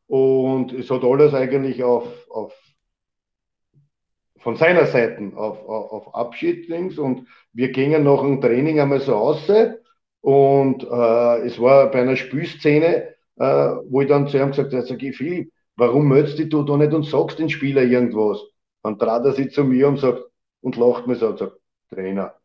Und 0.07 0.73
es 0.73 0.89
hat 0.89 1.03
alles 1.03 1.33
eigentlich 1.33 1.83
auf, 1.83 2.07
auf 2.29 2.53
von 4.39 4.55
seiner 4.55 4.85
Seite 4.85 5.31
auf, 5.35 5.67
auf, 5.67 5.91
auf 5.91 6.15
Abschied 6.15 6.67
links 6.69 6.97
und 6.97 7.27
wir 7.53 7.71
gingen 7.71 8.03
nach 8.03 8.21
dem 8.21 8.41
Training 8.41 8.79
einmal 8.79 9.01
so 9.01 9.15
aus 9.15 9.47
und 10.21 10.83
äh, 10.83 11.45
es 11.45 11.59
war 11.59 11.91
bei 11.91 12.01
einer 12.01 12.15
Spielszene, 12.15 13.15
äh, 13.37 13.43
wo 13.43 14.01
ich 14.01 14.07
dann 14.07 14.27
zu 14.27 14.37
ihm 14.37 14.49
gesagt 14.49 14.73
habe, 14.73 14.85
sag 14.85 15.01
ich, 15.01 15.15
Philipp, 15.15 15.51
warum 15.75 16.07
meldest 16.07 16.39
du 16.51 16.63
da 16.63 16.77
nicht 16.77 16.93
und 16.93 17.05
sagst 17.05 17.39
den 17.39 17.49
Spieler 17.49 17.83
irgendwas? 17.83 18.41
Dann 18.83 18.97
trat 18.97 19.25
er 19.25 19.33
sich 19.33 19.51
zu 19.51 19.63
mir 19.63 19.87
und 19.87 19.99
sagt 19.99 20.23
und 20.61 20.75
lacht 20.75 21.07
mir 21.07 21.15
so 21.15 21.27
und 21.27 21.39
sagt, 21.39 21.57
Trainer, 21.89 22.35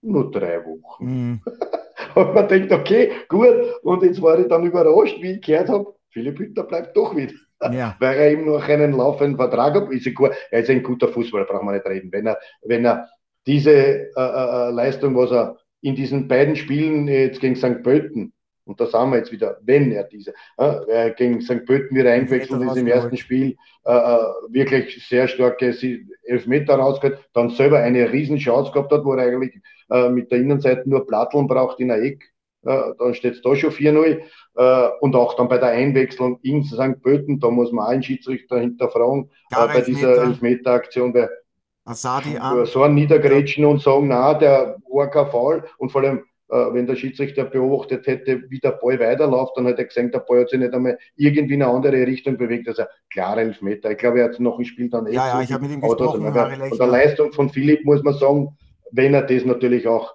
nur 0.00 0.30
drei 0.30 0.64
Wochen. 0.64 1.04
Mm. 1.04 1.42
Und 2.16 2.34
man 2.34 2.48
denkt, 2.48 2.72
okay, 2.72 3.12
gut. 3.28 3.54
Und 3.82 4.02
jetzt 4.02 4.20
war 4.22 4.38
ich 4.38 4.48
dann 4.48 4.66
überrascht, 4.66 5.16
wie 5.20 5.32
ich 5.32 5.42
gehört 5.42 5.68
habe, 5.68 5.94
Philipp 6.10 6.38
Hütter 6.38 6.64
bleibt 6.64 6.96
doch 6.96 7.16
wieder. 7.16 7.34
Ja. 7.72 7.96
Weil 8.00 8.16
er 8.18 8.30
eben 8.30 8.46
noch 8.46 8.68
einen 8.68 8.92
laufenden 8.92 9.36
Vertrag 9.36 9.74
hat. 9.74 9.90
Ist 9.90 10.06
er 10.06 10.60
ist 10.60 10.70
ein 10.70 10.82
guter 10.82 11.08
Fußballer, 11.08 11.44
brauchen 11.44 11.66
wir 11.66 11.72
nicht 11.72 11.86
reden. 11.86 12.12
Wenn 12.12 12.26
er, 12.26 12.38
wenn 12.62 12.84
er 12.84 13.08
diese 13.46 13.72
äh, 13.72 14.08
äh, 14.16 14.68
äh, 14.68 14.70
Leistung, 14.70 15.16
was 15.16 15.30
er 15.30 15.58
in 15.80 15.96
diesen 15.96 16.28
beiden 16.28 16.56
Spielen 16.56 17.08
jetzt 17.08 17.40
gegen 17.40 17.56
St. 17.56 17.82
Pölten, 17.82 18.32
und 18.64 18.80
da 18.80 18.86
sagen 18.86 19.10
wir 19.10 19.18
jetzt 19.18 19.32
wieder, 19.32 19.58
wenn 19.62 19.90
er 19.90 20.04
diese, 20.04 20.34
äh, 20.56 21.10
gegen 21.16 21.40
St. 21.40 21.66
Pölten 21.66 21.96
wieder 21.96 22.12
eingewechselt 22.12 22.62
ist 22.62 22.76
im 22.76 22.86
ersten 22.86 23.16
Spiel, 23.16 23.56
äh, 23.84 23.92
äh, 23.92 24.18
wirklich 24.50 25.04
sehr 25.08 25.26
starke 25.26 25.74
Elfmeter 26.22 26.76
rausgeholt, 26.76 27.18
dann 27.32 27.50
selber 27.50 27.80
eine 27.80 28.12
Riesenchance 28.12 28.70
gehabt 28.70 28.92
hat, 28.92 29.04
wo 29.04 29.14
er 29.14 29.26
eigentlich 29.26 29.60
äh, 29.92 30.08
mit 30.08 30.30
der 30.30 30.38
Innenseite 30.38 30.88
nur 30.88 31.06
Platteln 31.06 31.46
braucht 31.46 31.80
in 31.80 31.88
der 31.88 32.02
Eck, 32.02 32.32
äh, 32.64 32.92
dann 32.98 33.14
steht 33.14 33.34
es 33.34 33.42
da 33.42 33.54
schon 33.54 33.70
4-0. 33.70 34.20
Äh, 34.54 34.88
und 35.00 35.16
auch 35.16 35.34
dann 35.34 35.48
bei 35.48 35.58
der 35.58 35.68
Einwechslung 35.68 36.38
in 36.42 36.64
St. 36.64 37.02
Pölten, 37.02 37.40
da 37.40 37.50
muss 37.50 37.72
man 37.72 37.86
einen 37.86 38.02
Schiedsrichter 38.02 38.58
hinterfragen, 38.58 39.30
äh, 39.50 39.66
bei 39.66 39.80
dieser 39.80 40.22
Elfmeter-Aktion 40.22 41.28
Asadi 41.84 42.36
an. 42.38 42.64
so 42.66 42.82
ein 42.82 42.94
Niedergrätschen 42.94 43.64
und 43.64 43.82
sagen, 43.82 44.08
na, 44.08 44.34
der 44.34 44.76
war 44.88 45.10
kein 45.10 45.30
Fall 45.30 45.64
und 45.78 45.90
vor 45.90 46.02
allem 46.02 46.22
äh, 46.52 46.74
wenn 46.74 46.86
der 46.86 46.96
Schiedsrichter 46.96 47.46
beobachtet 47.46 48.06
hätte, 48.06 48.42
wie 48.50 48.58
der 48.58 48.72
Ball 48.72 49.00
weiterläuft, 49.00 49.56
dann 49.56 49.64
hätte 49.64 49.80
er 49.80 49.86
gesehen, 49.86 50.12
der 50.12 50.18
Ball 50.18 50.42
hat 50.42 50.50
sich 50.50 50.60
nicht 50.60 50.74
einmal 50.74 50.98
irgendwie 51.16 51.54
in 51.54 51.62
eine 51.62 51.72
andere 51.72 52.06
Richtung 52.06 52.36
bewegt. 52.36 52.68
Also 52.68 52.82
klare 53.10 53.40
Elfmeter. 53.40 53.90
Ich 53.90 53.96
glaube, 53.96 54.20
er 54.20 54.26
hat 54.26 54.38
noch 54.38 54.58
ein 54.58 54.66
Spiel 54.66 54.90
dann 54.90 55.06
echt. 55.06 55.14
Ja, 55.14 55.28
ja, 55.28 55.40
ich 55.40 55.50
habe 55.50 55.62
mit 55.62 55.72
ihm 55.72 55.80
gesprochen. 55.80 56.22
Von 56.22 56.78
der 56.78 56.86
Leistung 56.86 57.32
von 57.32 57.48
Philipp 57.48 57.86
muss 57.86 58.02
man 58.02 58.12
sagen, 58.12 58.58
wenn 58.92 59.14
er 59.14 59.22
das 59.22 59.44
natürlich 59.44 59.88
auch 59.88 60.14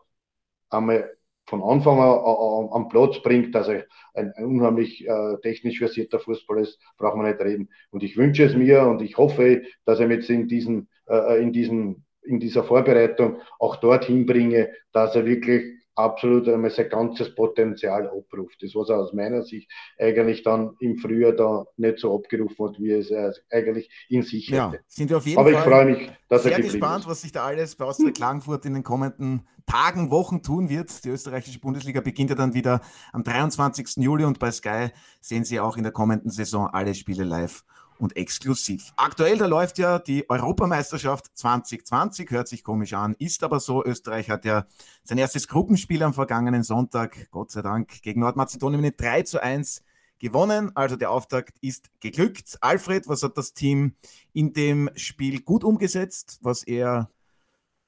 einmal 0.70 1.12
von 1.48 1.64
Anfang 1.64 2.00
an 2.00 2.70
am 2.72 2.90
Platz 2.90 3.22
bringt, 3.22 3.56
dass 3.56 3.70
er 3.70 3.86
ein, 4.14 4.34
unheimlich 4.38 5.08
äh, 5.08 5.38
technisch 5.42 5.80
versierter 5.80 6.20
Fußballer 6.20 6.62
ist, 6.62 6.80
braucht 6.98 7.16
man 7.16 7.26
nicht 7.26 7.40
reden. 7.40 7.70
Und 7.90 8.04
ich 8.04 8.18
wünsche 8.18 8.44
es 8.44 8.56
mir 8.56 8.82
und 8.84 9.02
ich 9.02 9.18
hoffe, 9.18 9.64
dass 9.86 10.00
er 10.00 10.12
jetzt 10.12 10.30
in 10.30 10.48
diesen, 10.48 10.90
äh, 11.08 11.42
in 11.42 11.54
diesen, 11.54 12.06
in 12.22 12.40
dieser 12.40 12.64
Vorbereitung 12.64 13.38
auch 13.60 13.78
dorthin 13.78 14.26
bringe, 14.26 14.74
dass 14.92 15.16
er 15.16 15.26
wirklich 15.26 15.77
absolut 15.98 16.48
einmal 16.48 16.70
sein 16.70 16.90
ganzes 16.90 17.34
Potenzial 17.34 18.08
abruft. 18.08 18.62
Das, 18.62 18.76
was 18.76 18.90
er 18.90 19.00
aus 19.00 19.14
meiner 19.14 19.44
Sicht 19.44 19.70
eigentlich 20.00 20.44
dann 20.44 20.76
im 20.80 20.98
Frühjahr 20.98 21.34
da 21.34 21.66
nicht 21.76 22.00
so 22.00 22.16
abgerufen 22.16 22.70
hat, 22.70 22.80
wie 22.80 22.92
es 22.92 23.10
er 23.10 23.34
eigentlich 23.52 23.90
in 24.10 24.22
sich 24.22 24.48
ja, 24.50 24.72
hätte. 24.72 24.84
Sind 24.88 25.10
wir 25.10 25.18
auf 25.18 25.26
jeden 25.26 25.40
Aber 25.40 25.52
Fall 25.52 25.60
ich 25.60 25.68
freue 25.68 25.86
mich, 25.86 26.12
dass 26.30 26.44
sehr 26.44 26.54
er 26.54 26.62
gespannt, 26.62 27.02
ist. 27.02 27.10
was 27.10 27.22
sich 27.22 27.32
da 27.32 27.46
alles 27.46 27.76
bei 27.76 27.86
Austria 27.86 28.12
Klagenfurt 28.12 28.66
in 28.66 28.76
den 28.76 28.84
kommenden 28.84 29.48
Tagen, 29.66 30.12
Wochen 30.12 30.42
tun 30.44 30.70
wird. 30.70 31.04
Die 31.04 31.10
österreichische 31.10 31.60
Bundesliga 31.60 32.00
beginnt 32.02 32.30
ja 32.30 32.36
dann 32.36 32.54
wieder 32.54 32.82
am 33.12 33.24
23. 33.24 33.98
Juli 33.98 34.24
und 34.24 34.40
bei 34.40 34.52
Sky 34.52 34.90
sehen 35.20 35.44
Sie 35.44 35.60
auch 35.60 35.78
in 35.78 35.84
der 35.84 35.92
kommenden 35.92 36.30
Saison 36.30 36.68
alle 36.68 36.94
Spiele 36.94 37.24
live 37.24 37.64
und 38.00 38.16
exklusiv. 38.16 38.94
Aktuell, 38.96 39.38
da 39.38 39.46
läuft 39.46 39.78
ja 39.78 40.00
die 40.00 40.30
Europameisterschaft 40.30 41.26
2020, 41.38 42.32
hört 42.32 42.48
sich 42.48 42.64
komisch 42.64 42.94
an, 42.94 43.16
ist 43.20 43.44
aber 43.44 43.60
so. 43.60 43.84
Österreich 43.84 44.30
hat 44.30 44.46
ja 44.46 44.66
sein 45.04 45.18
erstes 45.18 45.48
Gruppenspiel 45.48 46.04
am 46.04 46.14
vergangenen 46.14 46.64
Sonntag, 46.64 47.30
Gott 47.32 47.52
sei 47.52 47.62
Dank, 47.62 48.02
gegen 48.02 48.22
Nordmazedonien 48.22 48.82
mit 48.82 49.00
3 49.00 49.24
zu 49.24 49.42
1 49.42 49.84
gewonnen. 50.20 50.72
Also 50.76 50.96
der 50.96 51.12
Auftakt 51.12 51.58
ist 51.62 51.90
geglückt. 52.00 52.58
Alfred, 52.62 53.08
was 53.08 53.24
hat 53.24 53.38
das 53.38 53.54
Team 53.54 53.96
in 54.34 54.54
dem 54.54 54.90
Spiel 54.96 55.42
gut 55.42 55.64
umgesetzt? 55.64 56.40
Was 56.42 56.64
eher 56.64 57.10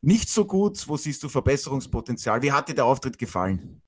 nicht 0.01 0.29
so 0.29 0.45
gut? 0.45 0.87
Wo 0.87 0.97
siehst 0.97 1.23
du 1.23 1.29
Verbesserungspotenzial? 1.29 2.41
Wie 2.41 2.51
hat 2.51 2.69
dir 2.69 2.75
der 2.75 2.85
Auftritt 2.85 3.17
gefallen? 3.17 3.81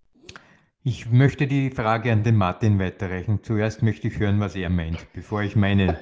Ich 0.83 1.11
möchte 1.11 1.45
die 1.45 1.69
Frage 1.69 2.11
an 2.11 2.23
den 2.23 2.35
Martin 2.35 2.79
weiterreichen. 2.79 3.43
Zuerst 3.43 3.83
möchte 3.83 4.07
ich 4.07 4.17
hören, 4.17 4.39
was 4.39 4.55
er 4.55 4.71
meint, 4.71 5.05
bevor 5.13 5.43
ich 5.43 5.55
meine, 5.55 5.99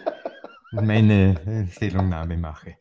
meine 0.71 1.35
äh, 1.45 1.69
Stellungnahme 1.69 2.37
mache. 2.37 2.75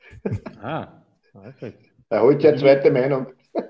Ah, 0.62 1.02
perfekt. 1.32 1.86
Er 2.08 2.22
holt 2.22 2.40
ja 2.44 2.56
zweite 2.56 2.92
Meinung. 2.92 3.26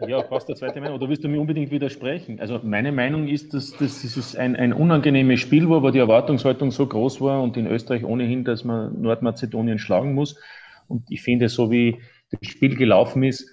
Ja, 0.06 0.22
fast 0.24 0.46
eine 0.48 0.56
zweite 0.56 0.78
Meinung. 0.78 0.98
Oder 0.98 1.08
willst 1.08 1.24
du 1.24 1.28
mir 1.28 1.40
unbedingt 1.40 1.70
widersprechen? 1.70 2.38
Also 2.38 2.60
meine 2.62 2.92
Meinung 2.92 3.28
ist, 3.28 3.54
dass, 3.54 3.70
dass 3.78 4.02
dieses 4.02 4.36
ein, 4.36 4.56
ein 4.56 4.74
unangenehmes 4.74 5.40
Spiel 5.40 5.70
war, 5.70 5.82
weil 5.82 5.92
die 5.92 5.98
Erwartungshaltung 5.98 6.70
so 6.70 6.86
groß 6.86 7.22
war 7.22 7.42
und 7.42 7.56
in 7.56 7.66
Österreich 7.66 8.04
ohnehin, 8.04 8.44
dass 8.44 8.62
man 8.62 9.00
Nordmazedonien 9.00 9.78
schlagen 9.78 10.12
muss. 10.12 10.38
Und 10.86 11.10
ich 11.10 11.22
finde, 11.22 11.48
so 11.48 11.70
wie 11.70 12.02
das 12.30 12.50
Spiel 12.50 12.76
gelaufen 12.76 13.22
ist, 13.22 13.50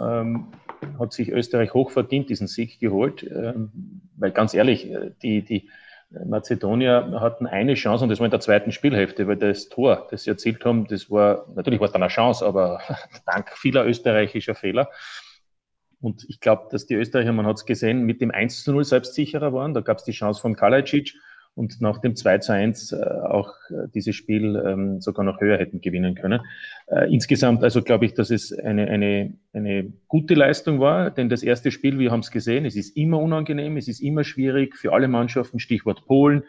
ähm, 0.00 0.46
hat 0.98 1.12
sich 1.12 1.30
Österreich 1.30 1.74
hochverdient 1.74 2.30
diesen 2.30 2.46
Sieg 2.46 2.80
geholt, 2.80 3.22
ähm, 3.22 4.00
weil 4.16 4.30
ganz 4.30 4.54
ehrlich, 4.54 4.90
äh, 4.90 5.10
die, 5.22 5.42
die 5.42 5.68
Mazedonier 6.24 7.18
hatten 7.20 7.46
eine 7.46 7.74
Chance 7.74 8.04
und 8.04 8.10
das 8.10 8.20
war 8.20 8.26
in 8.26 8.30
der 8.30 8.40
zweiten 8.40 8.72
Spielhälfte, 8.72 9.26
weil 9.26 9.36
das 9.36 9.68
Tor, 9.68 10.06
das 10.10 10.24
sie 10.24 10.30
erzielt 10.30 10.64
haben, 10.64 10.86
das 10.86 11.10
war, 11.10 11.46
natürlich 11.54 11.80
war 11.80 11.86
es 11.86 11.92
dann 11.92 12.02
eine 12.02 12.10
Chance, 12.10 12.44
aber 12.46 12.80
dank 13.26 13.50
vieler 13.56 13.84
österreichischer 13.86 14.54
Fehler. 14.54 14.90
Und 16.00 16.24
ich 16.28 16.40
glaube, 16.40 16.68
dass 16.70 16.86
die 16.86 16.94
Österreicher, 16.94 17.32
man 17.32 17.46
hat 17.46 17.56
es 17.56 17.64
gesehen, 17.64 18.04
mit 18.04 18.20
dem 18.20 18.30
1 18.30 18.62
zu 18.62 18.72
0 18.72 18.84
selbstsicherer 18.84 19.54
waren. 19.54 19.72
Da 19.72 19.80
gab 19.80 19.98
es 19.98 20.04
die 20.04 20.12
Chance 20.12 20.40
von 20.40 20.54
Kalajdzic 20.54 21.14
und 21.54 21.80
nach 21.80 21.98
dem 21.98 22.16
2 22.16 22.38
zu 22.38 22.52
1 22.52 22.92
äh, 22.92 22.96
auch 22.96 23.52
äh, 23.70 23.88
dieses 23.94 24.16
Spiel 24.16 24.60
ähm, 24.66 25.00
sogar 25.00 25.24
noch 25.24 25.40
höher 25.40 25.58
hätten 25.58 25.80
gewinnen 25.80 26.14
können. 26.14 26.40
Äh, 26.86 27.12
insgesamt 27.12 27.62
also 27.62 27.82
glaube 27.82 28.06
ich, 28.06 28.14
dass 28.14 28.30
es 28.30 28.52
eine, 28.52 28.88
eine, 28.88 29.34
eine 29.52 29.92
gute 30.08 30.34
Leistung 30.34 30.80
war, 30.80 31.10
denn 31.10 31.28
das 31.28 31.42
erste 31.42 31.70
Spiel, 31.70 31.98
wir 31.98 32.10
haben 32.10 32.20
es 32.20 32.30
gesehen, 32.30 32.64
es 32.64 32.76
ist 32.76 32.96
immer 32.96 33.20
unangenehm, 33.20 33.76
es 33.76 33.88
ist 33.88 34.00
immer 34.00 34.24
schwierig 34.24 34.76
für 34.76 34.92
alle 34.92 35.06
Mannschaften, 35.06 35.60
Stichwort 35.60 36.06
Polen, 36.06 36.42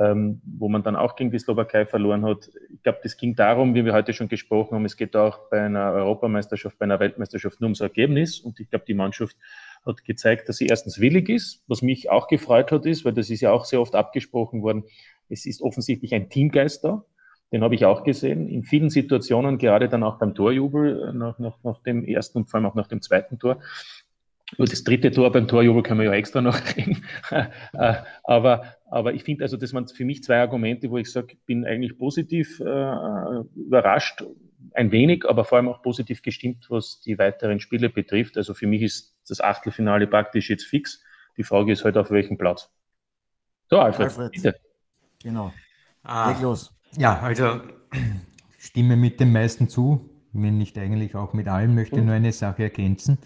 ähm, 0.00 0.40
wo 0.44 0.68
man 0.68 0.84
dann 0.84 0.94
auch 0.94 1.16
gegen 1.16 1.30
die 1.30 1.38
Slowakei 1.38 1.84
verloren 1.84 2.24
hat. 2.24 2.50
Ich 2.72 2.82
glaube, 2.82 3.00
das 3.02 3.16
ging 3.16 3.34
darum, 3.34 3.74
wie 3.74 3.84
wir 3.84 3.94
heute 3.94 4.12
schon 4.12 4.28
gesprochen 4.28 4.76
haben, 4.76 4.84
es 4.84 4.96
geht 4.96 5.16
auch 5.16 5.50
bei 5.50 5.60
einer 5.62 5.92
Europameisterschaft, 5.92 6.78
bei 6.78 6.84
einer 6.84 7.00
Weltmeisterschaft 7.00 7.60
nur 7.60 7.66
ums 7.66 7.80
Ergebnis 7.80 8.38
und 8.38 8.60
ich 8.60 8.70
glaube, 8.70 8.84
die 8.86 8.94
Mannschaft 8.94 9.36
hat 9.86 10.04
gezeigt, 10.04 10.48
dass 10.48 10.56
sie 10.56 10.66
erstens 10.66 11.00
willig 11.00 11.28
ist. 11.28 11.62
Was 11.66 11.82
mich 11.82 12.10
auch 12.10 12.28
gefreut 12.28 12.72
hat, 12.72 12.86
ist, 12.86 13.04
weil 13.04 13.12
das 13.12 13.30
ist 13.30 13.40
ja 13.40 13.52
auch 13.52 13.64
sehr 13.64 13.80
oft 13.80 13.94
abgesprochen 13.94 14.62
worden, 14.62 14.84
es 15.28 15.46
ist 15.46 15.62
offensichtlich 15.62 16.14
ein 16.14 16.28
Teamgeist 16.28 16.84
da. 16.84 17.04
Den 17.52 17.62
habe 17.62 17.74
ich 17.74 17.84
auch 17.84 18.02
gesehen. 18.02 18.48
In 18.48 18.64
vielen 18.64 18.90
Situationen, 18.90 19.58
gerade 19.58 19.88
dann 19.88 20.02
auch 20.02 20.18
beim 20.18 20.34
Torjubel, 20.34 21.12
nach, 21.14 21.38
nach, 21.38 21.58
nach 21.62 21.80
dem 21.82 22.04
ersten 22.04 22.38
und 22.38 22.50
vor 22.50 22.58
allem 22.58 22.66
auch 22.66 22.74
nach 22.74 22.88
dem 22.88 23.02
zweiten 23.02 23.38
Tor. 23.38 23.60
Über 24.56 24.66
das 24.66 24.84
dritte 24.84 25.10
Tor 25.10 25.30
beim 25.32 25.48
Torjubel 25.48 25.82
können 25.82 26.00
wir 26.00 26.06
ja 26.06 26.12
extra 26.12 26.40
noch 26.40 26.58
reden. 26.76 27.04
Äh, 27.30 27.94
aber, 28.24 28.75
aber 28.88 29.14
ich 29.14 29.24
finde, 29.24 29.44
also 29.44 29.56
das 29.56 29.74
waren 29.74 29.88
für 29.88 30.04
mich 30.04 30.22
zwei 30.22 30.40
Argumente, 30.40 30.90
wo 30.90 30.98
ich 30.98 31.10
sage, 31.10 31.36
bin 31.46 31.64
eigentlich 31.64 31.98
positiv 31.98 32.60
äh, 32.60 32.64
überrascht 33.56 34.22
ein 34.74 34.92
wenig, 34.92 35.24
aber 35.28 35.44
vor 35.44 35.58
allem 35.58 35.68
auch 35.68 35.82
positiv 35.82 36.22
gestimmt, 36.22 36.66
was 36.68 37.00
die 37.00 37.18
weiteren 37.18 37.60
Spiele 37.60 37.88
betrifft. 37.88 38.36
Also 38.36 38.54
für 38.54 38.66
mich 38.66 38.82
ist 38.82 39.16
das 39.28 39.40
Achtelfinale 39.40 40.06
praktisch 40.06 40.50
jetzt 40.50 40.64
fix. 40.64 41.02
Die 41.36 41.44
Frage 41.44 41.72
ist 41.72 41.84
halt 41.84 41.96
auf 41.96 42.10
welchem 42.10 42.36
Platz. 42.36 42.70
So, 43.68 43.78
Alfred, 43.78 44.08
Alfred. 44.08 44.32
bitte. 44.32 44.56
Genau. 45.22 45.52
Ah, 46.02 46.30
Leg 46.30 46.40
los. 46.40 46.72
Ja, 46.96 47.18
also 47.20 47.60
stimme 48.58 48.96
mit 48.96 49.18
den 49.18 49.32
meisten 49.32 49.68
zu, 49.68 50.10
wenn 50.32 50.58
nicht 50.58 50.78
eigentlich 50.78 51.14
auch 51.14 51.32
mit 51.32 51.48
allen, 51.48 51.74
möchte 51.74 52.00
nur 52.00 52.14
eine 52.14 52.32
Sache 52.32 52.64
ergänzen. 52.64 53.18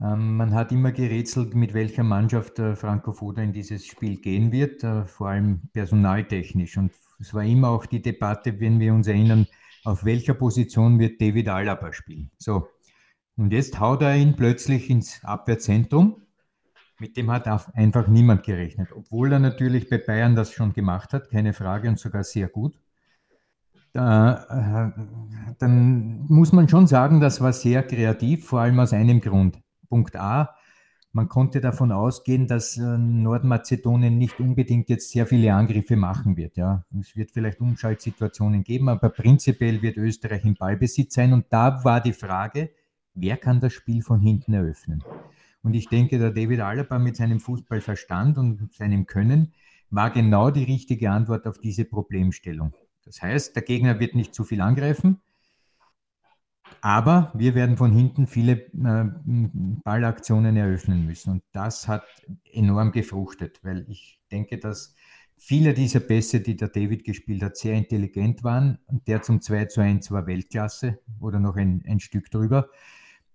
Ähm, 0.00 0.36
man 0.36 0.54
hat 0.54 0.72
immer 0.72 0.92
gerätselt, 0.92 1.54
mit 1.54 1.74
welcher 1.74 2.02
Mannschaft 2.02 2.58
äh, 2.58 2.76
Franco 2.76 3.12
Foda 3.12 3.42
in 3.42 3.52
dieses 3.52 3.86
Spiel 3.86 4.20
gehen 4.20 4.50
wird, 4.52 4.82
äh, 4.82 5.04
vor 5.06 5.28
allem 5.28 5.62
personaltechnisch. 5.72 6.76
Und 6.76 6.92
es 7.18 7.32
war 7.32 7.44
immer 7.44 7.68
auch 7.68 7.86
die 7.86 8.02
Debatte, 8.02 8.58
wenn 8.60 8.80
wir 8.80 8.92
uns 8.92 9.06
erinnern, 9.06 9.46
auf 9.84 10.04
welcher 10.04 10.34
Position 10.34 10.98
wird 10.98 11.20
David 11.20 11.48
Alaba 11.48 11.92
spielen. 11.92 12.30
So, 12.38 12.68
und 13.36 13.52
jetzt 13.52 13.80
haut 13.80 14.02
er 14.02 14.16
ihn 14.16 14.36
plötzlich 14.36 14.90
ins 14.90 15.22
Abwehrzentrum. 15.24 16.22
Mit 16.98 17.16
dem 17.16 17.30
hat 17.30 17.48
einfach 17.74 18.06
niemand 18.06 18.44
gerechnet, 18.44 18.90
obwohl 18.94 19.32
er 19.32 19.40
natürlich 19.40 19.90
bei 19.90 19.98
Bayern 19.98 20.36
das 20.36 20.52
schon 20.52 20.72
gemacht 20.72 21.12
hat, 21.12 21.28
keine 21.28 21.52
Frage 21.52 21.88
und 21.88 21.98
sogar 21.98 22.22
sehr 22.22 22.48
gut. 22.48 22.78
Da, 23.92 24.92
äh, 24.96 25.54
dann 25.58 26.24
muss 26.28 26.52
man 26.52 26.68
schon 26.68 26.86
sagen, 26.86 27.20
das 27.20 27.40
war 27.40 27.52
sehr 27.52 27.82
kreativ, 27.82 28.46
vor 28.46 28.60
allem 28.60 28.78
aus 28.80 28.92
einem 28.92 29.20
Grund. 29.20 29.63
Punkt 29.94 30.16
A, 30.16 30.56
man 31.12 31.28
konnte 31.28 31.60
davon 31.60 31.92
ausgehen, 31.92 32.48
dass 32.48 32.76
äh, 32.76 32.98
Nordmazedonien 32.98 34.18
nicht 34.18 34.40
unbedingt 34.40 34.88
jetzt 34.88 35.12
sehr 35.12 35.24
viele 35.24 35.54
Angriffe 35.54 35.94
machen 35.94 36.36
wird. 36.36 36.56
Ja. 36.56 36.84
Es 37.00 37.14
wird 37.14 37.30
vielleicht 37.30 37.60
Umschaltsituationen 37.60 38.64
geben, 38.64 38.88
aber 38.88 39.10
prinzipiell 39.10 39.82
wird 39.82 39.96
Österreich 39.96 40.44
im 40.44 40.56
Ballbesitz 40.56 41.14
sein. 41.14 41.32
Und 41.32 41.46
da 41.50 41.84
war 41.84 42.00
die 42.00 42.12
Frage, 42.12 42.70
wer 43.14 43.36
kann 43.36 43.60
das 43.60 43.72
Spiel 43.72 44.02
von 44.02 44.18
hinten 44.18 44.52
eröffnen? 44.52 45.04
Und 45.62 45.74
ich 45.74 45.88
denke, 45.88 46.18
der 46.18 46.32
David 46.32 46.58
Alaba 46.58 46.98
mit 46.98 47.14
seinem 47.14 47.38
Fußballverstand 47.38 48.36
und 48.36 48.74
seinem 48.74 49.06
Können 49.06 49.52
war 49.90 50.10
genau 50.10 50.50
die 50.50 50.64
richtige 50.64 51.12
Antwort 51.12 51.46
auf 51.46 51.58
diese 51.58 51.84
Problemstellung. 51.84 52.72
Das 53.04 53.22
heißt, 53.22 53.54
der 53.54 53.62
Gegner 53.62 54.00
wird 54.00 54.16
nicht 54.16 54.34
zu 54.34 54.42
viel 54.42 54.60
angreifen, 54.60 55.20
aber 56.80 57.32
wir 57.34 57.54
werden 57.54 57.76
von 57.76 57.92
hinten 57.92 58.26
viele 58.26 58.52
äh, 58.52 59.04
Ballaktionen 59.84 60.56
eröffnen 60.56 61.06
müssen. 61.06 61.30
Und 61.30 61.42
das 61.52 61.88
hat 61.88 62.04
enorm 62.52 62.92
gefruchtet, 62.92 63.60
weil 63.62 63.86
ich 63.88 64.20
denke, 64.30 64.58
dass 64.58 64.94
viele 65.36 65.74
dieser 65.74 66.00
Pässe, 66.00 66.40
die 66.40 66.56
der 66.56 66.68
David 66.68 67.04
gespielt 67.04 67.42
hat, 67.42 67.56
sehr 67.56 67.74
intelligent 67.74 68.44
waren. 68.44 68.78
Und 68.86 69.06
der 69.08 69.22
zum 69.22 69.40
2 69.40 69.66
zu 69.66 69.80
1 69.80 70.10
war 70.10 70.26
Weltklasse 70.26 71.00
oder 71.20 71.40
noch 71.40 71.56
ein, 71.56 71.82
ein 71.86 72.00
Stück 72.00 72.30
drüber. 72.30 72.68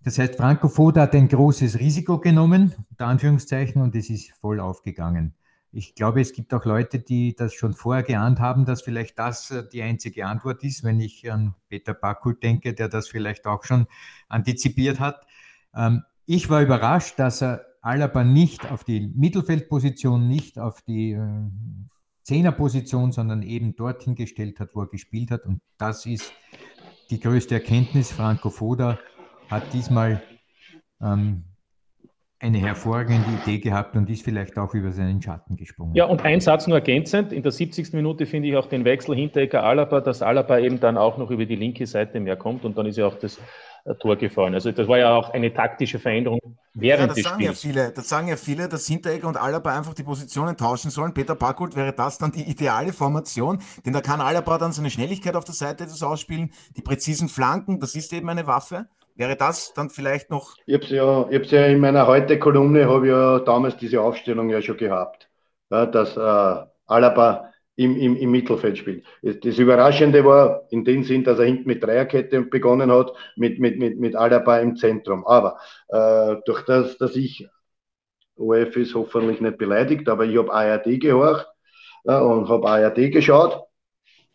Das 0.04 0.18
heißt, 0.18 0.36
Franco 0.36 0.70
Foda 0.70 1.02
hat 1.02 1.16
ein 1.16 1.28
großes 1.28 1.80
Risiko 1.80 2.20
genommen, 2.20 2.74
unter 2.90 3.08
Anführungszeichen, 3.08 3.82
und 3.82 3.96
es 3.96 4.10
ist 4.10 4.32
voll 4.32 4.60
aufgegangen. 4.60 5.34
Ich 5.72 5.94
glaube, 5.94 6.20
es 6.20 6.34
gibt 6.34 6.54
auch 6.54 6.66
Leute, 6.66 7.00
die 7.00 7.36
das 7.36 7.54
schon 7.54 7.74
vorher 7.74 8.04
geahnt 8.04 8.40
haben, 8.40 8.66
dass 8.66 8.82
vielleicht 8.82 9.20
das 9.20 9.52
äh, 9.52 9.64
die 9.72 9.84
einzige 9.84 10.26
Antwort 10.26 10.64
ist, 10.64 10.84
wenn 10.84 11.00
ich 11.00 11.32
an 11.32 11.54
Peter 11.68 11.94
Backholt 11.94 12.42
denke, 12.42 12.74
der 12.74 12.90
das 12.90 13.08
vielleicht 13.08 13.46
auch 13.46 13.64
schon 13.64 13.86
antizipiert 14.28 15.00
hat. 15.00 15.26
Ähm, 15.76 16.04
ich 16.26 16.50
war 16.50 16.62
überrascht, 16.62 17.20
dass 17.20 17.42
er 17.42 17.66
Alaba 17.82 18.24
nicht 18.24 18.70
auf 18.72 18.84
die 18.84 19.12
Mittelfeldposition, 19.16 20.28
nicht 20.28 20.58
auf 20.58 20.82
die 20.82 21.12
äh, 21.12 21.50
Zehnerposition, 22.24 23.12
sondern 23.12 23.44
eben 23.44 23.76
dorthin 23.76 24.16
gestellt 24.16 24.60
hat, 24.60 24.70
wo 24.74 24.82
er 24.82 24.88
gespielt 24.88 25.32
hat. 25.32 25.46
Und 25.46 25.62
das 25.78 26.06
ist 26.06 26.34
die 27.10 27.20
größte 27.20 27.56
Erkenntnis. 27.56 28.12
Franco 28.12 28.50
Foda 28.50 29.00
hat 29.50 29.72
diesmal 29.74 30.22
ähm, 31.02 31.46
eine 32.42 32.58
hervorragende 32.58 33.28
Idee 33.44 33.60
gehabt 33.60 33.96
und 33.96 34.10
ist 34.10 34.24
vielleicht 34.24 34.58
auch 34.58 34.74
über 34.74 34.92
seinen 34.92 35.22
Schatten 35.22 35.58
gesprungen. 35.58 35.94
Ja, 35.94 36.06
und 36.06 36.24
ein 36.24 36.40
Satz 36.40 36.68
nur 36.68 36.78
ergänzend. 36.78 37.34
In 37.34 37.44
der 37.44 37.52
70. 37.52 37.94
Minute 37.94 38.26
finde 38.26 38.48
ich 38.48 38.56
auch 38.56 38.68
den 38.68 38.86
Wechsel 38.86 39.16
Hinteregger 39.16 39.64
Alaba, 39.64 40.00
dass 40.00 40.22
Alaba 40.22 40.58
eben 40.60 40.80
dann 40.80 40.98
auch 40.98 41.18
noch 41.18 41.32
über 41.32 41.46
die 41.46 41.58
linke 41.58 41.86
Seite 41.86 42.20
mehr 42.22 42.38
kommt 42.38 42.64
und 42.64 42.78
dann 42.78 42.86
ist 42.86 42.98
ja 42.98 43.08
auch 43.08 43.20
das 43.20 43.40
äh, 43.84 43.94
Tor 43.96 44.16
gefallen. 44.16 44.54
Also 44.54 44.72
das 44.72 44.88
war 44.88 44.98
ja 44.98 45.14
auch 45.14 45.32
eine 45.32 45.54
taktische 45.54 46.00
Veränderung 46.00 46.40
während 46.74 47.02
ja, 47.02 47.08
das 47.08 47.16
des 47.16 47.24
sagen 47.26 47.42
Spiels. 47.42 47.64
Ja 47.64 47.70
viele, 47.70 47.92
das 47.92 48.08
sagen 48.08 48.28
ja 48.30 48.36
viele, 48.38 48.70
dass 48.70 48.88
Hinteregger 48.88 49.28
und 49.28 49.36
Alaba 49.36 49.78
einfach 49.78 49.94
die 49.94 50.04
Positionen 50.04 50.56
tauschen 50.56 50.92
sollen. 50.92 51.14
Peter 51.14 51.36
Backholt 51.36 51.76
wäre 51.76 51.92
das 51.92 52.20
dann 52.20 52.32
die 52.32 52.44
ideale 52.44 52.94
Formation, 52.94 53.60
denn 53.86 53.92
da 53.92 54.00
kann 54.00 54.22
Alaba 54.22 54.58
dann 54.58 54.72
seine 54.72 54.90
Schnelligkeit 54.90 55.36
auf 55.36 55.44
der 55.44 55.56
Seite 55.56 55.84
das 55.86 56.02
ausspielen, 56.02 56.52
die 56.78 56.82
präzisen 56.82 57.28
Flanken, 57.28 57.82
das 57.82 57.96
ist 57.96 58.14
eben 58.14 58.30
eine 58.30 58.48
Waffe. 58.48 58.88
Wäre 59.20 59.36
das 59.36 59.74
dann 59.74 59.90
vielleicht 59.90 60.30
noch. 60.30 60.56
Ich 60.66 60.76
habe 60.76 60.86
ja, 60.86 61.30
ja 61.30 61.66
in 61.66 61.82
meiner 61.82 62.08
heute 62.08 62.40
Kolumne 62.40 62.88
habe 62.88 63.10
ja 63.10 63.40
damals 63.40 63.76
diese 63.76 64.00
Aufstellung 64.00 64.50
ja 64.50 64.62
schon 64.62 64.78
gehabt, 64.78 65.30
ja, 65.70 65.86
dass 65.86 66.16
äh, 66.16 66.66
Alaba 66.86 67.52
im, 67.76 67.98
im, 67.98 68.16
im 68.16 68.32
Mittelfeld 68.32 68.78
spielt. 68.78 69.06
Das 69.22 69.58
Überraschende 69.58 70.24
war 70.24 70.62
in 70.70 70.86
dem 70.86 71.04
Sinn, 71.04 71.26
dass 71.26 71.38
er 71.38 71.48
hinten 71.48 71.68
mit 71.68 71.84
Dreierkette 71.84 72.44
begonnen 72.44 72.94
hat, 72.94 73.12
mit, 73.36 73.60
mit, 73.60 73.78
mit, 73.78 74.00
mit 74.00 74.16
Alaba 74.16 74.60
im 74.60 74.78
Zentrum. 74.78 75.28
Aber 75.28 75.58
äh, 75.90 76.38
durch 76.46 76.64
das, 76.64 76.98
dass 76.98 77.18
ich, 77.18 77.46
OF 78.38 78.78
ist 78.78 78.96
hoffentlich 78.96 79.42
nicht 79.42 79.58
beleidigt, 79.58 80.08
aber 80.08 80.24
ich 80.24 80.38
habe 80.38 80.54
ARD 80.54 80.98
gehorcht 80.98 81.46
äh, 82.06 82.18
und 82.18 82.48
habe 82.48 82.70
ARD 82.70 83.12
geschaut. 83.12 83.66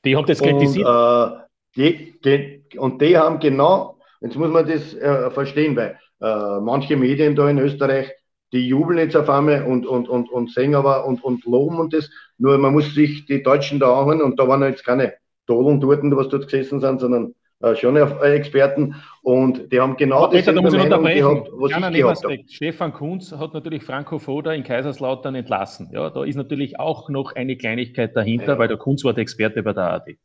Die 0.05 0.15
haben 0.15 0.27
das 0.27 0.43
kritisiert. 0.43 0.87
Und, 0.87 1.41
äh, 1.41 1.45
die, 1.77 2.21
die, 2.21 2.79
und 2.79 3.01
die 3.01 3.17
haben 3.17 3.39
genau 3.41 3.94
Jetzt 4.25 4.37
muss 4.37 4.51
man 4.51 4.67
das 4.67 4.95
äh, 4.95 5.31
verstehen, 5.31 5.77
weil 5.77 5.99
äh, 6.23 6.61
manche 6.61 6.97
Medien 6.97 7.37
da 7.37 7.49
in 7.49 7.59
Österreich, 7.59 8.11
die 8.55 8.67
jubeln 8.67 8.99
jetzt 8.99 9.17
auf 9.17 9.29
einmal 9.29 9.65
und, 9.65 9.85
und, 9.85 10.09
und, 10.09 10.31
und 10.31 10.51
singen 10.51 10.77
aber 10.77 11.05
und, 11.05 11.23
und 11.23 11.45
loben 11.45 11.79
und 11.79 11.93
das. 11.93 12.09
Nur 12.39 12.57
man 12.57 12.73
muss 12.73 12.95
sich 12.95 13.27
die 13.27 13.43
Deutschen 13.43 13.81
da 13.81 14.01
anhören 14.01 14.23
und 14.23 14.41
da 14.41 14.49
waren 14.49 14.63
jetzt 14.63 14.87
keine 14.87 15.13
Dolen 15.47 15.79
dort, 15.79 16.01
was 16.03 16.29
dort 16.29 16.45
gesessen 16.45 16.81
sind, 16.81 17.01
sondern 17.01 17.35
äh, 17.61 17.77
schon 17.77 17.97
äh, 17.97 18.35
Experten 18.35 18.95
und 19.23 19.71
die 19.71 19.79
haben 19.79 19.97
genau 19.99 20.29
das 20.29 20.47
da 20.47 20.53
muss 20.53 20.73
ich 20.73 20.89
Meinung 20.89 22.15
gehabt, 22.15 22.25
ich. 22.31 22.57
Stefan 22.57 22.95
Kunz 22.95 23.31
hat 23.33 23.53
natürlich 23.53 23.83
Franco 23.83 24.19
Foda 24.19 24.55
in 24.55 24.65
Kaiserslautern 24.65 25.35
entlassen. 25.35 25.91
Ja, 25.93 26.09
da 26.09 26.25
ist 26.25 26.37
natürlich 26.37 26.81
auch 26.81 27.11
noch 27.11 27.35
eine 27.35 27.57
Kleinigkeit 27.57 28.17
dahinter, 28.17 28.55
ja. 28.55 28.59
weil 28.59 28.69
der 28.69 28.79
Kunz 28.79 29.05
war 29.05 29.13
der 29.13 29.23
Experte 29.23 29.63
bei 29.63 29.75
der 29.75 29.93
AD. 29.93 30.17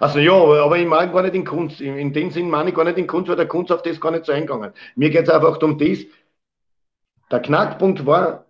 Also 0.00 0.18
ja, 0.18 0.32
aber 0.32 0.78
ich 0.78 0.86
meine 0.86 1.12
gar 1.12 1.22
nicht 1.22 1.34
in 1.34 1.44
Kunst. 1.44 1.80
In, 1.80 1.96
in 1.96 2.12
dem 2.12 2.30
Sinn 2.30 2.50
meine 2.50 2.70
ich 2.70 2.74
gar 2.74 2.84
nicht 2.84 2.98
in 2.98 3.06
Kunst, 3.06 3.28
weil 3.28 3.36
der 3.36 3.48
Kunst 3.48 3.72
auf 3.72 3.82
das 3.82 4.00
gar 4.00 4.10
nicht 4.10 4.24
so 4.24 4.32
eingegangen. 4.32 4.72
Mir 4.94 5.10
geht 5.10 5.24
es 5.24 5.30
einfach 5.30 5.60
um 5.62 5.78
das. 5.78 5.98
Der 7.30 7.40
Knackpunkt 7.40 8.06
war, 8.06 8.46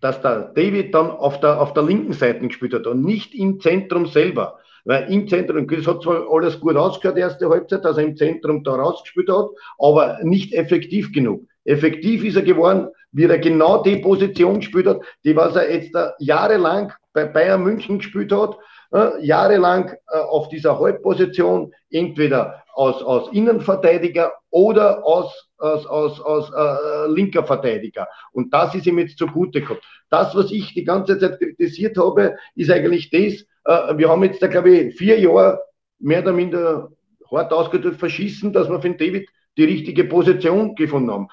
dass 0.00 0.20
der 0.20 0.52
David 0.54 0.94
dann 0.94 1.10
auf 1.10 1.40
der, 1.40 1.60
auf 1.60 1.72
der 1.72 1.82
linken 1.82 2.12
Seite 2.12 2.46
gespielt 2.46 2.74
hat 2.74 2.86
und 2.86 3.04
nicht 3.04 3.34
im 3.34 3.60
Zentrum 3.60 4.06
selber. 4.06 4.58
Weil 4.84 5.12
im 5.12 5.26
Zentrum, 5.26 5.66
das 5.66 5.86
hat 5.86 6.02
zwar 6.02 6.26
alles 6.30 6.60
gut 6.60 6.76
ausgehört, 6.76 7.18
erste 7.18 7.48
Halbzeit, 7.48 7.84
dass 7.84 7.98
er 7.98 8.04
im 8.04 8.16
Zentrum 8.16 8.62
da 8.62 8.76
rausgespielt 8.76 9.28
hat, 9.28 9.46
aber 9.78 10.20
nicht 10.22 10.52
effektiv 10.54 11.12
genug. 11.12 11.42
Effektiv 11.64 12.24
ist 12.24 12.36
er 12.36 12.42
geworden, 12.42 12.88
wie 13.10 13.24
er 13.24 13.38
genau 13.38 13.82
die 13.82 13.96
Position 13.96 14.60
gespielt 14.60 14.86
hat, 14.86 15.00
die 15.24 15.34
was 15.34 15.56
er 15.56 15.72
jetzt 15.72 15.96
jahrelang 16.18 16.92
bei 17.12 17.24
Bayern 17.24 17.64
München 17.64 17.98
gespielt 17.98 18.30
hat, 18.30 18.56
uh, 18.92 19.18
jahrelang 19.20 19.92
uh, 20.12 20.18
auf 20.18 20.48
dieser 20.48 20.78
Halbposition, 20.78 21.72
entweder 21.90 22.62
als, 22.76 23.02
als 23.02 23.28
Innenverteidiger 23.32 24.32
oder 24.50 25.02
als, 25.06 25.32
als, 25.58 25.86
als, 25.86 26.20
als 26.20 26.50
äh, 26.50 27.10
linker 27.10 27.44
Verteidiger. 27.44 28.06
Und 28.32 28.52
das 28.52 28.74
ist 28.74 28.86
ihm 28.86 28.98
jetzt 28.98 29.18
zugute 29.18 29.60
gekommen. 29.60 29.80
Das, 30.10 30.34
was 30.34 30.52
ich 30.52 30.74
die 30.74 30.84
ganze 30.84 31.18
Zeit 31.18 31.38
kritisiert 31.38 31.96
habe, 31.96 32.36
ist 32.54 32.70
eigentlich 32.70 33.10
das, 33.10 33.44
äh, 33.64 33.96
wir 33.96 34.08
haben 34.08 34.22
jetzt, 34.24 34.42
da, 34.42 34.46
glaube 34.46 34.70
ich, 34.70 34.94
vier 34.94 35.18
Jahre 35.18 35.60
mehr 35.98 36.20
oder 36.20 36.32
minder 36.32 36.90
hart 37.30 37.52
ausgedrückt 37.52 37.98
verschissen, 37.98 38.52
dass 38.52 38.68
wir 38.68 38.80
für 38.80 38.90
den 38.90 38.98
David 38.98 39.28
die 39.56 39.64
richtige 39.64 40.04
Position 40.04 40.74
gefunden 40.74 41.10
haben. 41.10 41.28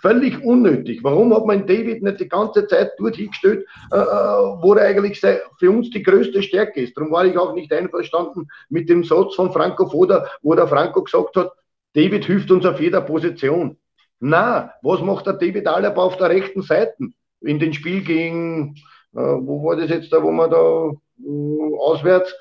Völlig 0.00 0.42
unnötig. 0.44 1.02
Warum 1.02 1.34
hat 1.34 1.46
man 1.46 1.66
David 1.66 2.02
nicht 2.02 2.20
die 2.20 2.28
ganze 2.28 2.66
Zeit 2.66 2.92
dort 2.98 3.16
hingestellt, 3.16 3.66
äh, 3.92 3.96
äh 3.96 4.00
wo 4.00 4.74
er 4.74 4.86
eigentlich 4.86 5.20
für 5.20 5.70
uns 5.70 5.90
die 5.90 6.02
größte 6.02 6.42
Stärke 6.42 6.80
ist? 6.80 6.96
Darum 6.96 7.10
war 7.10 7.24
ich 7.24 7.36
auch 7.36 7.54
nicht 7.54 7.72
einverstanden 7.72 8.48
mit 8.68 8.88
dem 8.88 9.04
Satz 9.04 9.34
von 9.34 9.52
Franco 9.52 9.88
Foda, 9.88 10.26
wo 10.42 10.54
der 10.54 10.68
Franco 10.68 11.02
gesagt 11.02 11.36
hat, 11.36 11.52
David 11.94 12.24
hilft 12.24 12.50
uns 12.50 12.64
auf 12.64 12.80
jeder 12.80 13.00
Position. 13.00 13.76
Na, 14.20 14.72
was 14.82 15.00
macht 15.00 15.26
der 15.26 15.34
David 15.34 15.66
Alaba 15.66 16.02
auf 16.02 16.16
der 16.16 16.30
rechten 16.30 16.62
Seite? 16.62 17.08
In 17.40 17.58
den 17.58 17.72
Spiel 17.72 18.02
gegen, 18.02 18.74
äh, 19.14 19.18
wo 19.18 19.64
war 19.64 19.76
das 19.76 19.90
jetzt 19.90 20.12
da, 20.12 20.22
wo 20.22 20.30
man 20.30 20.50
da 20.50 20.90
äh, 21.24 21.78
auswärts? 21.78 22.34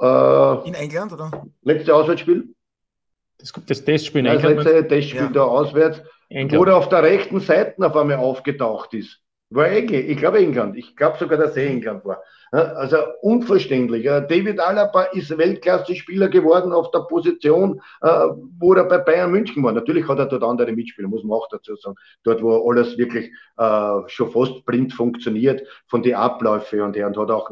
Äh, 0.00 0.68
in 0.68 0.74
England, 0.74 1.12
oder? 1.12 1.30
Letzte 1.62 1.94
Auswärtsspiel? 1.94 2.48
Das, 3.38 3.52
das 3.66 3.84
Testspiel 3.84 4.20
in 4.20 4.26
England. 4.26 4.58
Das 4.58 4.64
letzte 4.64 4.88
Testspiel 4.88 5.20
ja. 5.20 5.28
da 5.28 5.44
auswärts, 5.44 6.02
England. 6.28 6.60
wo 6.60 6.64
er 6.64 6.76
auf 6.76 6.88
der 6.88 7.02
rechten 7.02 7.40
Seite 7.40 7.86
auf 7.86 7.96
einmal 7.96 8.16
aufgetaucht 8.16 8.94
ist. 8.94 9.20
War 9.50 9.68
England, 9.68 10.08
ich 10.08 10.16
glaube 10.16 10.38
England. 10.38 10.76
Ich 10.76 10.96
glaube 10.96 11.18
sogar, 11.18 11.38
dass 11.38 11.56
er 11.56 11.68
England 11.68 12.04
war. 12.04 12.20
Also 12.50 12.96
unverständlich. 13.22 14.04
David 14.04 14.58
Alaba 14.58 15.04
ist 15.04 15.36
Weltklasse-Spieler 15.36 16.28
geworden 16.28 16.72
auf 16.72 16.90
der 16.90 17.00
Position, 17.00 17.80
äh, 18.02 18.08
wo 18.58 18.74
er 18.74 18.84
bei 18.84 18.98
Bayern 18.98 19.30
München 19.30 19.62
war. 19.62 19.72
Natürlich 19.72 20.08
hat 20.08 20.18
er 20.18 20.26
dort 20.26 20.42
andere 20.42 20.72
Mitspieler, 20.72 21.08
muss 21.08 21.22
man 21.22 21.36
auch 21.36 21.48
dazu 21.48 21.76
sagen. 21.76 21.96
Dort, 22.22 22.42
wo 22.42 22.68
alles 22.68 22.98
wirklich 22.98 23.30
äh, 23.56 23.98
schon 24.06 24.30
fast 24.30 24.64
blind 24.64 24.92
funktioniert 24.92 25.62
von 25.86 26.02
den 26.02 26.14
Abläufen 26.14 26.80
und 26.80 26.96
er 26.96 27.08
und 27.08 27.16
hat 27.16 27.30
auch 27.30 27.50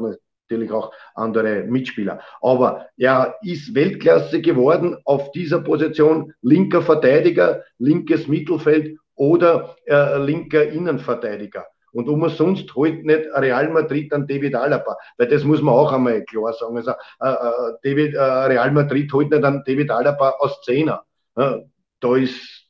natürlich 0.49 0.71
auch 0.71 0.91
andere 1.15 1.63
Mitspieler. 1.63 2.21
Aber 2.41 2.87
er 2.97 3.35
ist 3.41 3.73
Weltklasse 3.73 4.41
geworden 4.41 4.97
auf 5.05 5.31
dieser 5.31 5.61
Position 5.61 6.33
linker 6.41 6.81
Verteidiger, 6.81 7.63
linkes 7.79 8.27
Mittelfeld 8.27 8.97
oder 9.15 9.75
äh, 9.85 10.17
linker 10.17 10.63
Innenverteidiger. 10.63 11.65
Und 11.91 12.09
umsonst 12.09 12.75
holt 12.75 13.05
nicht 13.05 13.25
Real 13.33 13.69
Madrid 13.69 14.11
an 14.11 14.27
David 14.27 14.55
Alaba, 14.55 14.97
weil 15.17 15.27
das 15.27 15.45
muss 15.45 15.61
man 15.61 15.73
auch 15.73 15.93
einmal 15.93 16.23
klar 16.25 16.51
sagen. 16.51 16.75
Also, 16.75 16.91
äh, 16.91 17.29
äh 17.29 17.73
David, 17.83 18.15
äh, 18.15 18.19
Real 18.19 18.71
Madrid 18.71 19.11
holt 19.13 19.31
nicht 19.31 19.43
an 19.43 19.63
David 19.65 19.89
Alaba 19.91 20.31
aus 20.39 20.61
Zehner. 20.63 21.05
Äh, 21.37 21.59
da 22.01 22.15
ist 22.17 22.64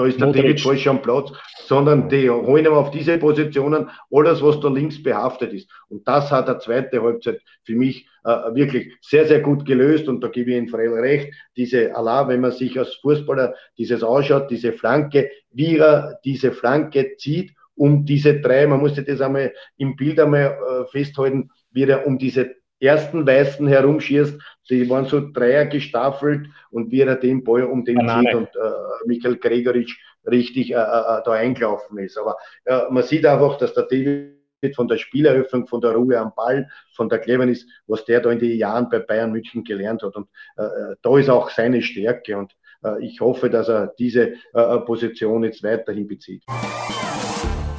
da 0.00 0.06
ist 0.06 0.18
der 0.18 0.26
Modric. 0.28 0.42
David 0.42 0.60
falsch 0.60 0.86
am 0.86 1.02
Platz, 1.02 1.32
sondern 1.66 2.08
die 2.08 2.30
holen 2.30 2.64
ihm 2.64 2.72
auf 2.72 2.90
diese 2.90 3.18
Positionen 3.18 3.88
alles, 4.10 4.42
was 4.42 4.60
da 4.60 4.68
links 4.68 5.02
behaftet 5.02 5.52
ist. 5.52 5.70
Und 5.88 6.06
das 6.08 6.30
hat 6.30 6.48
der 6.48 6.58
zweite 6.58 7.02
Halbzeit 7.02 7.40
für 7.64 7.74
mich 7.74 8.08
äh, 8.24 8.54
wirklich 8.54 8.92
sehr, 9.02 9.26
sehr 9.26 9.40
gut 9.40 9.64
gelöst. 9.66 10.08
Und 10.08 10.22
da 10.22 10.28
gebe 10.28 10.50
ich 10.50 10.56
Ihnen 10.56 10.68
Frel 10.68 10.92
recht. 10.94 11.34
Diese 11.56 11.94
Allah, 11.94 12.28
wenn 12.28 12.40
man 12.40 12.52
sich 12.52 12.78
als 12.78 12.94
Fußballer 12.96 13.54
dieses 13.76 14.02
ausschaut, 14.02 14.50
diese 14.50 14.72
Flanke, 14.72 15.30
wie 15.52 15.78
er 15.78 16.18
diese 16.24 16.52
Flanke 16.52 17.16
zieht 17.16 17.52
um 17.74 18.04
diese 18.04 18.40
drei, 18.40 18.66
man 18.66 18.80
muss 18.80 18.94
sich 18.94 19.06
das 19.06 19.22
einmal 19.22 19.54
im 19.78 19.96
Bild 19.96 20.20
einmal 20.20 20.54
äh, 20.68 20.84
festhalten, 20.90 21.50
wie 21.70 21.84
er 21.84 22.06
um 22.06 22.18
diese 22.18 22.56
ersten 22.80 23.26
Weißen 23.26 23.66
herumschießt, 23.66 24.40
die 24.70 24.88
waren 24.88 25.04
so 25.04 25.30
Dreier 25.32 25.66
gestaffelt 25.66 26.48
und 26.70 26.90
wie 26.90 27.00
er 27.00 27.16
den 27.16 27.44
Ball 27.44 27.64
um 27.64 27.84
den 27.84 27.96
zieht 28.06 28.34
und 28.34 28.48
äh, 28.48 29.06
Michael 29.06 29.36
Gregoritsch 29.36 29.98
richtig 30.26 30.70
äh, 30.70 30.74
äh, 30.74 30.78
äh, 30.78 31.22
da 31.24 31.32
eingelaufen 31.32 31.98
ist. 31.98 32.18
Aber 32.18 32.36
äh, 32.64 32.82
man 32.90 33.02
sieht 33.02 33.26
einfach, 33.26 33.58
dass 33.58 33.74
der 33.74 33.84
David 33.84 34.76
von 34.76 34.88
der 34.88 34.98
Spieleröffnung, 34.98 35.66
von 35.66 35.80
der 35.80 35.92
Ruhe 35.92 36.18
am 36.18 36.32
Ball, 36.34 36.68
von 36.94 37.08
der 37.08 37.18
Cleverness, 37.18 37.66
was 37.86 38.04
der 38.04 38.20
da 38.20 38.30
in 38.30 38.38
den 38.38 38.56
Jahren 38.56 38.88
bei 38.88 38.98
Bayern 38.98 39.32
München 39.32 39.64
gelernt 39.64 40.02
hat. 40.02 40.16
Und 40.16 40.28
äh, 40.56 40.94
da 41.02 41.18
ist 41.18 41.30
auch 41.30 41.50
seine 41.50 41.82
Stärke. 41.82 42.36
Und 42.36 42.52
äh, 42.84 43.04
ich 43.04 43.20
hoffe, 43.20 43.50
dass 43.50 43.68
er 43.68 43.94
diese 43.98 44.34
äh, 44.52 44.78
Position 44.80 45.44
jetzt 45.44 45.62
weiterhin 45.62 46.06
bezieht. 46.06 46.44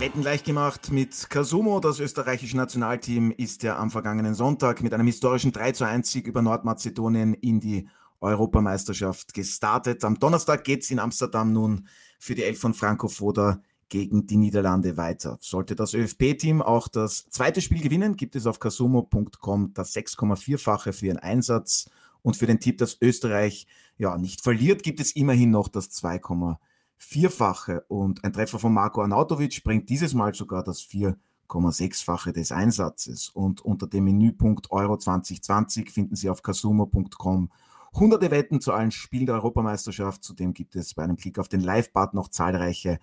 Wetten 0.02 0.24
leicht 0.24 0.46
gemacht 0.46 0.92
mit 0.92 1.30
Kasumo. 1.30 1.80
Das 1.80 2.00
österreichische 2.00 2.58
Nationalteam 2.58 3.30
ist 3.30 3.62
ja 3.62 3.78
am 3.78 3.92
vergangenen 3.92 4.34
Sonntag 4.34 4.82
mit 4.82 4.96
einem 4.96 5.06
historischen 5.06 5.52
3 5.52 5.74
zu 5.74 5.84
1 5.86 6.12
Sieg 6.12 6.26
über 6.26 6.42
Nordmazedonien 6.42 7.36
in 7.36 7.60
die 7.60 7.88
Europameisterschaft 8.20 9.36
gestartet. 9.36 10.04
Am 10.04 10.18
Donnerstag 10.18 10.64
geht 10.64 10.82
es 10.82 10.90
in 10.90 10.98
Amsterdam 10.98 11.54
nun 11.54 11.88
für 12.18 12.34
die 12.34 12.42
Elf 12.42 12.60
von 12.60 12.74
Franco 12.74 13.10
Foda 13.10 13.62
gegen 13.90 14.26
die 14.26 14.38
Niederlande 14.38 14.98
weiter. 14.98 15.38
Sollte 15.40 15.76
das 15.76 15.94
ÖFP-Team 15.94 16.64
auch 16.64 16.88
das 16.88 17.30
zweite 17.30 17.62
Spiel 17.62 17.84
gewinnen, 17.84 18.16
gibt 18.18 18.36
es 18.36 18.48
auf 18.48 18.60
kasumo.com 18.60 19.76
das 19.76 19.94
6,4-fache 19.96 20.94
für 20.94 21.06
ihren 21.06 21.20
Einsatz 21.20 21.92
und 22.24 22.36
für 22.36 22.48
den 22.48 22.60
Tipp, 22.60 22.80
dass 22.80 22.98
Österreich 23.00 23.68
ja 24.00 24.18
nicht 24.18 24.42
verliert, 24.42 24.82
gibt 24.82 25.00
es 25.00 25.12
immerhin 25.12 25.52
noch 25.52 25.68
das 25.68 25.92
2,4 25.92 26.58
Vierfache 27.04 27.84
und 27.88 28.24
ein 28.24 28.32
Treffer 28.32 28.60
von 28.60 28.74
Marco 28.74 29.02
Arnautovic 29.02 29.64
bringt 29.64 29.90
dieses 29.90 30.14
Mal 30.14 30.36
sogar 30.36 30.64
das 30.64 30.82
4,6-fache 30.82 32.32
des 32.32 32.52
Einsatzes. 32.52 33.30
Und 33.30 33.60
unter 33.62 33.88
dem 33.88 34.04
Menüpunkt 34.06 34.72
Euro 34.72 34.98
2020 34.98 35.90
finden 35.90 36.16
Sie 36.16 36.30
auf 36.30 36.44
kasumo.com 36.44 37.50
hunderte 37.96 38.30
Wetten 38.30 38.62
zu 38.62 38.72
allen 38.72 38.92
Spielen 38.92 39.26
der 39.26 39.36
Europameisterschaft. 39.36 40.24
Zudem 40.24 40.54
gibt 40.54 40.76
es 40.76 40.94
bei 40.94 41.04
einem 41.04 41.18
Klick 41.18 41.40
auf 41.40 41.50
den 41.50 41.62
Live-Button 41.62 42.16
noch 42.16 42.30
zahlreiche 42.30 43.00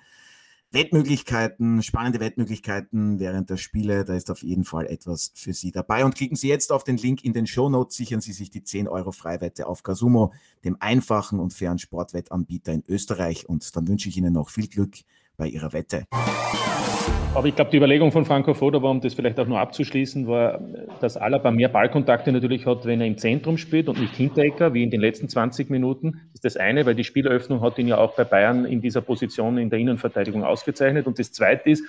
Wettmöglichkeiten, 0.71 1.83
spannende 1.83 2.21
Wettmöglichkeiten 2.21 3.19
während 3.19 3.49
der 3.49 3.57
Spiele. 3.57 4.05
Da 4.05 4.15
ist 4.15 4.31
auf 4.31 4.43
jeden 4.43 4.65
Fall 4.65 4.87
etwas 4.87 5.33
für 5.35 5.55
Sie 5.55 5.73
dabei. 5.73 6.05
Und 6.05 6.15
klicken 6.15 6.37
Sie 6.37 6.49
jetzt 6.49 6.73
auf 6.73 6.85
den 6.85 6.99
Link 6.99 7.25
in 7.25 7.33
den 7.33 7.47
Show 7.47 7.71
Notes, 7.71 7.97
sichern 7.97 8.21
Sie 8.21 8.33
sich 8.33 8.51
die 8.51 8.63
10 8.63 8.87
Euro 8.87 9.13
Freiwette 9.13 9.67
auf 9.67 9.83
Casumo, 9.83 10.33
dem 10.65 10.77
einfachen 10.81 11.41
und 11.41 11.55
fairen 11.55 11.79
Sportwettanbieter 11.79 12.73
in 12.73 12.85
Österreich. 12.87 13.49
Und 13.49 13.75
dann 13.77 13.89
wünsche 13.89 14.11
ich 14.11 14.17
Ihnen 14.19 14.35
noch 14.35 14.51
viel 14.51 14.69
Glück 14.69 14.99
bei 15.39 15.47
Ihrer 15.47 15.73
Wette. 15.73 16.05
Aber 17.35 17.47
ich 17.47 17.55
glaube, 17.55 17.71
die 17.71 17.77
Überlegung 17.77 18.11
von 18.11 18.25
Franco 18.25 18.53
Foda 18.53 18.83
war, 18.83 18.91
um 18.91 19.01
das 19.01 19.15
vielleicht 19.15 19.39
auch 19.39 19.47
nur 19.47 19.61
abzuschließen, 19.61 20.27
war, 20.27 20.61
dass 21.01 21.17
Alaba 21.17 21.53
mehr 21.53 21.69
Ballkontakte 21.69 22.33
natürlich 22.33 22.67
hat, 22.67 22.85
wenn 22.85 23.01
er 23.01 23.07
im 23.07 23.17
Zentrum 23.17 23.59
spielt 23.59 23.89
und 23.89 24.01
nicht 24.01 24.17
Hinterecker, 24.17 24.75
wie 24.75 24.83
in 24.83 24.91
den 24.91 25.01
letzten 25.01 25.29
20 25.29 25.71
Minuten. 25.71 26.13
Das 26.33 26.35
ist 26.35 26.45
das 26.45 26.57
eine, 26.57 26.85
weil 26.85 26.97
die 26.97 27.05
Spieleröffnung 27.05 27.61
hat 27.61 27.79
ihn 27.79 27.87
ja 27.87 27.99
auch 27.99 28.17
bei 28.17 28.25
Bayern 28.25 28.65
in 28.65 28.81
dieser 28.81 29.03
Position 29.03 29.57
in 29.59 29.71
der 29.71 29.79
Innenverteidigung 29.79 30.43
ausgezeichnet. 30.43 31.07
Und 31.07 31.19
das 31.19 31.31
zweite 31.31 31.71
ist, 31.71 31.85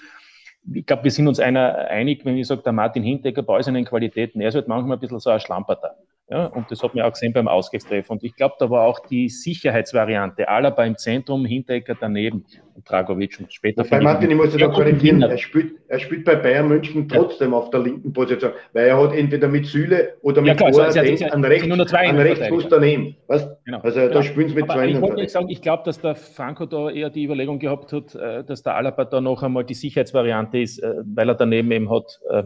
ich 0.72 0.86
glaube, 0.86 1.06
wir 1.06 1.12
sind 1.12 1.28
uns 1.28 1.40
einer 1.40 1.78
einig, 1.90 2.26
wenn 2.26 2.38
ich 2.38 2.46
sage, 2.46 2.62
der 2.62 2.74
Martin 2.74 3.02
Hinteregger 3.02 3.42
bei 3.42 3.62
seinen 3.64 3.86
Qualitäten, 3.86 4.42
er 4.42 4.50
ist 4.50 4.56
halt 4.56 4.68
manchmal 4.68 4.98
ein 4.98 5.00
bisschen 5.00 5.20
so 5.20 5.32
ein 5.32 5.40
Schlamperter. 5.40 5.96
Ja, 6.32 6.46
und 6.46 6.70
das 6.70 6.84
hat 6.84 6.94
man 6.94 7.06
auch 7.06 7.12
gesehen 7.12 7.34
beim 7.34 7.48
Ausgleich 7.48 8.08
Und 8.08 8.24
ich 8.24 8.36
glaube, 8.36 8.54
da 8.60 8.70
war 8.70 8.86
auch 8.86 9.00
die 9.00 9.30
Sicherheitsvariante. 9.30 10.48
Alaba 10.48 10.86
im 10.86 10.96
Zentrum, 10.96 11.44
Hinteregger 11.44 11.96
daneben 12.00 12.46
und 12.76 12.88
Dragovic 12.88 13.40
und 13.40 13.52
später. 13.52 13.84
Bei 13.84 14.00
Martin, 14.00 14.30
ich 14.30 14.38
muss 14.38 14.56
da 14.56 14.68
korrigieren, 14.68 15.24
er 15.24 15.40
spielt, 15.40 15.74
er 15.88 15.98
spielt 15.98 16.26
bei 16.26 16.36
Bayern 16.36 16.68
München 16.68 17.10
trotzdem 17.10 17.52
ja. 17.52 17.58
auf 17.58 17.72
der 17.72 17.80
linken 17.80 18.14
Position, 18.14 18.52
weil 18.74 18.88
er 18.88 19.02
hat 19.02 19.16
entweder 19.16 19.48
mit 19.48 19.66
Süle 19.66 20.18
oder 20.22 20.42
mit 20.42 20.50
ja, 20.50 20.54
klar, 20.56 20.86
also, 20.86 21.02
den, 21.02 21.18
ja, 21.18 21.30
an 21.30 21.44
rechts, 21.44 21.68
an 21.68 22.20
Rechtsfuß 22.20 22.68
daneben. 22.70 23.16
Weißt? 23.26 23.50
Genau. 23.66 23.80
Also 23.80 24.08
da 24.10 24.22
spielen 24.22 24.50
sie 24.50 24.56
mit 24.56 24.66
zwei 24.66 24.88
Ich 24.88 25.02
wollte 25.02 25.28
sagen, 25.28 25.50
ich 25.50 25.64
glaube, 25.64 25.82
dass 25.84 26.00
der 26.00 26.14
Franco 26.14 26.68
da 26.68 26.92
eher 26.92 27.10
die 27.10 27.26
Überlegung 27.26 27.58
gehabt 27.58 27.92
hat, 27.92 28.14
äh, 28.14 28.44
dass 28.44 28.62
der 28.62 28.76
Alaba 28.76 29.06
da 29.06 29.20
noch 29.20 29.42
einmal 29.42 29.64
die 29.64 29.74
Sicherheitsvariante 29.74 30.60
ist, 30.60 30.78
äh, 30.78 30.94
weil 31.06 31.28
er 31.28 31.36
daneben 31.36 31.72
eben 31.72 31.90
hat 31.90 32.20
äh, 32.30 32.44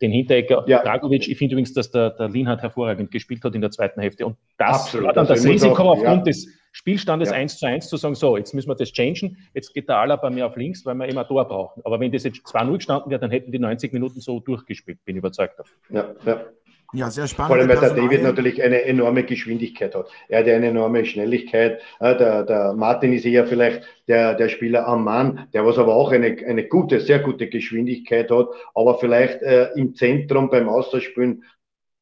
den 0.00 0.12
Hinterecker. 0.12 0.64
Ja. 0.66 0.82
Dragovic, 0.82 1.28
ich 1.28 1.38
finde 1.38 1.54
übrigens, 1.54 1.72
dass 1.72 1.90
der, 1.90 2.10
der 2.10 2.28
Linhardt 2.28 2.62
hervorragend 2.62 3.10
gespielt 3.10 3.42
hat 3.44 3.54
in 3.54 3.60
der 3.60 3.70
zweiten 3.70 4.00
Hälfte. 4.00 4.26
Und 4.26 4.36
das 4.58 4.82
Absolut. 4.82 5.06
war 5.06 5.12
dann 5.12 5.26
das 5.26 5.44
Risiko 5.44 5.82
auch, 5.82 5.92
aufgrund 5.92 6.18
ja. 6.18 6.22
des 6.24 6.48
Spielstandes 6.72 7.30
ja. 7.30 7.36
1 7.36 7.58
zu 7.58 7.66
1 7.66 7.88
zu 7.88 7.96
sagen, 7.96 8.14
so, 8.14 8.36
jetzt 8.36 8.52
müssen 8.52 8.68
wir 8.68 8.74
das 8.74 8.92
changen, 8.92 9.38
jetzt 9.54 9.72
geht 9.72 9.88
der 9.88 9.96
Alaba 9.96 10.28
mehr 10.28 10.46
auf 10.46 10.56
links, 10.56 10.84
weil 10.84 10.94
wir 10.94 11.06
immer 11.06 11.22
ein 11.22 11.26
Tor 11.26 11.48
brauchen. 11.48 11.80
Aber 11.84 11.98
wenn 11.98 12.12
das 12.12 12.24
jetzt 12.24 12.44
2-0 12.46 12.76
gestanden 12.76 13.10
wäre, 13.10 13.20
dann 13.20 13.30
hätten 13.30 13.50
die 13.50 13.58
90 13.58 13.92
Minuten 13.94 14.20
so 14.20 14.40
durchgespielt, 14.40 15.02
bin 15.04 15.16
ich 15.16 15.18
überzeugt 15.20 15.58
davon. 15.58 15.74
Ja, 15.88 16.14
ja. 16.26 16.44
Ja, 16.92 17.10
sehr 17.10 17.26
spannend. 17.26 17.48
Vor 17.48 17.56
allem, 17.56 17.68
weil 17.68 17.80
der 17.80 17.94
David 17.94 18.22
natürlich 18.22 18.62
eine 18.62 18.82
enorme 18.82 19.24
Geschwindigkeit 19.24 19.94
hat. 19.94 20.08
Er 20.28 20.40
hat 20.40 20.48
eine 20.48 20.68
enorme 20.68 21.04
Schnelligkeit. 21.04 21.80
Der, 22.00 22.44
der 22.44 22.74
Martin 22.74 23.12
ist 23.12 23.24
eher 23.24 23.46
vielleicht 23.46 23.82
der, 24.08 24.34
der 24.34 24.48
Spieler 24.48 24.86
am 24.86 25.04
Mann, 25.04 25.48
der 25.52 25.66
was 25.66 25.78
aber 25.78 25.94
auch 25.94 26.12
eine, 26.12 26.36
eine 26.46 26.68
gute, 26.68 27.00
sehr 27.00 27.18
gute 27.18 27.48
Geschwindigkeit 27.48 28.30
hat, 28.30 28.48
aber 28.74 28.98
vielleicht 28.98 29.42
äh, 29.42 29.70
im 29.74 29.94
Zentrum 29.94 30.48
beim 30.48 30.68
Austauschspielen 30.68 31.44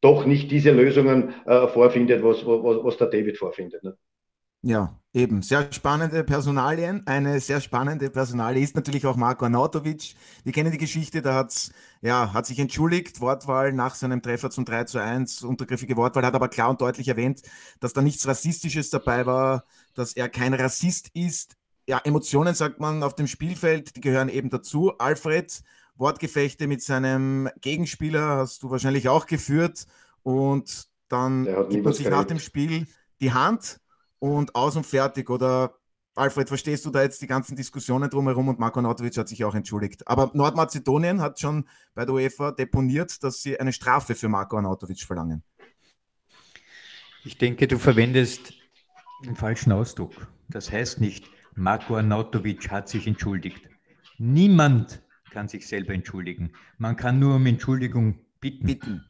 doch 0.01 0.27
nicht 0.27 0.51
diese 0.51 0.71
Lösungen 0.71 1.35
äh, 1.47 1.67
vorfindet, 1.67 2.23
was, 2.23 2.45
was, 2.45 2.85
was 2.85 2.97
der 2.99 3.07
David 3.07 3.39
vorfindet. 3.39 3.83
Ne? 3.83 3.97
Ja, 4.67 4.99
eben. 5.13 5.43
Sehr 5.43 5.71
spannende 5.75 6.25
Personalien. 6.25 7.07
Eine 7.07 7.39
sehr 7.39 7.61
spannende 7.61 8.09
Personalie 8.09 8.63
ist 8.63 8.75
natürlich 8.75 9.05
auch 9.05 9.15
Marko 9.15 9.45
Arnautovic. 9.45 10.15
Wir 10.43 10.53
kennen 10.53 10.73
die 10.73 10.79
Geschichte, 10.79 11.21
da 11.21 11.35
hat's, 11.35 11.71
ja, 12.01 12.33
hat 12.33 12.47
sich 12.47 12.59
entschuldigt, 12.59 13.21
Wortwahl 13.21 13.75
nach 13.75 13.95
seinem 13.95 14.23
Treffer 14.23 14.49
zum 14.49 14.65
3 14.65 14.85
zu 14.85 14.99
1, 14.99 15.43
untergriffige 15.43 15.99
Wortwahl, 15.99 16.25
hat 16.25 16.35
aber 16.35 16.49
klar 16.49 16.71
und 16.71 16.81
deutlich 16.81 17.09
erwähnt, 17.09 17.43
dass 17.81 17.93
da 17.93 18.01
nichts 18.01 18.27
Rassistisches 18.27 18.89
dabei 18.89 19.27
war, 19.27 19.65
dass 19.93 20.15
er 20.15 20.31
kein 20.31 20.55
Rassist 20.55 21.11
ist. 21.13 21.57
Ja, 21.87 22.01
Emotionen, 22.03 22.55
sagt 22.55 22.81
man, 22.81 23.03
auf 23.03 23.15
dem 23.15 23.27
Spielfeld, 23.27 23.97
die 23.97 24.01
gehören 24.01 24.31
eben 24.31 24.49
dazu. 24.49 24.97
Alfred, 24.97 25.63
Wortgefechte 25.97 26.69
mit 26.69 26.81
seinem 26.81 27.51
Gegenspieler 27.61 28.39
hast 28.39 28.63
du 28.63 28.71
wahrscheinlich 28.71 29.11
auch 29.11 29.27
geführt 29.27 29.85
und 30.23 30.89
dann 31.09 31.45
gibt 31.69 31.85
man 31.85 31.93
sich 31.93 32.09
nach 32.09 32.25
dem 32.25 32.39
Spiel 32.39 32.87
die 33.21 33.35
Hand 33.35 33.79
und 34.19 34.55
aus 34.55 34.77
und 34.77 34.87
fertig. 34.87 35.31
Oder 35.31 35.75
Alfred, 36.15 36.49
verstehst 36.49 36.85
du 36.87 36.91
da 36.91 37.03
jetzt 37.03 37.21
die 37.23 37.27
ganzen 37.27 37.57
Diskussionen 37.57 38.09
drumherum 38.09 38.49
und 38.49 38.59
Marko 38.59 38.81
Nautovic 38.81 39.17
hat 39.17 39.29
sich 39.29 39.45
auch 39.45 39.55
entschuldigt. 39.55 40.07
Aber 40.07 40.31
Nordmazedonien 40.35 41.21
hat 41.21 41.41
schon 41.41 41.69
bei 41.95 42.05
der 42.05 42.15
UEFA 42.15 42.53
deponiert, 42.53 43.23
dass 43.25 43.43
sie 43.43 43.59
eine 43.59 43.73
Strafe 43.73 44.15
für 44.15 44.29
Marko 44.29 44.61
Nautovic 44.61 45.01
verlangen. 45.03 45.43
Ich 47.25 47.39
denke, 47.39 47.67
du 47.67 47.79
verwendest 47.79 48.53
den 49.25 49.35
falschen 49.35 49.73
Ausdruck. 49.73 50.29
Das 50.49 50.71
heißt 50.71 51.01
nicht, 51.01 51.25
Marko 51.55 51.97
Arnautovic 51.97 52.71
hat 52.71 52.89
sich 52.89 53.07
entschuldigt. 53.07 53.69
Niemand 54.19 55.03
kann 55.31 55.49
sich 55.49 55.67
selber 55.67 55.95
entschuldigen. 55.95 56.53
Man 56.79 56.97
kann 56.97 57.19
nur 57.19 57.37
um 57.37 57.47
Entschuldigung 57.47 58.19
bitten. 58.41 58.67
bitten. 58.67 59.05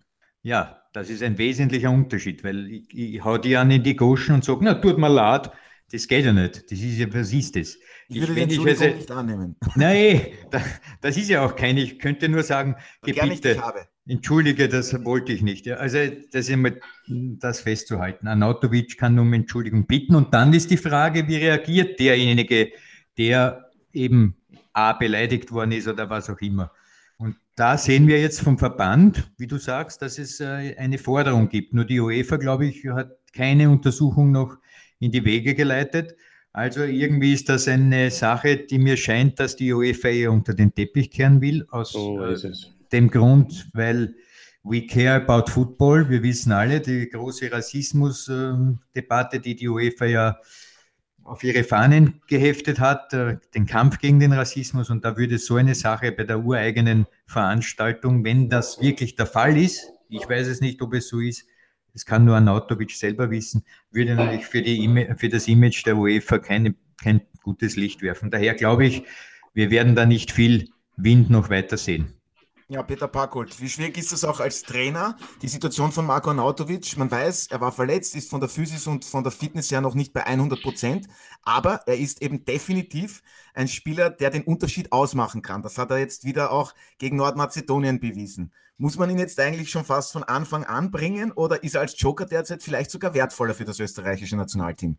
Ja, 0.45 0.82
das 0.92 1.09
ist 1.09 1.22
ein 1.22 1.38
wesentlicher 1.38 1.90
Unterschied, 1.90 2.45
weil 2.45 2.70
ich, 2.70 2.84
ich 2.92 3.24
hau 3.24 3.38
die 3.38 3.57
an 3.57 3.70
in 3.70 3.82
die 3.82 3.97
Goschen 3.97 4.34
und 4.34 4.45
sage, 4.45 4.61
na, 4.62 4.74
tut 4.74 4.99
mir 4.99 5.09
leid, 5.09 5.51
das 5.90 6.07
geht 6.07 6.26
ja 6.26 6.34
nicht. 6.34 6.70
Das 6.70 6.78
ist 6.78 6.99
ja, 6.99 7.12
was 7.14 7.32
ist 7.32 7.57
das? 7.57 7.78
Ich 8.09 8.20
würde 8.20 8.38
ich, 8.38 8.49
die 8.49 8.68
also, 8.68 8.84
nicht 8.84 9.11
annehmen. 9.11 9.57
Nein, 9.74 10.20
das, 10.51 10.62
das 11.01 11.16
ist 11.16 11.30
ja 11.30 11.47
auch 11.47 11.57
keine. 11.57 11.80
Ich 11.80 11.99
könnte 11.99 12.28
nur 12.28 12.42
sagen, 12.42 12.76
Gebiete, 13.03 13.59
entschuldige, 14.07 14.68
das 14.68 15.03
wollte 15.05 15.32
ich 15.32 15.40
nicht. 15.40 15.64
Ja, 15.64 15.76
also 15.76 15.99
das 16.30 16.42
ist 16.42 16.51
immer 16.51 16.72
das 17.07 17.61
festzuhalten. 17.61 18.28
Anatovic 18.28 18.99
kann 18.99 19.18
um 19.18 19.32
Entschuldigung 19.32 19.86
bitten 19.86 20.14
und 20.14 20.34
dann 20.34 20.53
ist 20.53 20.70
die 20.70 20.76
Frage, 20.76 21.26
wie 21.26 21.36
reagiert 21.36 21.99
derjenige, 21.99 22.70
der 23.16 23.70
eben 23.95 24.36
A 24.74 24.92
beleidigt 24.92 25.53
worden 25.53 25.72
ist 25.72 25.88
oder 25.88 26.11
was 26.11 26.28
auch 26.28 26.40
immer. 26.40 26.70
Da 27.57 27.78
sehen 27.78 28.09
wir 28.09 28.20
jetzt 28.20 28.40
vom 28.40 28.59
Verband, 28.59 29.30
wie 29.38 29.46
du 29.46 29.59
sagst, 29.59 30.02
dass 30.02 30.18
es 30.18 30.40
äh, 30.40 30.74
eine 30.76 30.98
Forderung 30.98 31.48
gibt. 31.48 31.72
Nur 31.72 31.84
die 31.84 32.00
UEFA, 32.00 32.36
glaube 32.36 32.66
ich, 32.66 32.84
hat 32.86 33.16
keine 33.32 33.70
Untersuchung 33.70 34.32
noch 34.32 34.57
in 34.98 35.12
die 35.12 35.24
Wege 35.24 35.55
geleitet. 35.55 36.16
Also 36.52 36.82
irgendwie 36.82 37.32
ist 37.32 37.48
das 37.48 37.68
eine 37.68 38.11
Sache, 38.11 38.57
die 38.57 38.78
mir 38.78 38.96
scheint, 38.96 39.38
dass 39.38 39.57
die 39.57 39.72
UEFA 39.72 40.09
eher 40.09 40.32
unter 40.32 40.55
den 40.55 40.74
Teppich 40.74 41.11
kehren 41.11 41.40
will, 41.40 41.66
aus 41.70 41.92
so 41.92 42.24
äh, 42.24 42.36
dem 42.92 43.11
Grund, 43.11 43.70
weil 43.72 44.14
we 44.62 44.86
care 44.86 45.16
about 45.16 45.50
football. 45.50 46.09
Wir 46.09 46.22
wissen 46.22 46.52
alle, 46.52 46.80
die 46.80 47.09
große 47.09 47.50
Rassismusdebatte, 47.52 49.40
die 49.40 49.55
die 49.57 49.68
UEFA 49.68 50.07
ja 50.07 50.36
auf 51.25 51.43
ihre 51.43 51.64
Fahnen 51.64 52.20
geheftet 52.29 52.79
hat, 52.81 53.12
äh, 53.12 53.39
den 53.55 53.66
Kampf 53.66 53.99
gegen 53.99 54.20
den 54.20 54.33
Rassismus. 54.33 54.91
Und 54.91 55.05
da 55.05 55.16
würde 55.16 55.39
so 55.39 55.57
eine 55.57 55.75
Sache 55.75 56.12
bei 56.12 56.25
der 56.25 56.45
ureigenen 56.45 57.07
Veranstaltung, 57.27 58.25
wenn 58.25 58.49
das 58.49 58.81
wirklich 58.81 59.16
der 59.16 59.27
Fall 59.27 59.57
ist, 59.57 59.91
ich 60.09 60.29
weiß 60.29 60.47
es 60.47 60.61
nicht, 60.61 60.81
ob 60.83 60.95
es 60.95 61.09
so 61.09 61.20
ist, 61.20 61.47
das 61.93 62.05
kann 62.05 62.25
nur 62.25 62.37
Anatovic 62.37 62.91
selber 62.91 63.31
wissen, 63.31 63.64
würde 63.91 64.14
natürlich 64.14 64.47
für, 64.47 64.62
die, 64.62 65.07
für 65.16 65.29
das 65.29 65.49
Image 65.49 65.87
der 65.87 65.97
UEFA 65.97 66.39
keine, 66.39 66.75
kein 67.03 67.22
gutes 67.43 67.77
Licht 67.77 68.03
werfen. 68.03 68.31
Daher 68.31 68.55
glaube 68.55 68.87
ich, 68.87 69.05
wir 69.55 69.70
werden 69.70 69.95
da 69.95 70.05
nicht 70.05 70.33
viel 70.33 70.68
Wind 70.97 71.31
noch 71.31 71.51
weiter 71.51 71.77
sehen. 71.77 72.14
Ja, 72.69 72.83
Peter 72.83 73.09
Parkold, 73.09 73.61
wie 73.61 73.69
schwierig 73.69 73.99
ist 73.99 74.11
das 74.11 74.25
auch 74.25 74.41
als 74.41 74.62
Trainer, 74.62 75.19
die 75.43 75.49
Situation 75.49 75.93
von 75.93 76.07
Marko 76.07 76.31
Arnautovic? 76.31 76.97
Man 76.97 77.11
weiß, 77.11 77.49
er 77.49 77.61
war 77.61 77.73
verletzt, 77.73 78.15
ist 78.15 78.31
von 78.31 78.41
der 78.41 78.49
Physis 78.49 78.87
und 78.87 79.05
von 79.05 79.23
der 79.23 79.33
Fitness 79.33 79.71
her 79.71 79.83
noch 79.83 79.95
nicht 79.95 80.15
bei 80.15 80.25
100 80.25 80.62
Prozent, 80.62 81.07
aber 81.43 81.83
er 81.87 81.99
ist 81.99 82.23
eben 82.23 82.47
definitiv 82.47 83.23
ein 83.53 83.69
Spieler, 83.69 84.09
der 84.09 84.31
den 84.31 84.45
Unterschied 84.45 84.93
ausmachen 84.93 85.43
kann. 85.43 85.61
Das 85.61 85.77
hat 85.77 85.91
er 85.91 85.99
jetzt 85.99 86.25
wieder 86.25 86.53
auch 86.53 86.75
gegen 86.97 87.17
Nordmazedonien 87.17 88.01
bewiesen. 88.01 88.51
Muss 88.79 88.97
man 88.97 89.11
ihn 89.11 89.19
jetzt 89.19 89.39
eigentlich 89.39 89.71
schon 89.71 89.85
fast 89.85 90.12
von 90.12 90.25
Anfang 90.25 90.65
an 90.65 90.91
bringen 90.91 91.33
oder 91.33 91.62
ist 91.62 91.75
er 91.75 91.83
als 91.83 92.01
Joker 92.01 92.25
derzeit 92.25 92.62
vielleicht 92.62 92.91
sogar 92.91 93.12
wertvoller 93.12 93.55
für 93.55 93.67
das 93.67 93.79
österreichische 93.79 94.37
Nationalteam? 94.37 94.97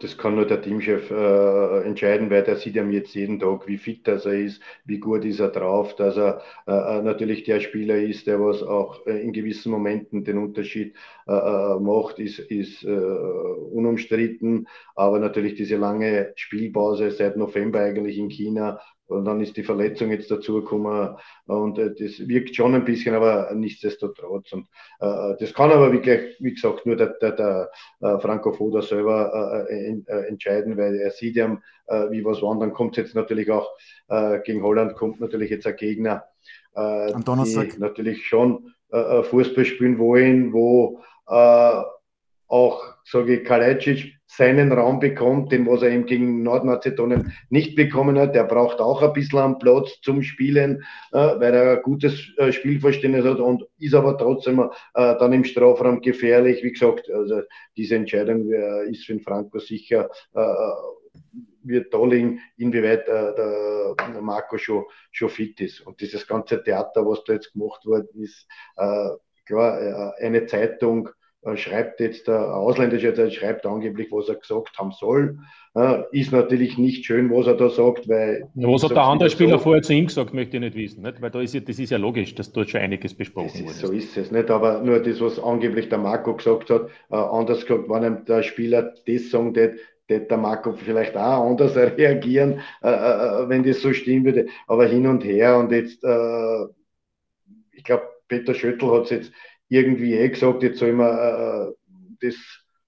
Das 0.00 0.16
kann 0.16 0.34
nur 0.34 0.46
der 0.46 0.62
Teamchef 0.62 1.10
äh, 1.10 1.82
entscheiden, 1.82 2.30
weil 2.30 2.42
der 2.42 2.56
sieht 2.56 2.74
ja 2.74 2.84
jetzt 2.86 3.14
jeden 3.14 3.38
Tag, 3.38 3.68
wie 3.68 3.76
fit 3.76 4.08
das 4.08 4.24
er 4.24 4.32
ist, 4.32 4.62
wie 4.86 4.98
gut 4.98 5.26
ist 5.26 5.40
er 5.40 5.48
drauf, 5.48 5.94
dass 5.96 6.16
er 6.16 6.40
äh, 6.66 6.72
äh 6.72 7.02
natürlich 7.02 7.44
der 7.44 7.60
Spieler 7.60 7.96
ist, 7.96 8.26
der 8.26 8.40
was 8.40 8.62
auch 8.62 9.06
äh, 9.06 9.20
in 9.22 9.32
gewissen 9.32 9.70
Momenten 9.70 10.24
den 10.24 10.38
Unterschied 10.38 10.96
äh, 11.26 11.32
äh 11.32 11.78
macht, 11.78 12.18
ist, 12.18 12.38
ist 12.38 12.82
unumstritten. 12.84 14.66
Aber 14.94 15.18
natürlich 15.18 15.54
diese 15.54 15.76
lange 15.76 16.32
Spielpause 16.36 17.10
seit 17.10 17.36
November 17.36 17.80
eigentlich 17.80 18.16
in 18.18 18.30
China 18.30 18.80
und 19.10 19.24
dann 19.24 19.40
ist 19.40 19.56
die 19.56 19.64
Verletzung 19.64 20.10
jetzt 20.10 20.30
dazugekommen 20.30 21.16
und 21.46 21.78
äh, 21.78 21.94
das 21.94 22.26
wirkt 22.28 22.54
schon 22.54 22.74
ein 22.74 22.84
bisschen, 22.84 23.14
aber 23.14 23.52
nichtsdestotrotz. 23.54 24.52
Und 24.52 24.66
äh, 25.00 25.34
das 25.38 25.52
kann 25.52 25.72
aber 25.72 25.92
wirklich, 25.92 26.36
wie 26.38 26.54
gesagt, 26.54 26.86
nur 26.86 26.96
der, 26.96 27.14
der, 27.20 27.32
der 27.32 27.70
äh, 28.00 28.18
Franco 28.20 28.52
Foda 28.52 28.82
selber 28.82 29.66
äh, 29.68 29.90
äh, 29.90 30.02
äh, 30.06 30.28
entscheiden, 30.28 30.76
weil 30.76 30.96
er 30.96 31.10
sieht 31.10 31.36
ja, 31.36 31.60
wie 32.10 32.24
was 32.24 32.40
war. 32.40 32.50
Und 32.50 32.60
dann 32.60 32.72
kommt 32.72 32.96
jetzt 32.96 33.16
natürlich 33.16 33.50
auch 33.50 33.68
gegen 34.44 34.62
Holland, 34.62 34.94
kommt 34.94 35.20
natürlich 35.20 35.50
jetzt 35.50 35.66
ein 35.66 35.74
Gegner, 35.74 36.24
Am 36.72 37.24
Donnerstag. 37.24 37.70
die 37.70 37.80
natürlich 37.80 38.24
schon 38.26 38.72
Fußball 38.90 39.64
spielen 39.64 39.98
wollen, 39.98 40.52
wo 40.52 41.00
auch, 42.50 42.82
sage 43.04 43.36
ich, 43.36 43.44
Kalajdzic 43.44 44.16
seinen 44.26 44.72
Raum 44.72 45.00
bekommt, 45.00 45.52
den 45.52 45.66
was 45.66 45.82
er 45.82 45.90
eben 45.90 46.06
gegen 46.06 46.42
Nordmazedonien 46.42 47.32
nicht 47.48 47.76
bekommen 47.76 48.18
hat. 48.18 48.34
Der 48.34 48.44
braucht 48.44 48.80
auch 48.80 49.02
ein 49.02 49.12
bisschen 49.12 49.38
am 49.38 49.58
Platz 49.58 50.00
zum 50.02 50.22
Spielen, 50.22 50.84
äh, 51.12 51.18
weil 51.18 51.54
er 51.54 51.76
ein 51.76 51.82
gutes 51.82 52.28
äh, 52.38 52.52
Spielverständnis 52.52 53.24
hat 53.24 53.38
und 53.38 53.64
ist 53.78 53.94
aber 53.94 54.18
trotzdem 54.18 54.60
äh, 54.60 54.68
dann 54.94 55.32
im 55.32 55.44
Strafraum 55.44 56.00
gefährlich. 56.00 56.62
Wie 56.62 56.72
gesagt, 56.72 57.08
also 57.10 57.42
diese 57.76 57.96
Entscheidung 57.96 58.50
äh, 58.52 58.90
ist 58.90 59.04
für 59.04 59.14
den 59.14 59.22
Franco 59.22 59.58
sicher 59.58 60.10
äh, 60.34 60.54
wird 61.62 61.92
liegen, 61.92 62.40
inwieweit 62.56 63.06
äh, 63.06 63.34
der, 63.34 63.94
Marco 64.22 64.58
schon, 64.58 64.84
schon 65.12 65.28
fit 65.28 65.60
ist. 65.60 65.80
Und 65.82 66.00
dieses 66.00 66.26
ganze 66.26 66.62
Theater, 66.62 67.06
was 67.06 67.22
da 67.24 67.34
jetzt 67.34 67.52
gemacht 67.52 67.84
worden 67.84 68.08
ist, 68.22 68.46
klar, 69.44 70.14
eine 70.18 70.46
Zeitung 70.46 71.08
äh, 71.08 71.19
schreibt 71.54 72.00
jetzt 72.00 72.28
der 72.28 72.54
ausländische, 72.54 73.12
der 73.12 73.30
schreibt 73.30 73.64
angeblich, 73.64 74.08
was 74.10 74.28
er 74.28 74.36
gesagt 74.36 74.78
haben 74.78 74.92
soll. 74.92 75.38
Äh, 75.74 76.02
ist 76.12 76.32
natürlich 76.32 76.76
nicht 76.76 77.06
schön, 77.06 77.30
was 77.30 77.46
er 77.46 77.54
da 77.54 77.70
sagt, 77.70 78.08
weil. 78.08 78.48
Ja, 78.54 78.68
was 78.68 78.82
hat 78.82 78.90
der 78.90 79.04
andere 79.04 79.30
Spieler 79.30 79.58
so, 79.58 79.64
vorher 79.64 79.82
zu 79.82 79.94
ihm 79.94 80.06
gesagt, 80.06 80.34
möchte 80.34 80.56
ich 80.56 80.60
nicht 80.60 80.74
wissen. 80.74 81.02
Nicht? 81.02 81.22
Weil 81.22 81.30
da 81.30 81.40
ist 81.40 81.54
ja, 81.54 81.60
das 81.60 81.78
ist 81.78 81.90
ja 81.90 81.98
logisch, 81.98 82.34
dass 82.34 82.52
dort 82.52 82.70
schon 82.70 82.80
einiges 82.80 83.14
besprochen 83.14 83.64
wurde. 83.64 83.74
So 83.74 83.92
ist 83.92 84.16
es 84.16 84.30
nicht, 84.30 84.50
aber 84.50 84.82
nur 84.82 85.00
das, 85.00 85.20
was 85.20 85.38
angeblich 85.38 85.88
der 85.88 85.98
Marco 85.98 86.34
gesagt 86.34 86.70
hat, 86.70 86.88
äh, 87.10 87.16
anders 87.16 87.64
gesagt, 87.64 87.88
wenn 87.88 88.04
einem 88.04 88.24
der 88.24 88.42
Spieler 88.42 88.94
das 89.06 89.30
sagen 89.30 89.54
wird, 89.54 89.78
der 90.10 90.36
Marco 90.36 90.72
vielleicht 90.72 91.16
auch 91.16 91.48
anders 91.48 91.76
reagieren, 91.76 92.60
äh, 92.82 92.90
äh, 92.90 93.48
wenn 93.48 93.62
das 93.62 93.80
so 93.80 93.92
stimmen 93.92 94.24
würde. 94.24 94.46
Aber 94.66 94.86
hin 94.86 95.06
und 95.06 95.24
her 95.24 95.56
und 95.56 95.72
jetzt, 95.72 96.02
äh, 96.04 96.64
ich 97.72 97.84
glaube, 97.84 98.02
Peter 98.28 98.54
Schöttl 98.54 98.90
hat 98.92 99.04
es 99.04 99.10
jetzt 99.10 99.32
irgendwie 99.70 100.14
eh 100.14 100.28
gesagt, 100.28 100.62
jetzt 100.62 100.78
soll 100.78 100.92
man 100.92 101.16
äh, 101.16 101.72
das 102.20 102.36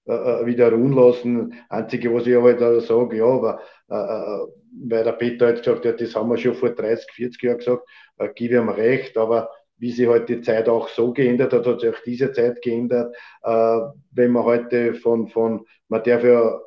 äh, 0.05 0.13
äh, 0.13 0.45
wieder 0.45 0.71
ruhen 0.71 0.93
lassen. 0.93 1.53
Einzige, 1.69 2.13
was 2.13 2.27
ich 2.27 2.35
aber 2.35 2.53
da 2.53 2.79
sage, 2.81 3.17
ja, 3.17 3.25
aber 3.25 3.61
äh, 3.89 3.95
äh, 3.95 4.47
weil 4.85 5.03
der 5.03 5.13
Peter 5.13 5.45
halt 5.47 5.59
gesagt 5.59 5.85
hat, 5.85 6.01
das 6.01 6.15
haben 6.15 6.29
wir 6.29 6.37
schon 6.37 6.55
vor 6.55 6.71
30, 6.71 7.09
40 7.13 7.41
Jahren 7.41 7.57
gesagt, 7.59 7.83
äh, 8.17 8.29
gebe 8.35 8.55
ihm 8.55 8.69
recht, 8.69 9.17
aber 9.17 9.49
wie 9.77 9.91
sich 9.91 10.07
halt 10.07 10.29
die 10.29 10.41
Zeit 10.41 10.67
auch 10.67 10.89
so 10.89 11.13
geändert 11.13 11.53
hat, 11.53 11.65
hat 11.65 11.79
sich 11.81 11.89
auch 11.89 12.03
diese 12.05 12.31
Zeit 12.33 12.61
geändert. 12.61 13.15
Äh, 13.43 13.79
wenn 14.11 14.31
man 14.31 14.43
heute 14.43 14.93
von, 14.95 15.27
von 15.29 15.65
man 15.87 16.03
darf 16.03 16.23
ja 16.23 16.59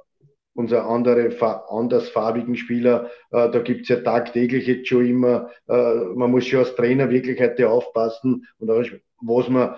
unser 0.55 0.87
andere, 0.87 1.37
andersfarbigen 1.69 2.57
Spieler, 2.57 3.11
äh, 3.31 3.51
da 3.51 3.59
gibt's 3.59 3.91
ja 3.91 3.97
tagtäglich 3.97 4.67
jetzt 4.67 4.89
schon 4.89 5.07
immer, 5.07 5.51
äh, 5.69 5.95
man 6.15 6.31
muss 6.31 6.47
schon 6.47 6.61
als 6.61 6.75
Trainer 6.75 7.11
wirklich 7.11 7.39
heute 7.41 7.69
aufpassen 7.69 8.47
und 8.59 8.69
was 8.69 9.49
man 9.49 9.69
äh, 9.69 9.75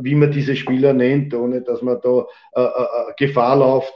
wie 0.00 0.14
man 0.14 0.32
diese 0.32 0.56
Spieler 0.56 0.92
nennt, 0.92 1.34
ohne 1.34 1.62
dass 1.62 1.82
man 1.82 2.00
da 2.02 2.26
äh, 2.54 2.62
äh, 2.62 3.12
Gefahr 3.16 3.56
läuft, 3.56 3.92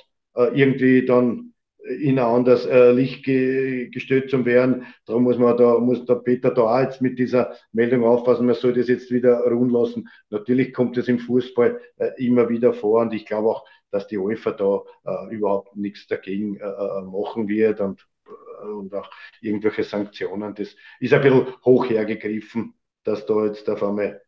irgendwie 0.55 1.05
dann 1.05 1.53
in 2.01 2.19
ein 2.19 2.25
anderes 2.25 2.67
Licht 2.95 3.25
gestellt 3.25 4.31
zu 4.31 4.47
werden. 4.47 4.87
Darum 5.05 5.25
muss 5.25 5.37
man 5.37 5.57
da, 5.59 5.79
muss 5.79 6.07
der 6.07 6.15
Peter 6.15 6.51
da 6.51 6.63
auch 6.63 6.81
jetzt 6.81 7.03
mit 7.03 7.19
dieser 7.19 7.55
Meldung 7.73 8.05
aufpassen, 8.05 8.47
man 8.47 8.55
soll 8.55 8.73
das 8.73 8.89
jetzt 8.89 9.11
wieder 9.11 9.41
ruhen 9.41 9.69
lassen. 9.69 10.09
Natürlich 10.31 10.73
kommt 10.73 10.97
es 10.97 11.09
im 11.09 11.19
Fußball 11.19 11.79
immer 12.17 12.49
wieder 12.49 12.73
vor 12.73 13.03
und 13.03 13.13
ich 13.13 13.27
glaube 13.27 13.49
auch, 13.49 13.67
dass 13.93 14.09
die 14.09 14.19
UEFA 14.19 14.53
da 14.53 14.83
äh, 15.05 15.35
überhaupt 15.35 15.77
nichts 15.77 16.07
dagegen 16.09 16.57
äh, 16.57 16.65
äh 16.65 17.03
machen 17.03 17.47
wird 17.47 17.81
und, 17.81 18.05
äh, 18.27 18.67
und 18.67 18.93
auch 18.95 19.09
irgendwelche 19.41 19.85
Sanktionen. 19.85 20.55
Das 20.55 20.75
ist 20.99 21.13
ein 21.13 21.23
bisschen 21.23 21.47
hoch 21.65 21.89
hergegriffen, 21.89 22.75
dass 23.05 23.27
da 23.27 23.45
jetzt 23.45 23.69
auf 23.69 23.83
einmal 23.83 24.21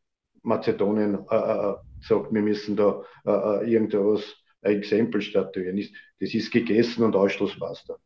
Mazedonien 0.45 1.19
äh, 1.31 1.37
äh 1.37 1.75
sagt, 2.01 2.33
wir 2.33 2.43
müssen 2.43 2.77
da 2.77 3.03
äh, 3.27 3.73
irgendwas 3.73 4.23
ein 4.63 4.77
Exempel 4.77 5.23
statuieren. 5.23 5.81
Das 6.21 6.35
ist 6.35 6.53
gegessen 6.53 7.03
und 7.03 7.17
Ausschlussbasta. 7.17 7.97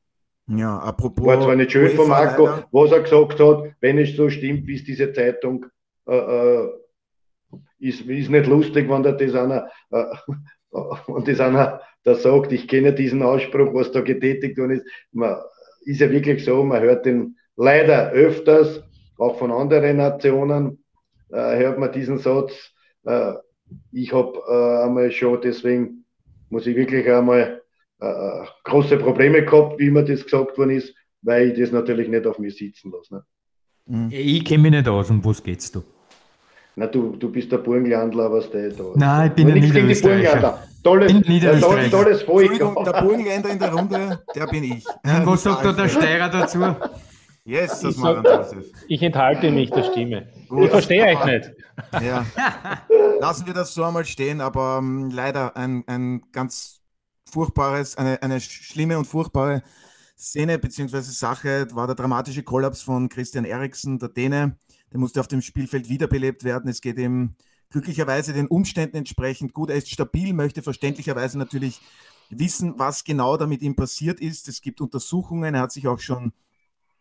Ja, 0.48 0.78
apropos. 0.78 1.26
War 1.26 1.40
zwar 1.40 1.56
nicht 1.56 1.72
schön 1.72 1.90
von 1.90 2.08
Marco, 2.08 2.46
leider. 2.46 2.68
was 2.70 2.92
er 2.92 3.00
gesagt 3.02 3.38
hat, 3.38 3.64
wenn 3.80 3.98
es 3.98 4.16
so 4.16 4.30
stimmt, 4.30 4.66
wie 4.66 4.76
es 4.76 4.84
diese 4.84 5.12
Zeitung 5.12 5.66
äh, 6.06 6.16
äh, 6.16 6.68
ist, 7.80 8.02
ist 8.02 8.30
nicht 8.30 8.46
lustig, 8.46 8.88
wenn 8.88 9.02
der 9.02 9.12
das 9.12 9.34
einer, 9.34 9.68
äh, 9.90 10.04
und 11.06 11.28
das 11.28 11.40
einer 11.40 11.82
da 12.04 12.14
sagt, 12.14 12.52
ich 12.52 12.66
kenne 12.68 12.94
diesen 12.94 13.22
Ausspruch, 13.22 13.74
was 13.74 13.92
da 13.92 14.00
getätigt 14.00 14.56
worden 14.56 14.78
ist. 14.78 14.86
Man, 15.12 15.36
ist 15.82 16.00
ja 16.00 16.10
wirklich 16.10 16.44
so, 16.44 16.64
man 16.64 16.82
hört 16.82 17.04
den 17.04 17.36
leider 17.56 18.10
öfters, 18.12 18.82
auch 19.18 19.38
von 19.38 19.50
anderen 19.50 19.98
Nationen, 19.98 20.82
äh, 21.30 21.58
hört 21.58 21.78
man 21.78 21.92
diesen 21.92 22.18
Satz. 22.18 22.52
Äh, 23.04 23.34
ich 23.92 24.12
habe 24.12 24.38
äh, 24.48 24.84
einmal 24.84 25.10
schon, 25.10 25.40
deswegen 25.42 26.04
muss 26.50 26.66
ich 26.66 26.76
wirklich 26.76 27.08
einmal 27.10 27.62
äh, 28.00 28.44
große 28.64 28.96
Probleme 28.98 29.44
gehabt, 29.44 29.78
wie 29.78 29.90
mir 29.90 30.04
das 30.04 30.24
gesagt 30.24 30.56
worden 30.56 30.70
ist, 30.70 30.94
weil 31.22 31.50
ich 31.50 31.58
das 31.58 31.72
natürlich 31.72 32.08
nicht 32.08 32.26
auf 32.26 32.38
mir 32.38 32.50
sitzen 32.50 32.92
lasse. 32.92 33.14
Ne? 33.14 33.22
Mhm. 33.86 34.08
Ich 34.10 34.44
kenne 34.44 34.62
mich 34.62 34.72
nicht 34.72 34.88
aus, 34.88 35.10
um 35.10 35.24
was 35.24 35.42
geht's 35.42 35.70
du? 35.70 35.82
Na, 36.76 36.86
du, 36.86 37.16
du 37.16 37.28
bist 37.30 37.50
der 37.50 37.58
Burgenlandler, 37.58 38.30
was 38.30 38.48
der 38.50 38.70
da 38.70 38.84
Nein, 38.94 39.28
ich 39.30 39.34
bin 39.34 39.50
ein 39.50 39.60
Niederösterreicher. 39.60 40.62
Tolles, 40.84 41.12
Niederösterreicher. 41.12 41.90
tolles 41.90 42.22
Volk. 42.22 42.56
der 42.56 43.02
Burgenländer 43.02 43.50
in 43.50 43.58
der 43.58 43.72
Runde, 43.72 44.22
der 44.34 44.46
bin 44.46 44.62
ich. 44.62 44.86
Und 44.86 45.26
was 45.26 45.42
sagt 45.42 45.64
da 45.64 45.72
der 45.72 45.88
Steirer 45.88 46.28
dazu? 46.28 46.60
Yes, 47.48 47.80
das 47.80 47.94
ich, 47.94 48.02
sag, 48.02 48.56
ich 48.88 49.02
enthalte 49.02 49.50
mich 49.50 49.70
der 49.70 49.82
Stimme. 49.84 50.28
Gut, 50.50 50.64
ich 50.64 50.70
verstehe 50.70 51.06
euch 51.06 51.24
nicht. 51.24 51.52
Ja. 52.02 52.26
Lassen 53.20 53.46
wir 53.46 53.54
das 53.54 53.72
so 53.72 53.84
einmal 53.84 54.04
stehen, 54.04 54.40
aber 54.40 54.78
um, 54.78 55.04
ähm, 55.04 55.10
leider 55.10 55.56
ein, 55.56 55.82
ein 55.86 56.22
ganz 56.32 56.82
furchtbares, 57.24 57.96
eine, 57.96 58.20
eine 58.20 58.40
schlimme 58.40 58.98
und 58.98 59.06
furchtbare 59.06 59.62
Szene 60.18 60.58
bzw. 60.58 61.00
Sache 61.00 61.68
war 61.72 61.86
der 61.86 61.94
dramatische 61.94 62.42
Kollaps 62.42 62.82
von 62.82 63.08
Christian 63.08 63.46
Eriksen, 63.46 63.98
der 63.98 64.10
Däne. 64.10 64.58
Der 64.92 65.00
musste 65.00 65.20
auf 65.20 65.28
dem 65.28 65.40
Spielfeld 65.40 65.88
wiederbelebt 65.88 66.44
werden. 66.44 66.68
Es 66.68 66.82
geht 66.82 66.98
ihm 66.98 67.36
glücklicherweise 67.70 68.34
den 68.34 68.48
Umständen 68.48 68.96
entsprechend 68.96 69.54
gut. 69.54 69.70
Er 69.70 69.76
ist 69.76 69.90
stabil, 69.90 70.34
möchte 70.34 70.62
verständlicherweise 70.62 71.38
natürlich 71.38 71.80
wissen, 72.28 72.74
was 72.76 73.04
genau 73.04 73.38
da 73.38 73.46
mit 73.46 73.62
ihm 73.62 73.74
passiert 73.74 74.20
ist. 74.20 74.48
Es 74.48 74.60
gibt 74.60 74.82
Untersuchungen. 74.82 75.54
Er 75.54 75.62
hat 75.62 75.72
sich 75.72 75.86
auch 75.86 76.00
schon 76.00 76.32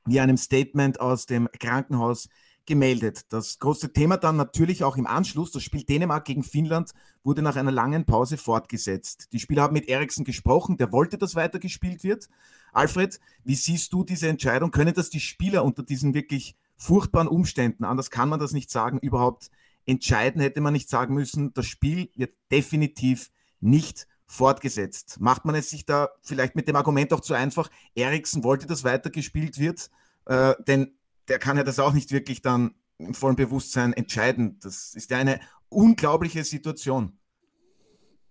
via 0.08 0.24
einem 0.24 0.38
Statement 0.38 1.00
aus 1.00 1.26
dem 1.26 1.48
Krankenhaus 1.60 2.30
gemeldet. 2.66 3.26
Das 3.30 3.60
große 3.60 3.94
Thema 3.94 4.18
dann 4.18 4.36
natürlich 4.36 4.84
auch 4.84 4.98
im 4.98 5.08
Anschluss, 5.08 5.52
das 5.52 5.64
Spiel 5.64 5.84
Dänemark 5.84 6.26
gegen 6.26 6.44
Finnland 6.44 6.92
wurde 7.24 7.42
nach 7.42 7.56
einer 7.56 7.72
langen 7.72 8.06
Pause 8.06 8.38
fortgesetzt. 8.38 9.30
Die 9.32 9.40
Spieler 9.40 9.64
haben 9.64 9.74
mit 9.74 9.88
Eriksen 9.88 10.26
gesprochen, 10.26 10.78
der 10.78 10.92
wollte, 10.92 11.18
dass 11.18 11.36
weitergespielt 11.36 12.04
wird. 12.04 12.28
Alfred, 12.74 13.20
wie 13.44 13.56
siehst 13.56 13.94
du 13.94 14.04
diese 14.04 14.28
Entscheidung? 14.28 14.72
Können 14.72 14.94
das 14.94 15.10
die 15.10 15.22
Spieler 15.22 15.64
unter 15.64 15.82
diesen 15.82 16.14
wirklich 16.14 16.56
furchtbaren 16.76 17.28
Umständen, 17.28 17.86
anders 17.86 18.12
kann 18.12 18.30
man 18.30 18.40
das 18.40 18.52
nicht 18.52 18.70
sagen, 18.70 19.00
überhaupt 19.00 19.50
entscheiden? 19.86 20.42
Hätte 20.42 20.62
man 20.62 20.74
nicht 20.74 20.90
sagen 20.90 21.16
müssen, 21.16 21.54
das 21.54 21.66
Spiel 21.66 22.12
wird 22.16 22.34
definitiv 22.52 23.32
nicht 23.62 24.08
fortgesetzt. 24.28 25.20
Macht 25.20 25.46
man 25.46 25.56
es 25.56 25.70
sich 25.70 25.86
da 25.86 26.10
vielleicht 26.22 26.56
mit 26.56 26.68
dem 26.68 26.76
Argument 26.76 27.14
auch 27.14 27.22
zu 27.22 27.34
einfach, 27.34 27.70
Eriksen 27.96 28.44
wollte, 28.44 28.68
dass 28.68 28.84
weitergespielt 28.84 29.58
wird, 29.58 29.90
äh, 30.26 30.54
denn 30.68 30.92
der 31.28 31.40
kann 31.40 31.58
ja 31.58 31.64
das 31.64 31.80
auch 31.80 31.94
nicht 31.94 32.12
wirklich 32.12 32.42
dann 32.42 32.76
im 32.98 33.14
vollen 33.14 33.36
Bewusstsein 33.36 33.94
entscheiden. 33.94 34.60
Das 34.62 34.94
ist 34.94 35.12
ja 35.12 35.18
eine 35.18 35.40
unglaubliche 35.70 36.44
Situation. 36.44 37.18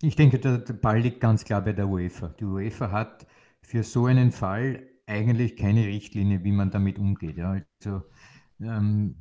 Ich 0.03 0.17
denke, 0.17 0.39
der, 0.39 0.59
Ball 0.59 1.01
liegt 1.01 1.21
ganz 1.21 1.45
klar 1.45 1.63
bei 1.63 1.73
der 1.73 1.89
UEFA. 1.89 2.29
Die 2.41 2.45
UEFA 2.45 2.91
hat 2.91 3.27
für 3.63 3.83
so 3.83 4.07
einen 4.07 4.31
Fall 4.31 4.87
eigentlich 5.07 5.57
keine 5.57 5.87
Richtlinie, 5.87 6.45
wie 6.45 6.53
man 6.53 6.71
damit 6.71 6.99
umgeht. 6.99 7.39
Ja. 7.39 7.61
Also, 7.81 8.03
ähm, 8.61 9.17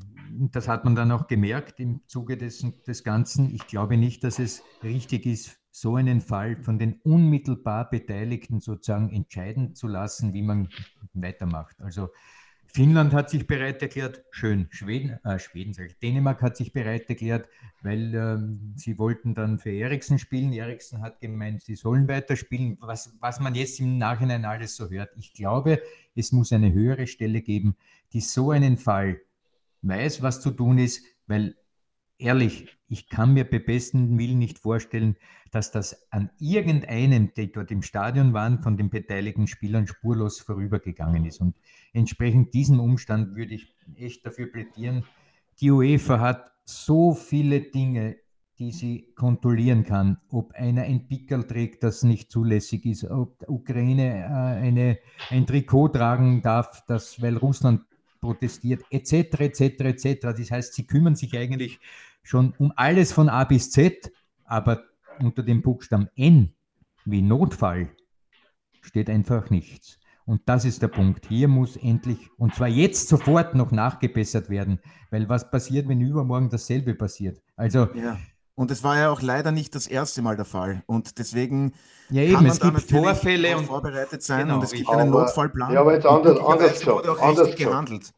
das 0.51 0.67
hat 0.67 0.83
man 0.83 0.95
dann 0.95 1.11
auch 1.11 1.27
gemerkt 1.27 1.79
im 1.79 2.01
Zuge 2.07 2.35
des, 2.37 2.65
des 2.85 3.03
Ganzen. 3.03 3.53
Ich 3.53 3.67
glaube 3.67 3.95
nicht, 3.95 4.23
dass 4.23 4.39
es 4.39 4.63
richtig 4.83 5.25
ist, 5.25 5.59
so 5.75 5.97
einen 5.97 6.21
Fall 6.21 6.55
von 6.55 6.79
den 6.79 7.01
unmittelbar 7.03 7.89
Beteiligten 7.89 8.61
sozusagen 8.61 9.11
entscheiden 9.11 9.75
zu 9.75 9.89
lassen, 9.89 10.31
wie 10.31 10.41
man 10.41 10.69
weitermacht. 11.13 11.81
Also 11.81 12.11
Finnland 12.65 13.13
hat 13.13 13.29
sich 13.29 13.45
bereit 13.45 13.81
erklärt, 13.81 14.23
schön, 14.31 14.67
Schweden, 14.69 15.19
äh, 15.25 15.37
Schweden 15.37 15.75
ich, 15.77 15.99
Dänemark 15.99 16.41
hat 16.41 16.55
sich 16.55 16.71
bereit 16.71 17.09
erklärt, 17.09 17.49
weil 17.81 18.15
ähm, 18.15 18.73
sie 18.77 18.97
wollten 18.97 19.35
dann 19.35 19.59
für 19.59 19.69
Eriksen 19.69 20.17
spielen. 20.17 20.53
Eriksen 20.53 21.01
hat 21.01 21.19
gemeint, 21.19 21.63
sie 21.63 21.75
sollen 21.75 22.07
weiterspielen, 22.07 22.77
was, 22.79 23.13
was 23.19 23.41
man 23.41 23.53
jetzt 23.53 23.77
im 23.81 23.97
Nachhinein 23.97 24.45
alles 24.45 24.77
so 24.77 24.89
hört. 24.89 25.09
Ich 25.17 25.33
glaube, 25.33 25.81
es 26.15 26.31
muss 26.31 26.53
eine 26.53 26.71
höhere 26.71 27.05
Stelle 27.05 27.41
geben, 27.41 27.75
die 28.13 28.21
so 28.21 28.51
einen 28.51 28.77
Fall 28.77 29.19
weiß, 29.81 30.21
was 30.21 30.39
zu 30.39 30.51
tun 30.51 30.77
ist, 30.77 31.03
weil 31.27 31.55
ehrlich, 32.17 32.67
ich 32.87 33.09
kann 33.09 33.33
mir 33.33 33.49
bei 33.49 33.59
besten 33.59 34.17
Willen 34.17 34.39
nicht 34.39 34.59
vorstellen, 34.59 35.15
dass 35.51 35.71
das 35.71 36.11
an 36.11 36.29
irgendeinem, 36.39 37.33
die 37.33 37.51
dort 37.51 37.71
im 37.71 37.81
Stadion 37.81 38.33
waren, 38.33 38.61
von 38.61 38.77
den 38.77 38.89
beteiligten 38.89 39.47
Spielern 39.47 39.87
spurlos 39.87 40.39
vorübergegangen 40.39 41.25
ist. 41.25 41.41
Und 41.41 41.55
entsprechend 41.93 42.53
diesem 42.53 42.79
Umstand 42.79 43.35
würde 43.35 43.55
ich 43.55 43.73
echt 43.95 44.25
dafür 44.25 44.47
plädieren. 44.51 45.03
Die 45.61 45.71
UEFA 45.71 46.19
hat 46.19 46.51
so 46.65 47.13
viele 47.13 47.61
Dinge, 47.61 48.17
die 48.59 48.71
sie 48.71 49.13
kontrollieren 49.15 49.83
kann, 49.83 50.17
ob 50.29 50.53
einer 50.53 50.83
ein 50.83 51.07
Pickel 51.07 51.45
trägt, 51.45 51.83
das 51.83 52.03
nicht 52.03 52.31
zulässig 52.31 52.85
ist, 52.85 53.03
ob 53.03 53.39
die 53.39 53.45
Ukraine 53.47 54.23
äh, 54.23 54.65
eine, 54.65 54.99
ein 55.29 55.45
Trikot 55.45 55.89
tragen 55.89 56.41
darf, 56.41 56.83
das, 56.87 57.21
weil 57.21 57.37
Russland 57.37 57.81
protestiert, 58.21 58.83
etc., 58.89 59.39
etc., 59.39 59.61
etc. 59.81 60.17
Das 60.21 60.51
heißt, 60.51 60.73
sie 60.73 60.87
kümmern 60.87 61.15
sich 61.15 61.37
eigentlich 61.37 61.79
schon 62.25 62.53
um 62.57 62.73
alles 62.75 63.13
von 63.13 63.29
A 63.29 63.45
bis 63.45 63.71
Z, 63.71 64.11
aber 64.43 64.83
unter 65.19 65.43
dem 65.43 65.61
Buchstaben 65.61 66.09
N 66.15 66.53
wie 67.05 67.21
Notfall 67.21 67.89
steht 68.81 69.09
einfach 69.09 69.49
nichts. 69.49 69.99
Und 70.25 70.41
das 70.47 70.65
ist 70.65 70.81
der 70.81 70.87
Punkt. 70.87 71.27
Hier 71.27 71.47
muss 71.47 71.77
endlich, 71.77 72.17
und 72.37 72.55
zwar 72.55 72.67
jetzt 72.67 73.07
sofort 73.07 73.53
noch 73.53 73.71
nachgebessert 73.71 74.49
werden, 74.49 74.79
weil 75.11 75.29
was 75.29 75.51
passiert, 75.51 75.87
wenn 75.87 76.01
übermorgen 76.01 76.49
dasselbe 76.49 76.95
passiert? 76.95 77.41
Also. 77.55 77.87
Ja. 77.93 78.17
Und 78.55 78.71
es 78.71 78.83
war 78.83 78.97
ja 78.97 79.09
auch 79.11 79.21
leider 79.21 79.51
nicht 79.51 79.75
das 79.75 79.85
erste 79.85 80.21
Mal 80.21 80.37
der 80.37 80.45
Fall. 80.45 80.81
Und 80.87 81.19
deswegen 81.19 81.73
ja, 82.09 82.23
eben, 82.23 82.35
kann 82.35 82.43
man 82.43 82.51
es 82.53 82.59
da 82.59 82.69
gibt 82.69 82.89
Vorfälle 82.89 83.57
und 83.57 83.65
vorbereitet 83.65 84.23
sein 84.23 84.43
genau, 84.43 84.55
und 84.55 84.63
es 84.63 84.71
gibt 84.71 84.89
einen 84.89 85.11
Notfallplan. 85.11 85.73
Ja, 85.73 85.81
aber 85.81 85.93
jetzt 85.93 86.05
anders, 86.05 86.39
anders 86.39 86.79
gesagt. 86.79 87.21
Anders 87.21 87.55
gehandelt 87.55 88.13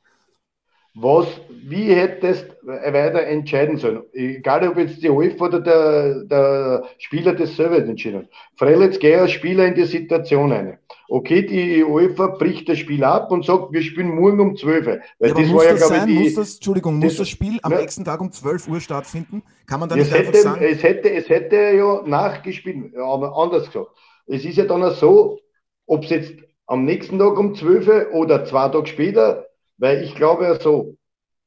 was, 0.99 1.27
wie 1.49 1.93
hättest 1.93 2.47
weiter 2.63 3.23
entscheiden 3.23 3.77
sollen? 3.77 4.01
Egal, 4.13 4.67
ob 4.67 4.77
jetzt 4.77 5.01
die 5.03 5.09
UEFA 5.09 5.45
oder 5.45 5.59
der, 5.59 6.23
der 6.23 6.83
Spieler 6.97 7.33
das 7.33 7.55
selber 7.55 7.77
entschieden 7.77 8.21
hat. 8.21 8.29
Freilich, 8.55 8.99
gehe 8.99 9.19
als 9.21 9.31
Spieler 9.31 9.67
in 9.67 9.75
die 9.75 9.85
Situation 9.85 10.51
ein. 10.51 10.79
Okay, 11.07 11.45
die 11.45 11.83
UEFA 11.83 12.27
bricht 12.27 12.67
das 12.67 12.79
Spiel 12.79 13.03
ab 13.03 13.31
und 13.31 13.45
sagt, 13.45 13.71
wir 13.71 13.81
spielen 13.81 14.15
morgen 14.15 14.39
um 14.39 14.57
12 14.57 14.87
Uhr. 14.87 14.99
Weil 15.19 15.29
ja, 15.29 15.35
das 15.35 15.53
war 15.53 15.65
ja, 15.65 15.73
glaube 15.75 15.97
ich, 15.97 16.05
die, 16.05 16.23
muss 16.23 16.33
das, 16.33 16.55
Entschuldigung, 16.55 16.99
das, 16.99 17.11
muss 17.11 17.17
das 17.17 17.29
Spiel 17.29 17.59
am 17.61 17.71
ne, 17.71 17.77
nächsten 17.79 18.03
Tag 18.03 18.19
um 18.19 18.31
12 18.31 18.67
Uhr 18.67 18.81
stattfinden? 18.81 19.43
Kann 19.67 19.79
man 19.79 19.89
da 19.89 19.95
nicht 19.95 20.11
hätte, 20.11 20.37
sagen? 20.37 20.61
Es 20.63 20.81
hätte, 20.81 21.11
es 21.11 21.29
hätte 21.29 21.55
ja 21.55 22.01
nachgespielt, 22.05 22.95
aber 22.97 23.37
anders 23.37 23.67
gesagt. 23.67 23.91
Es 24.25 24.43
ist 24.43 24.57
ja 24.57 24.65
dann 24.65 24.83
auch 24.83 24.95
so, 24.95 25.39
ob 25.85 26.03
es 26.03 26.09
jetzt 26.09 26.33
am 26.65 26.85
nächsten 26.85 27.19
Tag 27.19 27.37
um 27.37 27.53
12 27.53 27.87
Uhr 27.87 28.07
oder 28.13 28.45
zwei 28.45 28.67
Tage 28.69 28.87
später 28.87 29.46
weil 29.77 30.03
ich 30.03 30.15
glaube 30.15 30.43
ja 30.45 30.59
so, 30.59 30.95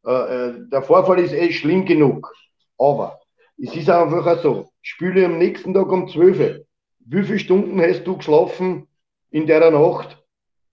äh, 0.06 0.10
äh, 0.10 0.54
der 0.70 0.82
Vorfall 0.82 1.20
ist 1.20 1.32
eh 1.32 1.52
schlimm 1.52 1.84
genug. 1.84 2.32
Aber 2.78 3.20
es 3.58 3.74
ist 3.74 3.90
einfach 3.90 4.42
so, 4.42 4.70
spiele 4.80 5.26
am 5.26 5.38
nächsten 5.38 5.74
Tag 5.74 5.90
um 5.90 6.08
12 6.08 6.38
Uhr. 6.38 6.64
Wie 7.00 7.22
viele 7.24 7.38
Stunden 7.38 7.80
hast 7.80 8.04
du 8.04 8.16
geschlafen 8.16 8.86
in 9.30 9.46
der 9.46 9.70
Nacht? 9.70 10.16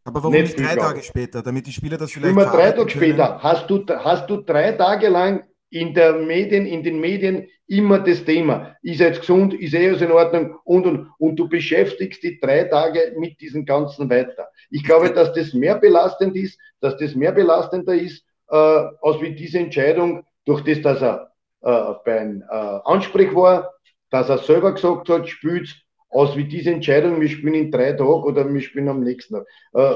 Aber 0.04 0.24
warum 0.24 0.32
nicht, 0.32 0.58
nicht 0.58 0.70
drei 0.70 0.76
Tage 0.76 1.04
später, 1.04 1.42
damit 1.42 1.68
die 1.68 1.74
Spieler 1.74 1.98
das 1.98 2.12
vielleicht. 2.12 2.32
Immer 2.32 2.46
drei 2.46 2.72
Tage 2.72 2.90
später. 2.90 3.44
Hast 3.44 3.70
du, 3.70 3.86
hast 3.88 4.30
du 4.30 4.38
drei 4.38 4.72
Tage 4.72 5.10
lang 5.10 5.44
in 5.70 5.94
der 5.94 6.14
Medien, 6.14 6.66
in 6.66 6.84
den 6.84 7.00
Medien 7.00 7.48
immer 7.68 8.00
das 8.00 8.24
Thema. 8.24 8.76
Ist 8.82 9.02
er 9.02 9.10
jetzt 9.10 9.22
gesund? 9.22 9.54
Ist 9.54 9.74
er 9.74 9.90
alles 9.90 10.02
in 10.02 10.12
Ordnung? 10.12 10.56
Und, 10.64 10.86
und, 10.86 11.10
und 11.18 11.36
du 11.36 11.48
beschäftigst 11.48 12.24
die 12.24 12.40
drei 12.40 12.64
Tage 12.64 13.14
mit 13.18 13.40
diesem 13.42 13.66
Ganzen 13.66 14.10
weiter. 14.10 14.50
Ich 14.70 14.84
glaube, 14.84 15.12
dass 15.12 15.34
das 15.34 15.54
mehr 15.54 15.76
belastend 15.76 16.36
ist, 16.36 16.60
dass 16.80 16.98
das 16.98 17.16
mehr 17.16 17.32
belastender 17.32 17.94
ist, 17.94 18.24
äh, 18.50 18.56
als 18.56 19.22
wie 19.22 19.36
diese 19.36 19.60
Entscheidung, 19.60 20.24
durch 20.46 20.64
das, 20.64 20.82
dass 20.82 21.02
er 21.02 21.32
äh, 21.62 21.94
beim 22.06 22.44
äh, 22.50 22.80
Ansprech 22.86 23.36
war, 23.36 23.74
dass 24.10 24.30
er 24.30 24.38
selber 24.38 24.74
gesagt 24.74 25.10
hat, 25.10 25.28
spielt 25.28 25.70
aus 26.10 26.38
wie 26.38 26.46
diese 26.46 26.72
Entscheidung, 26.72 27.20
wir 27.20 27.28
spielen 27.28 27.54
in 27.54 27.72
drei 27.72 27.92
Tagen 27.92 28.24
oder 28.24 28.52
wir 28.52 28.62
spielen 28.62 28.88
am 28.88 29.02
nächsten 29.02 29.36
Tag. 29.36 29.46
Äh, 29.74 29.96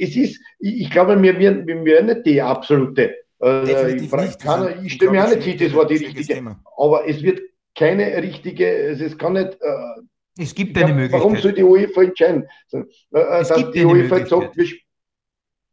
es 0.00 0.16
ist, 0.16 0.40
ich, 0.58 0.90
glaube, 0.90 1.20
wir 1.22 1.38
werden, 1.38 1.66
wir 1.66 1.84
werden 1.84 2.06
nicht 2.06 2.26
die 2.26 2.40
absolute. 2.40 3.14
Äh, 3.42 3.96
ich, 3.96 4.12
nicht, 4.12 4.40
kann, 4.40 4.84
ich 4.84 4.92
stelle 4.94 5.10
mir 5.10 5.24
auch 5.24 5.34
nicht 5.34 5.42
hin, 5.42 5.58
das 5.58 5.74
war 5.74 5.86
die 5.86 5.96
richtige. 5.96 6.34
Thema. 6.34 6.62
Aber 6.76 7.08
es 7.08 7.22
wird 7.22 7.40
keine 7.74 8.22
richtige, 8.22 8.66
es 8.66 9.18
kann 9.18 9.34
nicht. 9.34 9.58
Äh, 9.60 10.02
es 10.38 10.54
gibt 10.54 10.76
eine 10.78 10.94
Möglichkeit. 10.94 11.20
Warum 11.20 11.36
soll 11.36 11.52
die 11.52 11.62
UEFA 11.62 12.02
entscheiden? 12.02 12.48
Äh, 12.72 12.84
es 13.10 13.48
dass 13.48 13.56
gibt 13.56 13.74
die 13.74 13.84
UEFA 13.84 14.24
sagt, 14.26 14.56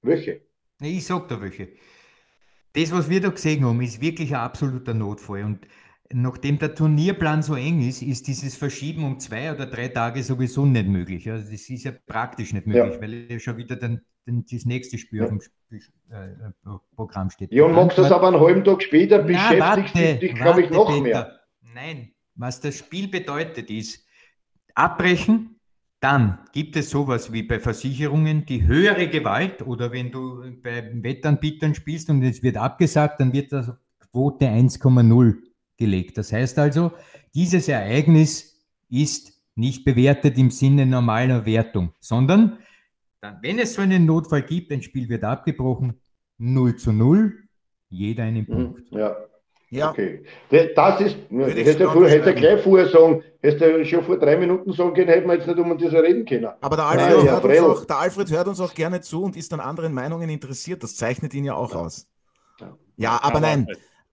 welche? 0.02 0.42
Ich 0.82 1.06
sage 1.06 1.26
da 1.30 1.42
welche. 1.42 1.70
Das, 2.74 2.92
was 2.92 3.10
wir 3.10 3.22
da 3.22 3.30
gesehen 3.30 3.66
haben, 3.66 3.82
ist 3.82 4.02
wirklich 4.02 4.30
ein 4.36 4.42
absoluter 4.42 4.94
Notfall. 4.94 5.44
Und 5.44 5.68
Nachdem 6.12 6.58
der 6.58 6.74
Turnierplan 6.74 7.44
so 7.44 7.54
eng 7.54 7.88
ist, 7.88 8.02
ist 8.02 8.26
dieses 8.28 8.56
Verschieben 8.56 9.04
um 9.04 9.20
zwei 9.20 9.52
oder 9.52 9.68
drei 9.68 9.90
Tage 9.90 10.24
sowieso 10.24 10.66
nicht 10.66 10.88
möglich. 10.88 11.30
Also 11.30 11.52
das 11.52 11.70
ist 11.70 11.84
ja 11.84 11.92
praktisch 12.08 12.52
nicht 12.52 12.66
möglich, 12.66 12.96
ja. 12.96 13.02
weil 13.02 13.32
ja 13.32 13.38
schon 13.38 13.58
wieder 13.58 13.76
dann, 13.76 14.02
das 14.26 14.66
nächste 14.66 14.98
Spiel 14.98 15.20
ja. 15.20 15.26
auf 15.26 15.30
dem 15.30 15.42
Spiel, 15.42 15.82
äh, 16.10 16.80
Programm 16.96 17.30
steht. 17.30 17.52
Ja, 17.52 17.66
und 17.66 17.74
magst 17.74 17.98
du 17.98 18.02
das 18.04 18.12
aber 18.12 18.28
einen 18.28 18.40
halben 18.40 18.64
Tag 18.64 18.82
später, 18.84 19.20
beschäftigst 19.20 19.96
du 19.96 20.20
dich, 20.20 20.36
glaube 20.36 20.64
ich, 20.64 20.70
noch 20.70 20.88
Peter. 20.88 21.02
mehr. 21.02 21.40
Nein, 21.62 22.12
was 22.36 22.60
das 22.62 22.78
Spiel 22.78 23.08
bedeutet 23.08 23.70
ist, 23.70 24.06
abbrechen, 24.76 25.60
dann 26.00 26.40
gibt 26.54 26.76
es 26.78 26.90
sowas 26.90 27.34
wie 27.34 27.44
bei 27.44 27.60
Versicherungen 27.60 28.46
die 28.46 28.66
höhere 28.66 29.10
Gewalt 29.10 29.62
oder 29.62 29.92
wenn 29.92 30.12
du 30.12 30.44
bei 30.64 30.90
Wettanbietern 30.94 31.76
spielst 31.76 32.10
und 32.10 32.24
es 32.24 32.42
wird 32.42 32.56
abgesagt, 32.56 33.20
dann 33.20 33.34
wird 33.34 33.52
das 33.52 33.72
Quote 34.12 34.46
1,0 34.46 35.36
gelegt. 35.78 36.18
Das 36.18 36.32
heißt 36.32 36.58
also, 36.58 36.92
dieses 37.36 37.68
Ereignis 37.68 38.66
ist 38.90 39.34
nicht 39.56 39.84
bewertet 39.84 40.38
im 40.38 40.52
Sinne 40.52 40.86
normaler 40.86 41.46
Wertung, 41.46 41.94
sondern 42.00 42.60
dann, 43.22 43.40
wenn 43.42 43.60
es 43.60 43.74
so 43.74 43.82
einen 43.82 44.06
Notfall 44.06 44.44
gibt, 44.44 44.72
ein 44.72 44.82
Spiel 44.82 45.10
wird 45.10 45.24
abgebrochen, 45.24 46.00
0 46.38 46.76
zu 46.78 46.92
0, 46.92 47.34
jeder 47.90 48.24
einen 48.24 48.48
hm, 48.48 48.54
Punkt. 48.56 48.92
Ja. 48.92 49.16
Ja. 49.72 49.92
Okay. 49.92 50.24
Das 50.50 51.00
ist, 51.00 51.16
hätte 51.30 51.84
du 51.84 52.08
hätte 52.08 52.34
gleich 52.34 52.64
vorher 52.64 52.88
sagen, 52.88 53.24
hätte 53.40 53.86
schon 53.86 54.04
vor 54.04 54.18
drei 54.18 54.36
Minuten 54.36 54.74
sagen 54.74 54.96
können, 54.96 55.10
hätten 55.10 55.28
wir 55.28 55.36
jetzt 55.36 55.46
nicht 55.46 55.60
um 55.60 55.78
das 55.78 55.94
reden 55.94 56.26
können. 56.26 56.50
Aber 56.60 56.76
der 56.76 56.86
Alfred, 56.86 57.24
ja, 57.24 57.32
hört 57.34 57.46
uns 57.46 57.60
auch, 57.60 57.86
der 57.86 57.98
Alfred 58.00 58.32
hört 58.32 58.48
uns 58.48 58.60
auch 58.60 58.74
gerne 58.74 59.02
zu 59.02 59.22
und 59.22 59.38
ist 59.38 59.54
an 59.54 59.60
anderen 59.60 59.94
Meinungen 59.94 60.28
interessiert. 60.28 60.82
Das 60.82 60.96
zeichnet 60.96 61.36
ihn 61.36 61.46
ja 61.46 61.54
auch 61.54 61.74
ja. 61.74 61.82
aus. 61.82 62.08
Ja, 62.60 62.78
ja 62.98 63.20
aber 63.22 63.40
nein, 63.40 63.68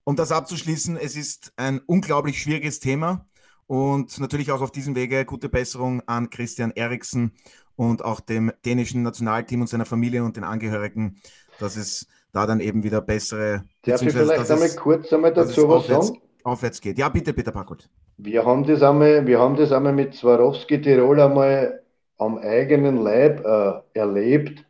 um 0.04 0.14
das 0.14 0.30
abzuschließen, 0.30 0.98
es 0.98 1.16
ist 1.16 1.54
ein 1.56 1.80
unglaublich 1.86 2.42
schwieriges 2.42 2.78
Thema 2.78 3.26
und 3.66 4.20
natürlich 4.20 4.52
auch 4.52 4.60
auf 4.60 4.72
diesem 4.72 4.94
Wege 4.94 5.24
gute 5.24 5.48
Besserung 5.48 6.02
an 6.06 6.28
Christian 6.28 6.70
Eriksen 6.72 7.32
und 7.76 8.04
auch 8.04 8.20
dem 8.20 8.52
dänischen 8.64 9.02
Nationalteam 9.02 9.60
und 9.60 9.68
seiner 9.68 9.84
Familie 9.84 10.24
und 10.24 10.36
den 10.36 10.44
Angehörigen, 10.44 11.20
dass 11.58 11.76
es 11.76 12.06
da 12.32 12.46
dann 12.46 12.60
eben 12.60 12.82
wieder 12.82 13.00
bessere. 13.00 13.64
Darf 13.84 14.02
ich 14.02 14.12
vielleicht 14.12 14.50
einmal 14.50 14.68
es, 14.68 14.76
kurz 14.76 15.12
einmal 15.12 15.32
dazu 15.32 15.68
was 15.68 15.84
aufwärts, 15.84 16.06
sagen? 16.08 16.20
Aufwärts 16.42 16.80
geht. 16.80 16.98
Ja, 16.98 17.08
bitte, 17.08 17.32
Peter 17.32 17.52
Packold. 17.52 17.88
Wir 18.18 18.44
haben 18.44 18.66
das 18.66 18.82
einmal, 18.82 19.26
wir 19.26 19.38
haben 19.38 19.56
das 19.56 19.72
einmal 19.72 19.92
mit 19.92 20.14
Swarovski 20.14 20.80
Tirol 20.80 21.20
einmal 21.20 21.82
am 22.18 22.38
eigenen 22.38 23.02
Leib 23.02 23.44
äh, 23.44 23.98
erlebt. 23.98 24.64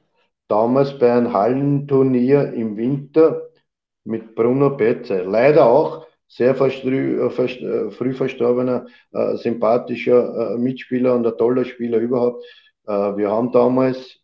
Damals 0.48 0.98
bei 0.98 1.12
einem 1.12 1.32
Hallenturnier 1.32 2.52
im 2.52 2.76
Winter 2.76 3.48
mit 4.04 4.34
Bruno 4.34 4.70
Betze. 4.70 5.22
Leider 5.22 5.66
auch 5.66 6.06
sehr 6.28 6.54
früh, 6.54 7.20
äh, 7.20 7.26
äh, 7.26 7.90
früh 7.90 8.14
verstorbener, 8.14 8.86
äh, 9.12 9.36
sympathischer 9.36 10.54
äh, 10.54 10.58
Mitspieler 10.58 11.14
und 11.14 11.26
ein 11.26 11.36
toller 11.36 11.64
Spieler 11.64 11.98
überhaupt. 11.98 12.44
Äh, 12.86 13.16
wir 13.16 13.30
haben 13.30 13.52
damals 13.52 14.20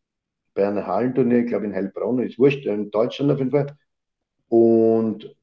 bei 0.55 0.67
einem 0.67 0.87
Hallenturnier, 0.87 1.41
ich 1.41 1.47
glaube 1.47 1.67
in 1.67 1.75
Heilbronn, 1.75 2.21
ist 2.21 2.39
wurscht, 2.39 2.67
in 2.67 2.91
Deutschland 2.91 3.33
auf 3.33 3.39
jeden 3.39 3.51
Fall. 3.51 3.77
Und 4.49 5.35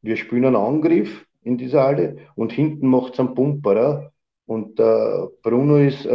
wir 0.00 0.16
spielen 0.16 0.44
einen 0.44 0.56
Angriff 0.56 1.26
in 1.42 1.58
dieser 1.58 1.82
Halle 1.82 2.16
und 2.36 2.52
hinten 2.52 2.88
macht 2.88 3.14
es 3.14 3.20
einen 3.20 3.34
Pumperer. 3.34 4.12
Und 4.46 4.78
äh, 4.80 5.26
Bruno 5.42 5.76
ist 5.76 6.06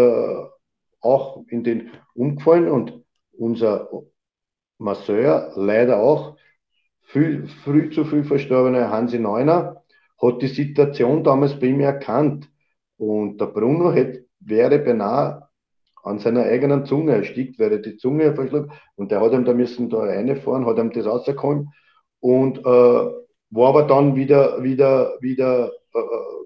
auch 1.02 1.44
in 1.48 1.64
den 1.64 1.92
umgefallen 2.14 2.70
und 2.70 3.04
unser 3.38 3.90
Masseur 4.78 5.54
leider 5.56 6.00
auch 6.00 6.38
viel, 7.04 7.48
früh 7.64 7.90
zu 7.90 8.06
früh 8.06 8.24
verstorbene 8.24 8.90
Hansi 8.90 9.20
Neuner 9.20 9.84
hat 10.22 10.42
die 10.42 10.48
Situation 10.48 11.24
damals 11.24 11.60
bei 11.60 11.68
ihm 11.68 11.80
erkannt. 11.80 12.50
Und 12.98 13.40
der 13.40 13.48
Bruno 13.48 13.92
hätte, 13.92 14.26
wäre 14.40 14.80
beinahe 14.80 15.47
an 16.08 16.20
seiner 16.20 16.44
eigenen 16.44 16.86
Zunge 16.86 17.14
erstickt, 17.14 17.60
wäre 17.60 17.80
die 17.82 17.98
Zunge 17.98 18.34
verschluckt. 18.34 18.72
Und 18.96 19.12
der 19.12 19.22
hat 19.22 19.34
ihm 19.34 19.46
da 19.46 19.54
müssen 19.54 19.90
da 19.90 20.00
reinfahren, 20.00 20.66
hat 20.66 20.78
ihm 20.78 20.92
das 20.92 21.06
rausgeholt 21.06 21.68
und 22.20 22.60
äh, 22.60 22.62
war 23.50 23.70
aber 23.70 23.84
dann 23.84 24.16
wieder, 24.16 24.64
wieder, 24.64 25.14
wieder, 25.22 25.72
äh, 25.94 26.00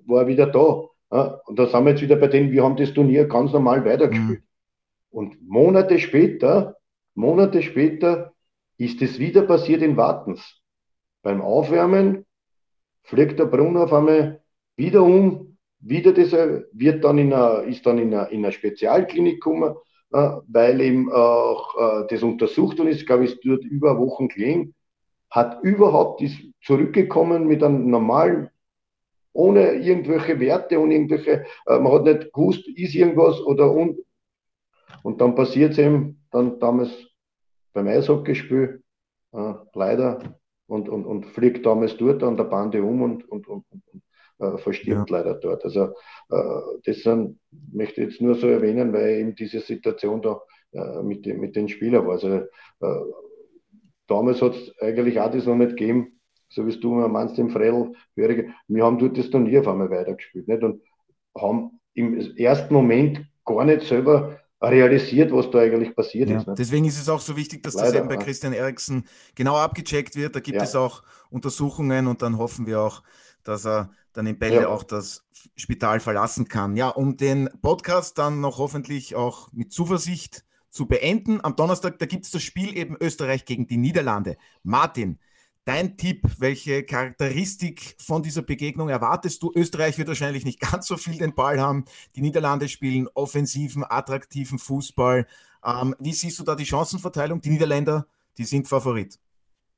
war 0.06 0.28
wieder 0.28 0.48
da. 0.48 0.84
Ja? 1.12 1.42
Und 1.46 1.60
da 1.60 1.68
sind 1.68 1.86
wir 1.86 1.92
jetzt 1.92 2.02
wieder 2.02 2.16
bei 2.16 2.28
denen, 2.28 2.52
wir 2.52 2.64
haben 2.64 2.76
das 2.76 2.94
Turnier 2.94 3.28
ganz 3.28 3.54
normal 3.54 3.86
weitergespielt. 3.86 4.40
Mhm. 4.40 4.46
Und 5.10 5.42
Monate 5.42 6.00
später, 6.00 6.78
Monate 7.16 7.62
später 7.62 8.34
ist 8.78 9.02
es 9.02 9.20
wieder 9.20 9.44
passiert 9.44 9.82
in 9.82 9.98
Wartens. 9.98 10.62
Beim 11.22 11.42
Aufwärmen 11.42 12.26
fliegt 13.04 13.40
der 13.40 13.46
Brunnen 13.46 13.78
auf 13.78 13.94
einmal 13.94 14.42
wieder 14.76 15.04
um, 15.04 15.51
wieder 15.82 16.14
das, 16.14 16.32
wird 16.32 17.04
dann 17.04 17.18
in 17.18 17.34
einer, 17.34 17.64
ist 17.64 17.86
dann 17.86 17.98
in 17.98 18.14
einer, 18.14 18.30
in 18.30 18.40
einer 18.40 18.52
Spezialklinik 18.52 19.36
gekommen, 19.36 19.76
äh, 20.12 20.32
weil 20.48 20.82
eben 20.82 21.12
auch 21.12 21.76
äh, 21.78 22.08
das 22.10 22.24
untersucht 22.24 22.80
und 22.80 22.88
ist, 22.88 23.06
glaube 23.06 23.26
ich, 23.26 23.40
dort 23.42 23.64
über 23.64 23.98
Wochen 23.98 24.28
gelegen, 24.28 24.76
hat 25.30 25.64
überhaupt, 25.64 26.22
ist 26.22 26.38
zurückgekommen 26.62 27.48
mit 27.48 27.64
einem 27.64 27.90
normalen, 27.90 28.50
ohne 29.34 29.74
irgendwelche 29.74 30.40
Werte 30.40 30.80
und 30.80 30.92
irgendwelche, 30.92 31.46
äh, 31.66 31.80
man 31.80 31.92
hat 31.94 32.04
nicht 32.04 32.34
gewusst, 32.34 32.68
ist 32.68 32.94
irgendwas 32.94 33.40
oder 33.42 33.72
und, 33.72 34.00
und 35.04 35.22
dann 35.22 35.36
passiert 35.36 35.72
es 35.72 35.78
eben 35.80 36.22
dann 36.32 36.60
damals 36.60 36.92
beim 37.74 37.88
Eishockeyspiel, 37.88 38.84
äh, 39.32 39.54
leider, 39.74 40.38
und, 40.68 40.90
und, 40.90 41.06
und 41.06 41.26
fliegt 41.28 41.66
damals 41.66 41.98
dort 41.98 42.24
an 42.24 42.38
der 42.38 42.46
Bande 42.46 42.84
um 42.84 43.02
und, 43.02 43.30
und, 43.30 43.48
und, 43.48 43.66
und 43.72 44.04
äh, 44.42 44.58
verstirbt 44.58 45.10
ja. 45.10 45.18
leider 45.18 45.36
dort. 45.36 45.64
Also 45.64 45.94
äh, 46.30 46.62
das 46.86 47.04
sind, 47.04 47.40
möchte 47.72 48.02
ich 48.02 48.10
jetzt 48.10 48.22
nur 48.22 48.36
so 48.36 48.48
erwähnen, 48.48 48.92
weil 48.94 49.20
eben 49.20 49.36
diese 49.36 49.60
Situation 49.60 50.22
da 50.22 50.42
äh, 50.74 51.02
mit, 51.04 51.26
den, 51.26 51.40
mit 51.40 51.56
den 51.56 51.70
Spielern 51.70 52.06
war. 52.06 52.14
Also 52.14 52.30
äh, 52.30 53.02
damals 54.08 54.42
hat 54.42 54.56
es 54.56 54.78
eigentlich 54.80 55.20
auch 55.20 55.32
das 55.32 55.46
noch 55.46 55.56
nicht 55.56 55.78
gegeben, 55.78 56.20
so 56.50 56.68
wie 56.68 56.78
du 56.78 56.90
meinst, 57.08 57.40
im 57.40 57.50
Fredel, 57.50 57.94
wir 58.16 58.84
haben 58.84 59.00
dort 59.00 59.18
das 59.18 59.30
Turnier 59.30 59.62
auf 59.62 59.68
einmal 59.70 59.90
weitergespielt 59.90 60.50
nicht? 60.50 60.64
und 60.64 60.82
haben 61.38 61.80
im 61.94 62.20
ersten 62.36 62.74
Moment 62.74 63.26
gar 63.46 63.64
nicht 63.64 63.84
selber 63.84 64.38
realisiert, 64.62 65.32
was 65.32 65.50
da 65.50 65.60
eigentlich 65.60 65.96
passiert 65.96 66.30
ja, 66.30 66.38
ist. 66.38 66.48
Ne? 66.48 66.56
Deswegen 66.58 66.86
ist 66.86 67.00
es 67.00 67.10
auch 67.10 67.20
so 67.20 67.36
wichtig, 67.36 67.64
dass 67.64 67.74
Leider, 67.74 67.88
das 67.88 68.00
eben 68.00 68.08
bei 68.10 68.18
Christian 68.18 68.54
Eriksen 68.54 69.06
genau 69.34 69.56
abgecheckt 69.56 70.16
wird. 70.16 70.36
Da 70.36 70.40
gibt 70.40 70.58
ja. 70.58 70.64
es 70.64 70.76
auch 70.76 71.04
Untersuchungen 71.30 72.08
und 72.08 72.22
dann 72.22 72.38
hoffen 72.38 72.68
wir 72.68 72.82
auch, 72.82 73.02
dass 73.44 73.66
er 73.66 73.92
dann 74.14 74.28
in 74.28 74.38
Bälle 74.40 74.62
ja. 74.62 74.68
auch 74.68 74.84
das 74.84 75.26
Spital 75.56 76.00
verlassen 76.00 76.48
kann. 76.48 76.76
Ja, 76.76 76.90
um 76.90 77.18
den 77.18 77.50
Podcast 77.62 78.18
dann 78.18 78.42
noch 78.42 78.58
hoffentlich 78.58 79.16
auch 79.16 79.52
mit 79.52 79.72
Zuversicht 79.72 80.44
zu 80.70 80.88
beenden. 80.88 81.44
Am 81.44 81.56
Donnerstag, 81.56 82.00
da 82.00 82.06
gibt 82.06 82.26
es 82.26 82.32
das 82.32 82.44
Spiel 82.44 82.78
eben 82.78 82.98
Österreich 83.00 83.46
gegen 83.46 83.68
die 83.68 83.78
Niederlande. 83.78 84.38
Martin, 84.64 85.20
Dein 85.64 85.96
Tipp, 85.96 86.24
welche 86.40 86.84
Charakteristik 86.84 87.96
von 88.00 88.24
dieser 88.24 88.42
Begegnung 88.42 88.90
erwartest 88.90 89.44
du? 89.44 89.52
Österreich 89.56 90.00
wird 90.00 90.08
wahrscheinlich 90.08 90.44
nicht 90.44 90.60
ganz 90.72 90.88
so 90.88 90.98
viel 90.98 91.20
den 91.20 91.36
Ball 91.36 91.60
haben. 91.60 91.86
Die 92.16 92.22
Niederlande 92.22 92.68
spielen 92.68 93.08
offensiven, 93.14 93.86
attraktiven 93.88 94.58
Fußball. 94.58 95.28
Ähm, 95.64 95.96
wie 96.00 96.14
siehst 96.14 96.40
du 96.40 96.44
da 96.44 96.56
die 96.56 96.66
Chancenverteilung? 96.66 97.42
Die 97.42 97.52
Niederländer, 97.52 98.08
die 98.40 98.46
sind 98.46 98.68
Favorit. 98.68 99.20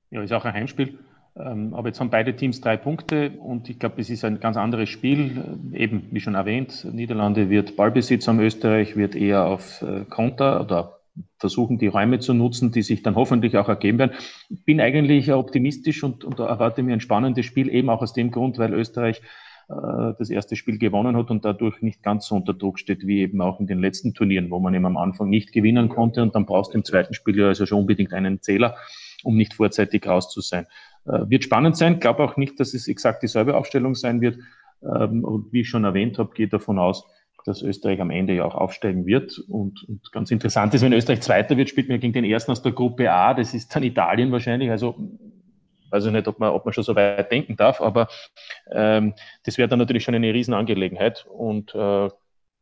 Ja, 0.10 0.24
ist 0.24 0.32
auch 0.32 0.46
ein 0.46 0.54
Heimspiel. 0.54 1.00
Ähm, 1.36 1.74
aber 1.74 1.88
jetzt 1.88 2.00
haben 2.00 2.12
beide 2.12 2.36
Teams 2.36 2.62
drei 2.62 2.78
Punkte 2.78 3.32
und 3.32 3.70
ich 3.70 3.80
glaube, 3.80 4.00
es 4.00 4.10
ist 4.10 4.24
ein 4.24 4.40
ganz 4.40 4.56
anderes 4.56 4.90
Spiel. 4.90 5.58
Eben, 5.74 6.08
wie 6.12 6.20
schon 6.20 6.36
erwähnt, 6.36 6.86
Niederlande 6.92 7.50
wird 7.50 7.76
Ballbesitz 7.76 8.28
haben, 8.28 8.40
Österreich 8.40 8.96
wird 8.96 9.16
eher 9.16 9.46
auf 9.46 9.82
äh, 9.82 10.06
Konter 10.06 10.62
oder 10.62 11.00
versuchen, 11.38 11.78
die 11.78 11.88
Räume 11.88 12.20
zu 12.20 12.34
nutzen, 12.34 12.72
die 12.72 12.82
sich 12.82 13.04
dann 13.04 13.16
hoffentlich 13.16 13.58
auch 13.58 13.70
ergeben 13.70 14.00
werden. 14.00 14.14
Bin 14.50 14.80
eigentlich 14.80 15.32
optimistisch 15.32 16.04
und, 16.04 16.24
und 16.24 16.40
erwarte 16.40 16.84
mir 16.84 16.94
ein 16.94 17.02
spannendes 17.02 17.46
Spiel, 17.46 17.70
eben 17.70 17.90
auch 17.90 18.02
aus 18.02 18.14
dem 18.14 18.32
Grund, 18.32 18.58
weil 18.58 18.74
Österreich 18.74 19.22
äh, 19.70 20.14
das 20.18 20.30
erste 20.30 20.56
Spiel 20.56 20.78
gewonnen 20.78 21.16
hat 21.16 21.32
und 21.32 21.46
dadurch 21.46 21.82
nicht 21.82 22.04
ganz 22.04 22.28
so 22.28 22.36
unter 22.36 22.54
Druck 22.54 22.80
steht 22.80 23.06
wie 23.06 23.22
eben 23.22 23.42
auch 23.42 23.60
in 23.60 23.68
den 23.68 23.80
letzten 23.80 24.14
Turnieren, 24.14 24.52
wo 24.52 24.60
man 24.60 24.74
eben 24.74 24.86
am 24.86 24.98
Anfang 24.98 25.30
nicht 25.30 25.52
gewinnen 25.52 25.90
konnte 25.90 26.22
und 26.22 26.36
dann 26.36 26.46
brauchst 26.46 26.74
du 26.74 26.78
im 26.78 26.84
zweiten 26.84 27.14
Spiel 27.14 27.38
ja 27.38 27.48
also 27.48 27.66
schon 27.66 27.80
unbedingt 27.80 28.14
einen 28.14 28.42
Zähler, 28.42 28.76
um 29.24 29.36
nicht 29.36 29.54
vorzeitig 29.54 30.08
raus 30.08 30.30
zu 30.30 30.42
sein. 30.42 30.68
Äh, 31.06 31.30
wird 31.30 31.44
spannend 31.44 31.78
sein, 31.78 32.00
glaube 32.00 32.24
auch 32.24 32.38
nicht, 32.38 32.60
dass 32.60 32.74
es 32.74 32.88
exakt 32.88 33.24
dieselbe 33.24 33.56
Aufstellung 33.56 33.96
sein 33.96 34.22
wird. 34.22 34.38
Ähm, 34.84 35.24
und 35.24 35.52
wie 35.52 35.62
ich 35.62 35.70
schon 35.70 35.84
erwähnt 35.84 36.18
habe, 36.18 36.34
gehe 36.34 36.48
davon 36.48 36.80
aus, 36.80 37.06
dass 37.46 37.62
Österreich 37.62 38.00
am 38.00 38.10
Ende 38.10 38.34
ja 38.34 38.46
auch 38.46 38.56
aufsteigen 38.56 39.06
wird. 39.06 39.38
Und, 39.40 39.84
und 39.88 40.12
ganz 40.12 40.32
interessant 40.32 40.74
ist, 40.74 40.82
wenn 40.82 40.94
Österreich 40.94 41.22
Zweiter 41.22 41.58
wird, 41.58 41.70
spielt 41.70 41.90
man 41.90 42.00
gegen 42.00 42.14
den 42.14 42.24
ersten 42.24 42.52
aus 42.52 42.62
der 42.62 42.72
Gruppe 42.72 43.12
A, 43.12 43.34
das 43.34 43.54
ist 43.54 43.76
dann 43.76 43.84
Italien 43.84 44.32
wahrscheinlich. 44.32 44.70
Also 44.70 44.96
weiß 45.90 46.06
ich 46.06 46.12
nicht, 46.12 46.28
ob 46.28 46.40
man, 46.40 46.52
ob 46.52 46.66
man 46.66 46.74
schon 46.74 46.84
so 46.84 46.96
weit 46.96 47.32
denken 47.32 47.56
darf, 47.56 47.80
aber 47.80 48.08
ähm, 48.72 49.14
das 49.44 49.58
wäre 49.58 49.70
dann 49.70 49.80
natürlich 49.80 50.04
schon 50.04 50.16
eine 50.16 50.34
Riesenangelegenheit. 50.34 51.26
Und, 51.30 51.76
äh, 51.76 52.10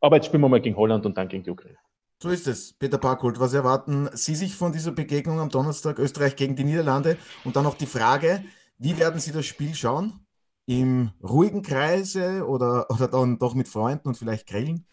aber 0.00 0.16
jetzt 0.16 0.26
spielen 0.26 0.42
wir 0.42 0.48
mal 0.48 0.60
gegen 0.60 0.76
Holland 0.76 1.06
und 1.06 1.16
dann 1.16 1.28
gegen 1.28 1.42
die 1.42 1.50
Ukraine. 1.50 1.78
So 2.22 2.28
ist 2.28 2.46
es, 2.46 2.72
Peter 2.74 2.98
Parkholt. 2.98 3.40
Was 3.40 3.52
erwarten 3.52 4.08
Sie 4.12 4.36
sich 4.36 4.54
von 4.54 4.70
dieser 4.70 4.92
Begegnung 4.92 5.40
am 5.40 5.48
Donnerstag 5.48 5.98
Österreich 5.98 6.36
gegen 6.36 6.54
die 6.54 6.62
Niederlande? 6.62 7.16
Und 7.44 7.56
dann 7.56 7.64
noch 7.64 7.74
die 7.74 7.86
Frage, 7.86 8.44
wie 8.78 8.96
werden 8.96 9.18
Sie 9.18 9.32
das 9.32 9.44
Spiel 9.44 9.74
schauen? 9.74 10.24
Im 10.66 11.10
ruhigen 11.20 11.62
Kreise 11.62 12.46
oder, 12.46 12.86
oder 12.90 13.08
dann 13.08 13.40
doch 13.40 13.56
mit 13.56 13.66
Freunden 13.66 14.06
und 14.06 14.16
vielleicht 14.16 14.46
grillen? 14.46 14.86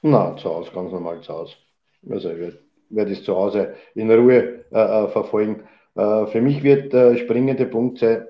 Na, 0.00 0.34
zu 0.38 0.48
Hause, 0.48 0.70
ganz 0.72 0.90
normal 0.90 1.20
zu 1.20 1.34
Hause. 1.34 1.52
Also 2.08 2.30
ich 2.30 2.38
werde 2.38 2.60
werd 2.88 3.10
es 3.10 3.22
zu 3.22 3.36
Hause 3.36 3.74
in 3.94 4.10
Ruhe 4.10 4.64
äh, 4.72 5.04
äh 5.04 5.08
verfolgen. 5.08 5.64
Äh, 5.96 6.28
für 6.28 6.40
mich 6.40 6.62
wird 6.62 6.94
der 6.94 7.18
springende 7.18 7.66
Punkt 7.66 7.98
sein, 7.98 8.22
äh, 8.22 8.26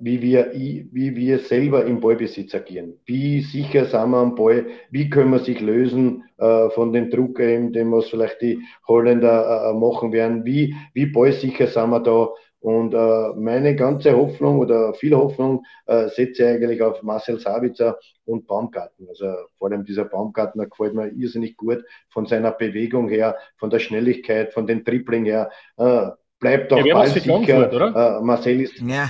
wie 0.00 0.22
wir, 0.22 0.52
wie 0.52 1.16
wir 1.16 1.38
selber 1.40 1.84
im 1.84 2.00
Ballbesitz 2.00 2.54
agieren. 2.54 2.94
Wie 3.06 3.40
sicher 3.40 3.86
sind 3.86 4.10
wir 4.10 4.18
am 4.18 4.34
Ball? 4.34 4.66
Wie 4.90 5.10
können 5.10 5.32
wir 5.32 5.40
sich 5.40 5.60
lösen 5.60 6.22
äh, 6.38 6.70
von 6.70 6.92
dem 6.92 7.10
Druck, 7.10 7.38
dem 7.38 7.92
was 7.92 8.08
vielleicht 8.08 8.40
die 8.40 8.60
Holländer 8.86 9.74
machen 9.74 10.12
werden? 10.12 10.44
Wie, 10.44 10.76
wie 10.94 11.06
ballsicher 11.06 11.66
sind 11.66 11.90
wir 11.90 12.00
da? 12.00 12.28
Und 12.60 12.92
äh, 12.92 13.28
meine 13.36 13.76
ganze 13.76 14.16
Hoffnung 14.16 14.58
oder 14.58 14.92
viel 14.94 15.14
Hoffnung 15.14 15.64
äh, 15.86 16.08
setze 16.08 16.42
ich 16.42 16.48
eigentlich 16.48 16.82
auf 16.82 17.02
Marcel 17.02 17.38
Sabitzer 17.38 17.98
und 18.24 18.46
Baumgarten. 18.48 19.08
Also 19.08 19.32
vor 19.56 19.70
allem 19.70 19.84
dieser 19.84 20.04
Baumgartner 20.04 20.66
gefällt 20.66 20.94
mir 20.94 21.08
irrsinnig 21.08 21.56
gut 21.56 21.84
von 22.10 22.26
seiner 22.26 22.50
Bewegung 22.50 23.08
her, 23.08 23.36
von 23.58 23.70
der 23.70 23.78
Schnelligkeit, 23.78 24.52
von 24.52 24.66
den 24.66 24.82
Dribbling 24.82 25.24
her. 25.24 25.50
Äh, 25.76 26.08
bleibt 26.40 26.72
doch 26.72 26.84
ja, 26.84 26.94
bald 26.94 27.10
sicher. 27.10 28.18
Äh, 28.18 28.20
Marcel 28.22 28.60
ist. 28.60 28.80
Ja. 28.80 29.08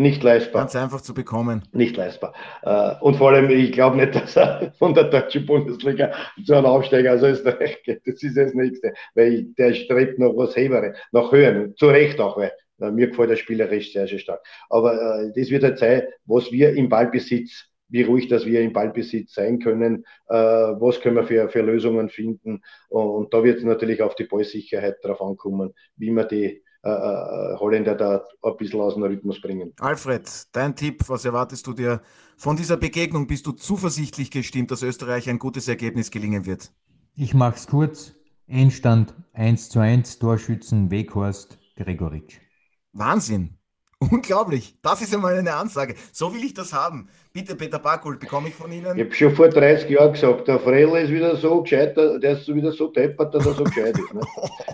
Nicht 0.00 0.22
leistbar. 0.22 0.62
Ganz 0.62 0.74
einfach 0.76 1.02
zu 1.02 1.12
bekommen. 1.12 1.60
Nicht 1.72 1.94
leistbar. 1.94 2.32
Äh, 2.62 2.94
und 3.02 3.16
vor 3.16 3.32
allem, 3.32 3.50
ich 3.50 3.70
glaube 3.70 3.98
nicht, 3.98 4.14
dass 4.14 4.34
er 4.34 4.72
von 4.78 4.94
der 4.94 5.04
deutschen 5.04 5.44
Bundesliga 5.44 6.10
zu 6.42 6.54
einem 6.54 6.64
Aufsteiger 6.64 7.16
aus 7.16 7.22
Österreich 7.22 7.82
geht. 7.82 8.00
Das 8.06 8.22
ist 8.22 8.34
das 8.34 8.54
Nächste. 8.54 8.94
Weil 9.14 9.44
der 9.58 9.74
strebt 9.74 10.18
noch 10.18 10.34
was 10.38 10.56
Höheres, 10.56 10.96
noch 11.12 11.32
höher. 11.32 11.74
Zu 11.76 11.88
Recht 11.88 12.18
auch, 12.18 12.38
weil 12.38 12.50
äh, 12.80 12.90
mir 12.90 13.08
gefällt 13.08 13.28
der 13.28 13.36
spielerisch 13.36 13.92
sehr, 13.92 14.06
sehr 14.06 14.18
stark. 14.18 14.40
Aber 14.70 14.94
äh, 14.94 15.32
das 15.36 15.50
wird 15.50 15.64
halt 15.64 15.78
sein, 15.78 16.04
was 16.24 16.50
wir 16.50 16.72
im 16.72 16.88
Ballbesitz 16.88 17.66
wie 17.90 18.02
ruhig, 18.02 18.26
dass 18.28 18.46
wir 18.46 18.62
im 18.62 18.72
Ballbesitz 18.72 19.34
sein 19.34 19.58
können, 19.58 20.06
äh, 20.28 20.34
was 20.34 21.02
können 21.02 21.16
wir 21.16 21.24
für, 21.24 21.50
für 21.50 21.60
Lösungen 21.60 22.08
finden. 22.08 22.62
Und, 22.88 23.06
und 23.06 23.34
da 23.34 23.44
wird 23.44 23.58
es 23.58 23.64
natürlich 23.64 24.00
auf 24.00 24.14
die 24.14 24.24
Ballsicherheit 24.24 24.96
drauf 25.02 25.20
ankommen, 25.20 25.74
wie 25.96 26.10
man 26.10 26.26
die 26.26 26.62
Holländer 26.82 27.94
da 27.94 28.24
ein 28.42 28.56
bisschen 28.56 28.80
aus 28.80 28.94
dem 28.94 29.02
Rhythmus 29.02 29.40
bringen. 29.40 29.72
Alfred, 29.80 30.28
dein 30.52 30.74
Tipp, 30.74 31.08
was 31.08 31.24
erwartest 31.24 31.66
du 31.66 31.74
dir 31.74 32.00
von 32.36 32.56
dieser 32.56 32.76
Begegnung? 32.78 33.26
Bist 33.26 33.46
du 33.46 33.52
zuversichtlich 33.52 34.30
gestimmt, 34.30 34.70
dass 34.70 34.82
Österreich 34.82 35.28
ein 35.28 35.38
gutes 35.38 35.68
Ergebnis 35.68 36.10
gelingen 36.10 36.46
wird? 36.46 36.72
Ich 37.14 37.34
mache 37.34 37.56
es 37.56 37.66
kurz. 37.66 38.14
Endstand 38.46 39.14
1 39.34 39.68
zu 39.68 39.78
1, 39.78 40.18
Torschützen 40.18 40.90
Weghorst, 40.90 41.58
Gregoritsch. 41.76 42.38
Wahnsinn! 42.92 43.59
Unglaublich. 44.08 44.74
Das 44.82 45.02
ist 45.02 45.14
einmal 45.14 45.36
eine 45.36 45.54
Ansage. 45.54 45.94
So 46.10 46.32
will 46.32 46.42
ich 46.42 46.54
das 46.54 46.72
haben. 46.72 47.08
Bitte, 47.34 47.54
Peter 47.54 47.78
Bakul, 47.78 48.16
bekomme 48.16 48.48
ich 48.48 48.54
von 48.54 48.72
Ihnen. 48.72 48.96
Ich 48.96 49.04
habe 49.04 49.14
schon 49.14 49.36
vor 49.36 49.48
30 49.48 49.90
Jahren 49.90 50.12
gesagt, 50.12 50.48
der 50.48 50.58
Frell 50.58 50.88
ist 50.96 51.10
wieder 51.10 51.36
so 51.36 51.62
gescheit, 51.62 51.96
der 51.96 52.32
ist 52.32 52.52
wieder 52.52 52.72
so 52.72 52.88
deppert, 52.88 53.34
dass 53.34 53.46
er 53.46 53.52
so 53.52 53.64
gescheit 53.64 53.98
ist. 53.98 54.14
Ne? 54.14 54.20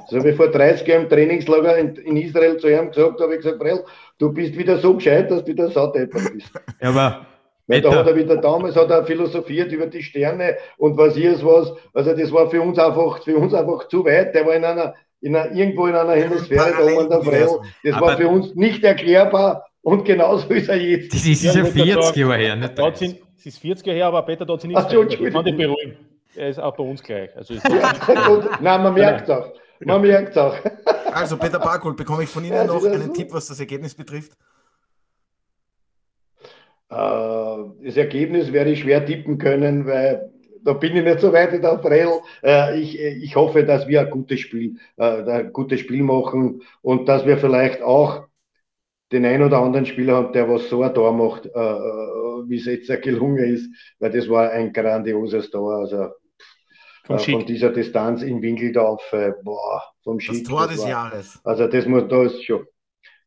Das 0.09 0.21
habe 0.21 0.31
ich 0.31 0.37
vor 0.37 0.49
30 0.49 0.87
Jahren 0.87 1.03
im 1.03 1.09
Trainingslager 1.09 1.77
in, 1.77 1.97
in 1.97 2.17
Israel 2.17 2.57
zu 2.59 2.69
ihm 2.69 2.89
gesagt, 2.89 3.21
habe 3.21 3.35
ich 3.35 3.43
gesagt, 3.43 3.61
Frell, 3.61 3.85
du 4.19 4.33
bist 4.33 4.57
wieder 4.57 4.79
so 4.79 4.95
gescheit, 4.95 5.29
dass 5.31 5.43
du 5.45 5.49
wieder 5.49 5.71
so 5.71 5.89
deppert 5.89 6.33
bist. 6.33 6.51
Ja, 6.81 6.91
aber 6.91 7.27
weil 7.67 7.81
da 7.81 7.93
hat 7.93 8.07
er 8.07 8.15
wieder 8.15 8.37
damals 8.37 8.77
hat 8.77 8.91
er 8.91 9.05
philosophiert 9.05 9.73
über 9.73 9.87
die 9.87 10.03
Sterne 10.03 10.57
und 10.77 10.97
was 10.97 11.15
hier 11.17 11.33
ist 11.33 11.45
was. 11.45 11.73
Also 11.95 12.15
das 12.15 12.31
war 12.31 12.49
für 12.49 12.63
uns 12.63 12.79
einfach, 12.79 13.23
für 13.25 13.37
uns 13.37 13.53
einfach 13.55 13.89
zu 13.89 14.05
weit. 14.05 14.35
Der 14.35 14.47
war 14.47 14.55
in 14.55 14.65
einer 14.65 14.95
in 15.21 15.35
einer, 15.35 15.53
irgendwo 15.55 15.87
in 15.87 15.95
einer 15.95 16.13
Hemisphäre 16.13 16.73
da 16.79 16.85
oben 16.85 17.09
der 17.09 17.23
Frell. 17.23 17.49
Das 17.85 17.95
Aber 17.95 18.07
war 18.07 18.17
für 18.17 18.29
uns 18.29 18.55
nicht 18.55 18.85
erklärbar 18.85 19.67
und 19.83 20.05
genauso 20.05 20.49
ist 20.49 20.69
er 20.69 20.77
jetzt. 20.77 21.15
Das 21.15 21.27
ist 21.27 21.43
ja 21.43 21.65
40 21.65 22.17
Jahre 22.17 22.37
her. 22.37 22.57
Nicht 22.57 22.79
dort 22.79 22.97
sind, 22.99 23.19
es 23.39 23.47
ist 23.47 23.59
40 23.59 23.87
Jahre 23.87 23.99
her, 23.99 24.07
aber 24.07 24.23
Peter 24.23 24.45
dort 24.45 24.61
sind 24.61 24.73
nicht 24.73 24.91
so, 24.91 25.03
Ich 25.03 25.33
kann 25.33 25.45
dich 25.45 25.57
beruhigen. 25.57 25.97
Er 26.35 26.51
ist 26.51 26.59
auch 26.59 26.77
bei 26.77 26.85
uns 26.85 27.03
gleich. 27.03 27.35
Also 27.35 27.55
Nein, 28.61 28.83
man 28.83 28.95
merkt 28.95 29.29
es 29.29 29.31
auch. 29.31 29.53
Man 29.81 30.01
merkt 30.03 30.31
es 30.31 30.37
auch. 30.37 30.57
Also, 31.13 31.37
Peter 31.37 31.59
Barkol, 31.59 31.95
bekomme 31.95 32.25
ich 32.25 32.29
von 32.29 32.45
Ihnen 32.45 32.55
ja, 32.55 32.65
noch 32.65 32.85
einen 32.85 33.13
Tipp, 33.13 33.29
was 33.33 33.49
das 33.49 33.61
Ergebnis 33.61 33.95
betrifft? 33.95 34.33
Äh, 36.91 36.95
das 37.85 37.97
Ergebnis 37.97 38.53
werde 38.53 38.71
ich 38.71 38.81
schwer 38.81 39.05
tippen 39.05 39.39
können, 39.39 39.87
weil 39.87 40.31
da 40.67 40.73
bin 40.73 40.97
ich 40.97 41.05
nicht 41.05 41.21
so 41.21 41.33
weit 41.33 41.53
in 41.53 41.63
der 41.63 41.73
April. 41.73 42.09
Äh, 42.43 42.81
ich, 42.81 42.99
ich 43.01 43.37
hoffe, 43.37 43.65
dass 43.65 43.87
wir 43.87 44.01
ein 44.01 44.11
gutes 44.11 44.41
Spiel, 44.41 44.77
äh, 44.97 45.23
ein 45.23 45.53
gutes 45.53 45.81
Spiel 45.81 46.03
machen 46.03 46.63
und 46.83 47.09
dass 47.09 47.25
wir 47.25 47.39
vielleicht 47.39 47.83
auch 47.83 48.27
den 49.13 49.25
ein 49.25 49.43
oder 49.43 49.59
anderen 49.59 49.87
Spieler 49.87 50.17
haben, 50.17 50.33
der 50.33 50.49
was 50.49 50.69
so 50.69 50.83
ein 50.83 50.93
Tor 50.93 51.13
macht, 51.13 51.47
äh, 51.47 51.51
wie 52.49 52.57
es 52.57 52.67
jetzt 52.67 52.89
gelungen 53.03 53.55
ist, 53.55 53.71
weil 54.01 54.11
das 54.11 54.29
war 54.29 54.51
ein 54.51 54.73
grandioses 54.73 55.49
Tor. 55.51 55.77
Also 55.77 56.09
von, 57.05 57.21
von 57.21 57.47
dieser 57.47 57.71
Distanz 57.71 58.23
im 58.23 58.43
Winkel 58.43 58.73
da 58.73 58.83
auf, 58.83 59.15
boah, 59.45 59.85
vom 60.03 60.19
Schick. 60.19 60.43
Das 60.43 60.53
Tor 60.53 60.67
des 60.67 60.83
war, 60.83 60.89
Jahres. 60.89 61.41
Also 61.45 61.69
das 61.69 61.87
muss, 61.87 62.09
da 62.09 62.25
ist 62.25 62.45
schon. 62.45 62.67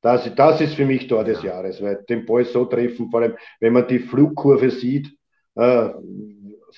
Das, 0.01 0.33
das 0.35 0.61
ist 0.61 0.75
für 0.75 0.85
mich 0.85 1.07
Tor 1.07 1.23
des 1.23 1.41
Jahres, 1.43 1.81
weil 1.81 2.03
den 2.09 2.25
Ball 2.25 2.45
so 2.45 2.65
treffen, 2.65 3.09
vor 3.09 3.21
allem 3.21 3.35
wenn 3.59 3.73
man 3.73 3.87
die 3.87 3.99
Flugkurve 3.99 4.71
sieht, 4.71 5.13
äh, 5.55 5.89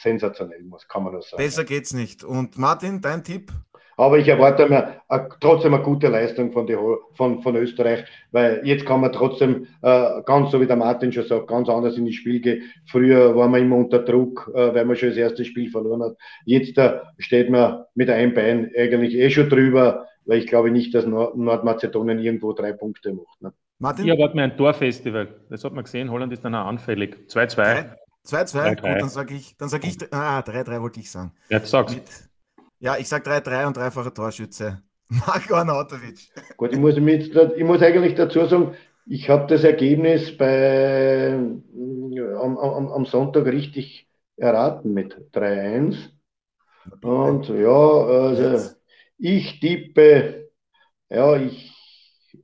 sensationell, 0.01 0.63
muss, 0.63 0.87
kann 0.87 1.03
man 1.03 1.13
nur 1.13 1.21
sagen. 1.21 1.37
Besser 1.37 1.63
geht's 1.63 1.93
nicht. 1.93 2.23
Und 2.23 2.57
Martin, 2.57 3.01
dein 3.01 3.23
Tipp? 3.23 3.51
Aber 3.97 4.17
ich 4.17 4.27
erwarte 4.27 4.67
mir 4.67 5.01
trotzdem 5.41 5.75
eine 5.75 5.83
gute 5.83 6.07
Leistung 6.07 6.51
von, 6.51 6.65
die, 6.65 6.75
von, 7.13 7.41
von 7.43 7.55
Österreich, 7.55 8.03
weil 8.31 8.61
jetzt 8.63 8.85
kann 8.85 9.01
man 9.01 9.11
trotzdem, 9.11 9.67
äh, 9.83 10.23
ganz 10.25 10.49
so 10.49 10.59
wie 10.59 10.65
der 10.65 10.75
Martin 10.75 11.11
schon 11.11 11.25
sagt, 11.25 11.47
ganz 11.47 11.69
anders 11.69 11.97
in 11.97 12.05
die 12.05 12.13
Spiel 12.13 12.39
gehen. 12.39 12.63
Früher 12.87 13.35
war 13.35 13.47
man 13.47 13.61
immer 13.61 13.75
unter 13.75 13.99
Druck, 13.99 14.51
äh, 14.55 14.73
weil 14.73 14.85
man 14.85 14.95
schon 14.95 15.09
das 15.09 15.19
erste 15.19 15.45
Spiel 15.45 15.69
verloren 15.69 16.01
hat. 16.01 16.17
Jetzt 16.45 16.79
äh, 16.79 16.99
steht 17.19 17.51
man 17.51 17.83
mit 17.93 18.09
einem 18.09 18.33
Bein 18.33 18.71
eigentlich 18.75 19.13
eh 19.13 19.29
schon 19.29 19.49
drüber, 19.49 20.07
weil 20.25 20.39
ich 20.39 20.47
glaube 20.47 20.71
nicht, 20.71 20.95
dass 20.95 21.05
Nord 21.05 21.37
Nordmazedonien 21.37 22.17
irgendwo 22.17 22.53
drei 22.53 22.73
Punkte 22.73 23.13
macht. 23.13 23.41
Ne? 23.41 23.53
Martin? 23.77 24.05
Ich 24.05 24.11
erwarte 24.11 24.35
mir 24.35 24.43
ein 24.43 24.57
Torfestival. 24.57 25.27
Das 25.49 25.63
hat 25.63 25.73
man 25.73 25.83
gesehen. 25.83 26.09
Holland 26.09 26.33
ist 26.33 26.43
dann 26.43 26.55
auch 26.55 26.65
anfällig. 26.65 27.17
2-2. 27.27 27.95
2-2, 28.25 28.75
gut, 28.75 28.83
dann 28.83 29.09
sage 29.09 29.33
ich, 29.33 29.57
dann 29.57 29.69
sage 29.69 29.87
ich, 29.87 29.97
ah, 30.13 30.39
3-3 30.39 30.81
wollte 30.81 30.99
ich 30.99 31.09
sagen. 31.09 31.31
Ja, 31.49 31.59
sag's. 31.65 31.95
Mit, 31.95 32.03
ja, 32.79 32.97
ich 32.97 33.07
sage 33.07 33.29
3-3 33.29 33.67
und 33.67 33.77
dreifacher 33.77 34.13
Torschütze. 34.13 34.81
Marco 35.07 35.55
Arnautovic. 35.55 36.31
Gut, 36.57 36.73
ich 36.73 36.79
muss, 36.79 36.95
jetzt, 36.95 37.35
ich 37.35 37.63
muss 37.63 37.81
eigentlich 37.81 38.15
dazu 38.15 38.45
sagen, 38.45 38.75
ich 39.05 39.29
habe 39.29 39.47
das 39.47 39.63
Ergebnis 39.63 40.35
bei, 40.37 41.33
am, 41.33 42.57
am, 42.57 42.87
am 42.87 43.05
Sonntag 43.05 43.45
richtig 43.45 44.07
erraten 44.37 44.93
mit 44.93 45.15
3-1. 45.33 45.97
Und 47.01 47.49
ja, 47.49 47.69
also 47.69 48.69
ich 49.17 49.59
tippe, 49.59 50.49
ja, 51.09 51.35
ich, 51.35 51.71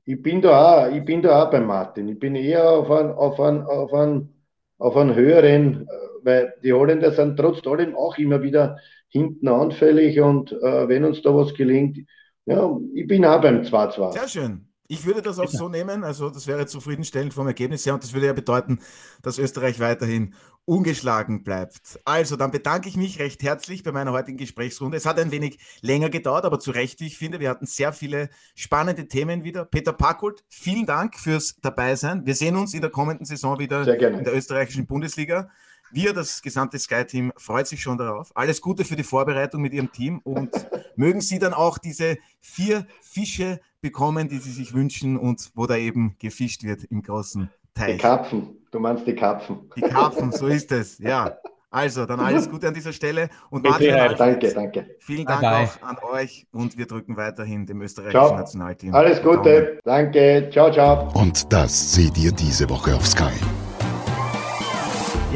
ich 0.05 0.21
bin 0.21 0.41
da 0.41 0.86
auch, 0.86 0.91
ich 0.93 1.03
bin 1.03 1.21
da 1.21 1.43
auch 1.43 1.51
bei 1.51 1.59
Martin. 1.59 2.07
Ich 2.09 2.19
bin 2.19 2.36
eher 2.36 2.69
auf 2.69 2.91
einen, 2.91 3.11
auf 3.11 3.39
einen, 3.39 3.63
auf 3.63 3.93
einen 3.93 4.36
auf 4.78 4.95
einen 4.95 5.15
höheren, 5.15 5.84
äh, 5.84 5.86
weil 6.23 6.53
die 6.63 6.73
Holländer 6.73 7.11
sind 7.11 7.38
trotz 7.38 7.65
allem 7.65 7.95
auch 7.95 8.17
immer 8.17 8.41
wieder 8.41 8.78
hinten 9.09 9.47
anfällig 9.47 10.19
und 10.19 10.51
äh, 10.51 10.88
wenn 10.88 11.05
uns 11.05 11.21
da 11.21 11.34
was 11.34 11.53
gelingt, 11.53 11.99
ja, 12.45 12.78
ich 12.93 13.07
bin 13.07 13.25
auch 13.25 13.41
beim 13.41 13.61
2-2. 13.61 14.13
Sehr 14.13 14.28
schön. 14.28 14.67
Ich 14.89 15.05
würde 15.05 15.21
das 15.21 15.38
auch 15.38 15.49
so 15.49 15.67
nehmen, 15.67 16.05
also 16.05 16.29
das 16.29 16.47
wäre 16.47 16.65
zufriedenstellend 16.65 17.33
vom 17.33 17.45
Ergebnis 17.45 17.85
her 17.85 17.93
und 17.93 18.03
das 18.03 18.13
würde 18.13 18.27
ja 18.27 18.33
bedeuten, 18.33 18.79
dass 19.21 19.38
Österreich 19.38 19.81
weiterhin 19.81 20.33
ungeschlagen 20.63 21.43
bleibt. 21.43 21.99
Also, 22.05 22.35
dann 22.35 22.51
bedanke 22.51 22.89
ich 22.89 22.97
mich 22.97 23.19
recht 23.19 23.41
herzlich 23.41 23.83
bei 23.83 23.91
meiner 23.91 24.11
heutigen 24.11 24.38
Gesprächsrunde. 24.38 24.97
Es 24.97 25.05
hat 25.05 25.19
ein 25.19 25.31
wenig 25.31 25.59
länger 25.81 26.09
gedauert, 26.09 26.45
aber 26.45 26.59
zu 26.59 26.71
Recht, 26.71 26.99
wie 26.99 27.07
ich 27.07 27.17
finde. 27.17 27.39
Wir 27.39 27.49
hatten 27.49 27.65
sehr 27.65 27.93
viele 27.93 28.29
spannende 28.53 29.07
Themen 29.07 29.43
wieder. 29.43 29.65
Peter 29.65 29.93
Packold, 29.93 30.43
vielen 30.49 30.85
Dank 30.85 31.17
fürs 31.17 31.55
Dabeisein. 31.61 32.25
Wir 32.25 32.35
sehen 32.35 32.55
uns 32.55 32.73
in 32.73 32.81
der 32.81 32.89
kommenden 32.89 33.25
Saison 33.25 33.59
wieder 33.59 33.81
in 33.88 34.23
der 34.23 34.35
österreichischen 34.35 34.88
Bundesliga. 34.88 35.49
Wir, 35.89 36.13
das 36.13 36.41
gesamte 36.41 36.77
Sky-Team, 36.77 37.31
freut 37.38 37.67
sich 37.67 37.81
schon 37.81 37.97
darauf. 37.97 38.35
Alles 38.35 38.61
Gute 38.61 38.83
für 38.83 38.97
die 38.97 39.03
Vorbereitung 39.03 39.61
mit 39.61 39.73
Ihrem 39.73 39.91
Team 39.91 40.19
und 40.19 40.51
mögen 40.97 41.21
Sie 41.21 41.39
dann 41.39 41.53
auch 41.53 41.77
diese 41.77 42.17
vier 42.41 42.85
Fische 43.01 43.61
bekommen, 43.88 44.27
die 44.27 44.38
Sie 44.38 44.51
sich 44.51 44.73
wünschen 44.73 45.17
und 45.17 45.51
wo 45.55 45.65
da 45.65 45.75
eben 45.75 46.15
gefischt 46.19 46.63
wird 46.63 46.83
im 46.85 47.01
großen 47.01 47.49
Teich. 47.73 47.93
Die 47.93 47.97
Karpfen. 47.97 48.57
Du 48.71 48.79
meinst 48.79 49.07
die 49.07 49.15
Karpfen. 49.15 49.59
Die 49.75 49.81
Karpfen, 49.81 50.31
so 50.31 50.47
ist 50.47 50.71
es, 50.71 50.99
ja. 50.99 51.38
Also, 51.69 52.05
dann 52.05 52.19
alles 52.19 52.49
Gute 52.49 52.67
an 52.67 52.73
dieser 52.73 52.93
Stelle. 52.93 53.29
Und 53.49 53.63
Martin, 53.63 53.93
danke, 54.17 54.53
danke. 54.53 54.85
Vielen 54.99 55.25
Dank 55.25 55.41
bye 55.41 55.51
bye. 55.51 55.65
auch 55.65 55.88
an 55.88 55.97
euch 56.11 56.47
und 56.51 56.77
wir 56.77 56.85
drücken 56.85 57.17
weiterhin 57.17 57.65
dem 57.65 57.81
österreichischen 57.81 58.19
ciao. 58.19 58.38
Nationalteam. 58.38 58.93
Alles 58.93 59.21
Gute, 59.21 59.79
danke, 59.83 60.49
ciao, 60.51 60.71
ciao. 60.71 61.09
Und 61.13 61.51
das 61.51 61.93
seht 61.93 62.17
ihr 62.17 62.31
diese 62.31 62.69
Woche 62.69 62.95
auf 62.95 63.05
Sky. 63.05 63.33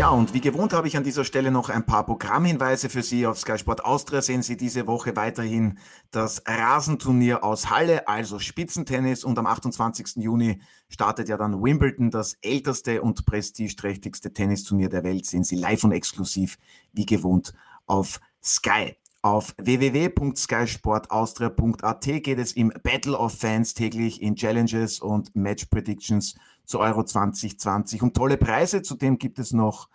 Ja, 0.01 0.09
und 0.09 0.33
wie 0.33 0.41
gewohnt 0.41 0.73
habe 0.73 0.87
ich 0.87 0.97
an 0.97 1.03
dieser 1.03 1.23
Stelle 1.23 1.51
noch 1.51 1.69
ein 1.69 1.85
paar 1.85 2.07
Programmhinweise 2.07 2.89
für 2.89 3.03
Sie. 3.03 3.27
Auf 3.27 3.37
Sky 3.37 3.59
Sport 3.59 3.85
Austria 3.85 4.23
sehen 4.23 4.41
Sie 4.41 4.57
diese 4.57 4.87
Woche 4.87 5.15
weiterhin 5.15 5.77
das 6.09 6.41
Rasenturnier 6.47 7.43
aus 7.43 7.69
Halle, 7.69 8.07
also 8.07 8.39
Spitzentennis. 8.39 9.23
Und 9.23 9.37
am 9.37 9.45
28. 9.45 10.15
Juni 10.15 10.59
startet 10.89 11.29
ja 11.29 11.37
dann 11.37 11.61
Wimbledon, 11.61 12.09
das 12.09 12.33
älteste 12.41 13.03
und 13.03 13.27
prestigeträchtigste 13.27 14.33
Tennisturnier 14.33 14.89
der 14.89 15.03
Welt. 15.03 15.27
Sehen 15.27 15.43
Sie 15.43 15.55
live 15.55 15.83
und 15.83 15.91
exklusiv, 15.91 16.57
wie 16.93 17.05
gewohnt, 17.05 17.53
auf 17.85 18.19
Sky. 18.43 18.95
Auf 19.21 19.53
www.skysportaustria.at 19.61 22.05
geht 22.23 22.39
es 22.39 22.53
im 22.53 22.73
Battle 22.81 23.15
of 23.15 23.37
Fans 23.37 23.75
täglich 23.75 24.19
in 24.19 24.35
Challenges 24.35 24.99
und 24.99 25.35
Match 25.35 25.65
Predictions 25.65 26.33
zu 26.65 26.79
Euro 26.79 27.03
2020 27.03 28.01
und 28.01 28.15
tolle 28.15 28.37
Preise. 28.37 28.81
Zudem 28.81 29.17
gibt 29.17 29.39
es 29.39 29.53
noch 29.53 29.89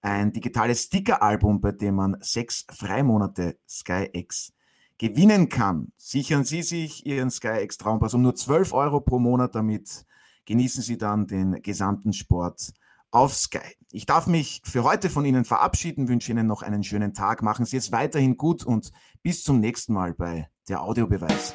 ein 0.00 0.32
digitales 0.32 0.84
Sticker-Album, 0.84 1.60
bei 1.60 1.72
dem 1.72 1.96
man 1.96 2.16
sechs 2.20 2.66
Freimonate 2.70 3.58
SkyX 3.68 4.52
gewinnen 4.98 5.48
kann. 5.48 5.92
Sichern 5.96 6.44
Sie 6.44 6.62
sich 6.62 7.06
Ihren 7.06 7.30
SkyX 7.30 7.78
Traumpass 7.78 8.14
um 8.14 8.22
nur 8.22 8.34
12 8.34 8.72
Euro 8.72 9.00
pro 9.00 9.18
Monat. 9.18 9.54
Damit 9.54 10.04
genießen 10.44 10.82
Sie 10.82 10.98
dann 10.98 11.26
den 11.26 11.62
gesamten 11.62 12.12
Sport 12.12 12.72
auf 13.10 13.34
Sky. 13.34 13.76
Ich 13.90 14.06
darf 14.06 14.26
mich 14.26 14.60
für 14.64 14.84
heute 14.84 15.08
von 15.08 15.24
Ihnen 15.24 15.44
verabschieden, 15.44 16.08
wünsche 16.08 16.32
Ihnen 16.32 16.46
noch 16.46 16.62
einen 16.62 16.82
schönen 16.82 17.14
Tag. 17.14 17.42
Machen 17.42 17.64
Sie 17.64 17.76
es 17.76 17.90
weiterhin 17.90 18.36
gut 18.36 18.64
und 18.64 18.92
bis 19.22 19.42
zum 19.42 19.60
nächsten 19.60 19.94
Mal 19.94 20.12
bei 20.12 20.48
der 20.68 20.82
Audiobeweis. 20.82 21.54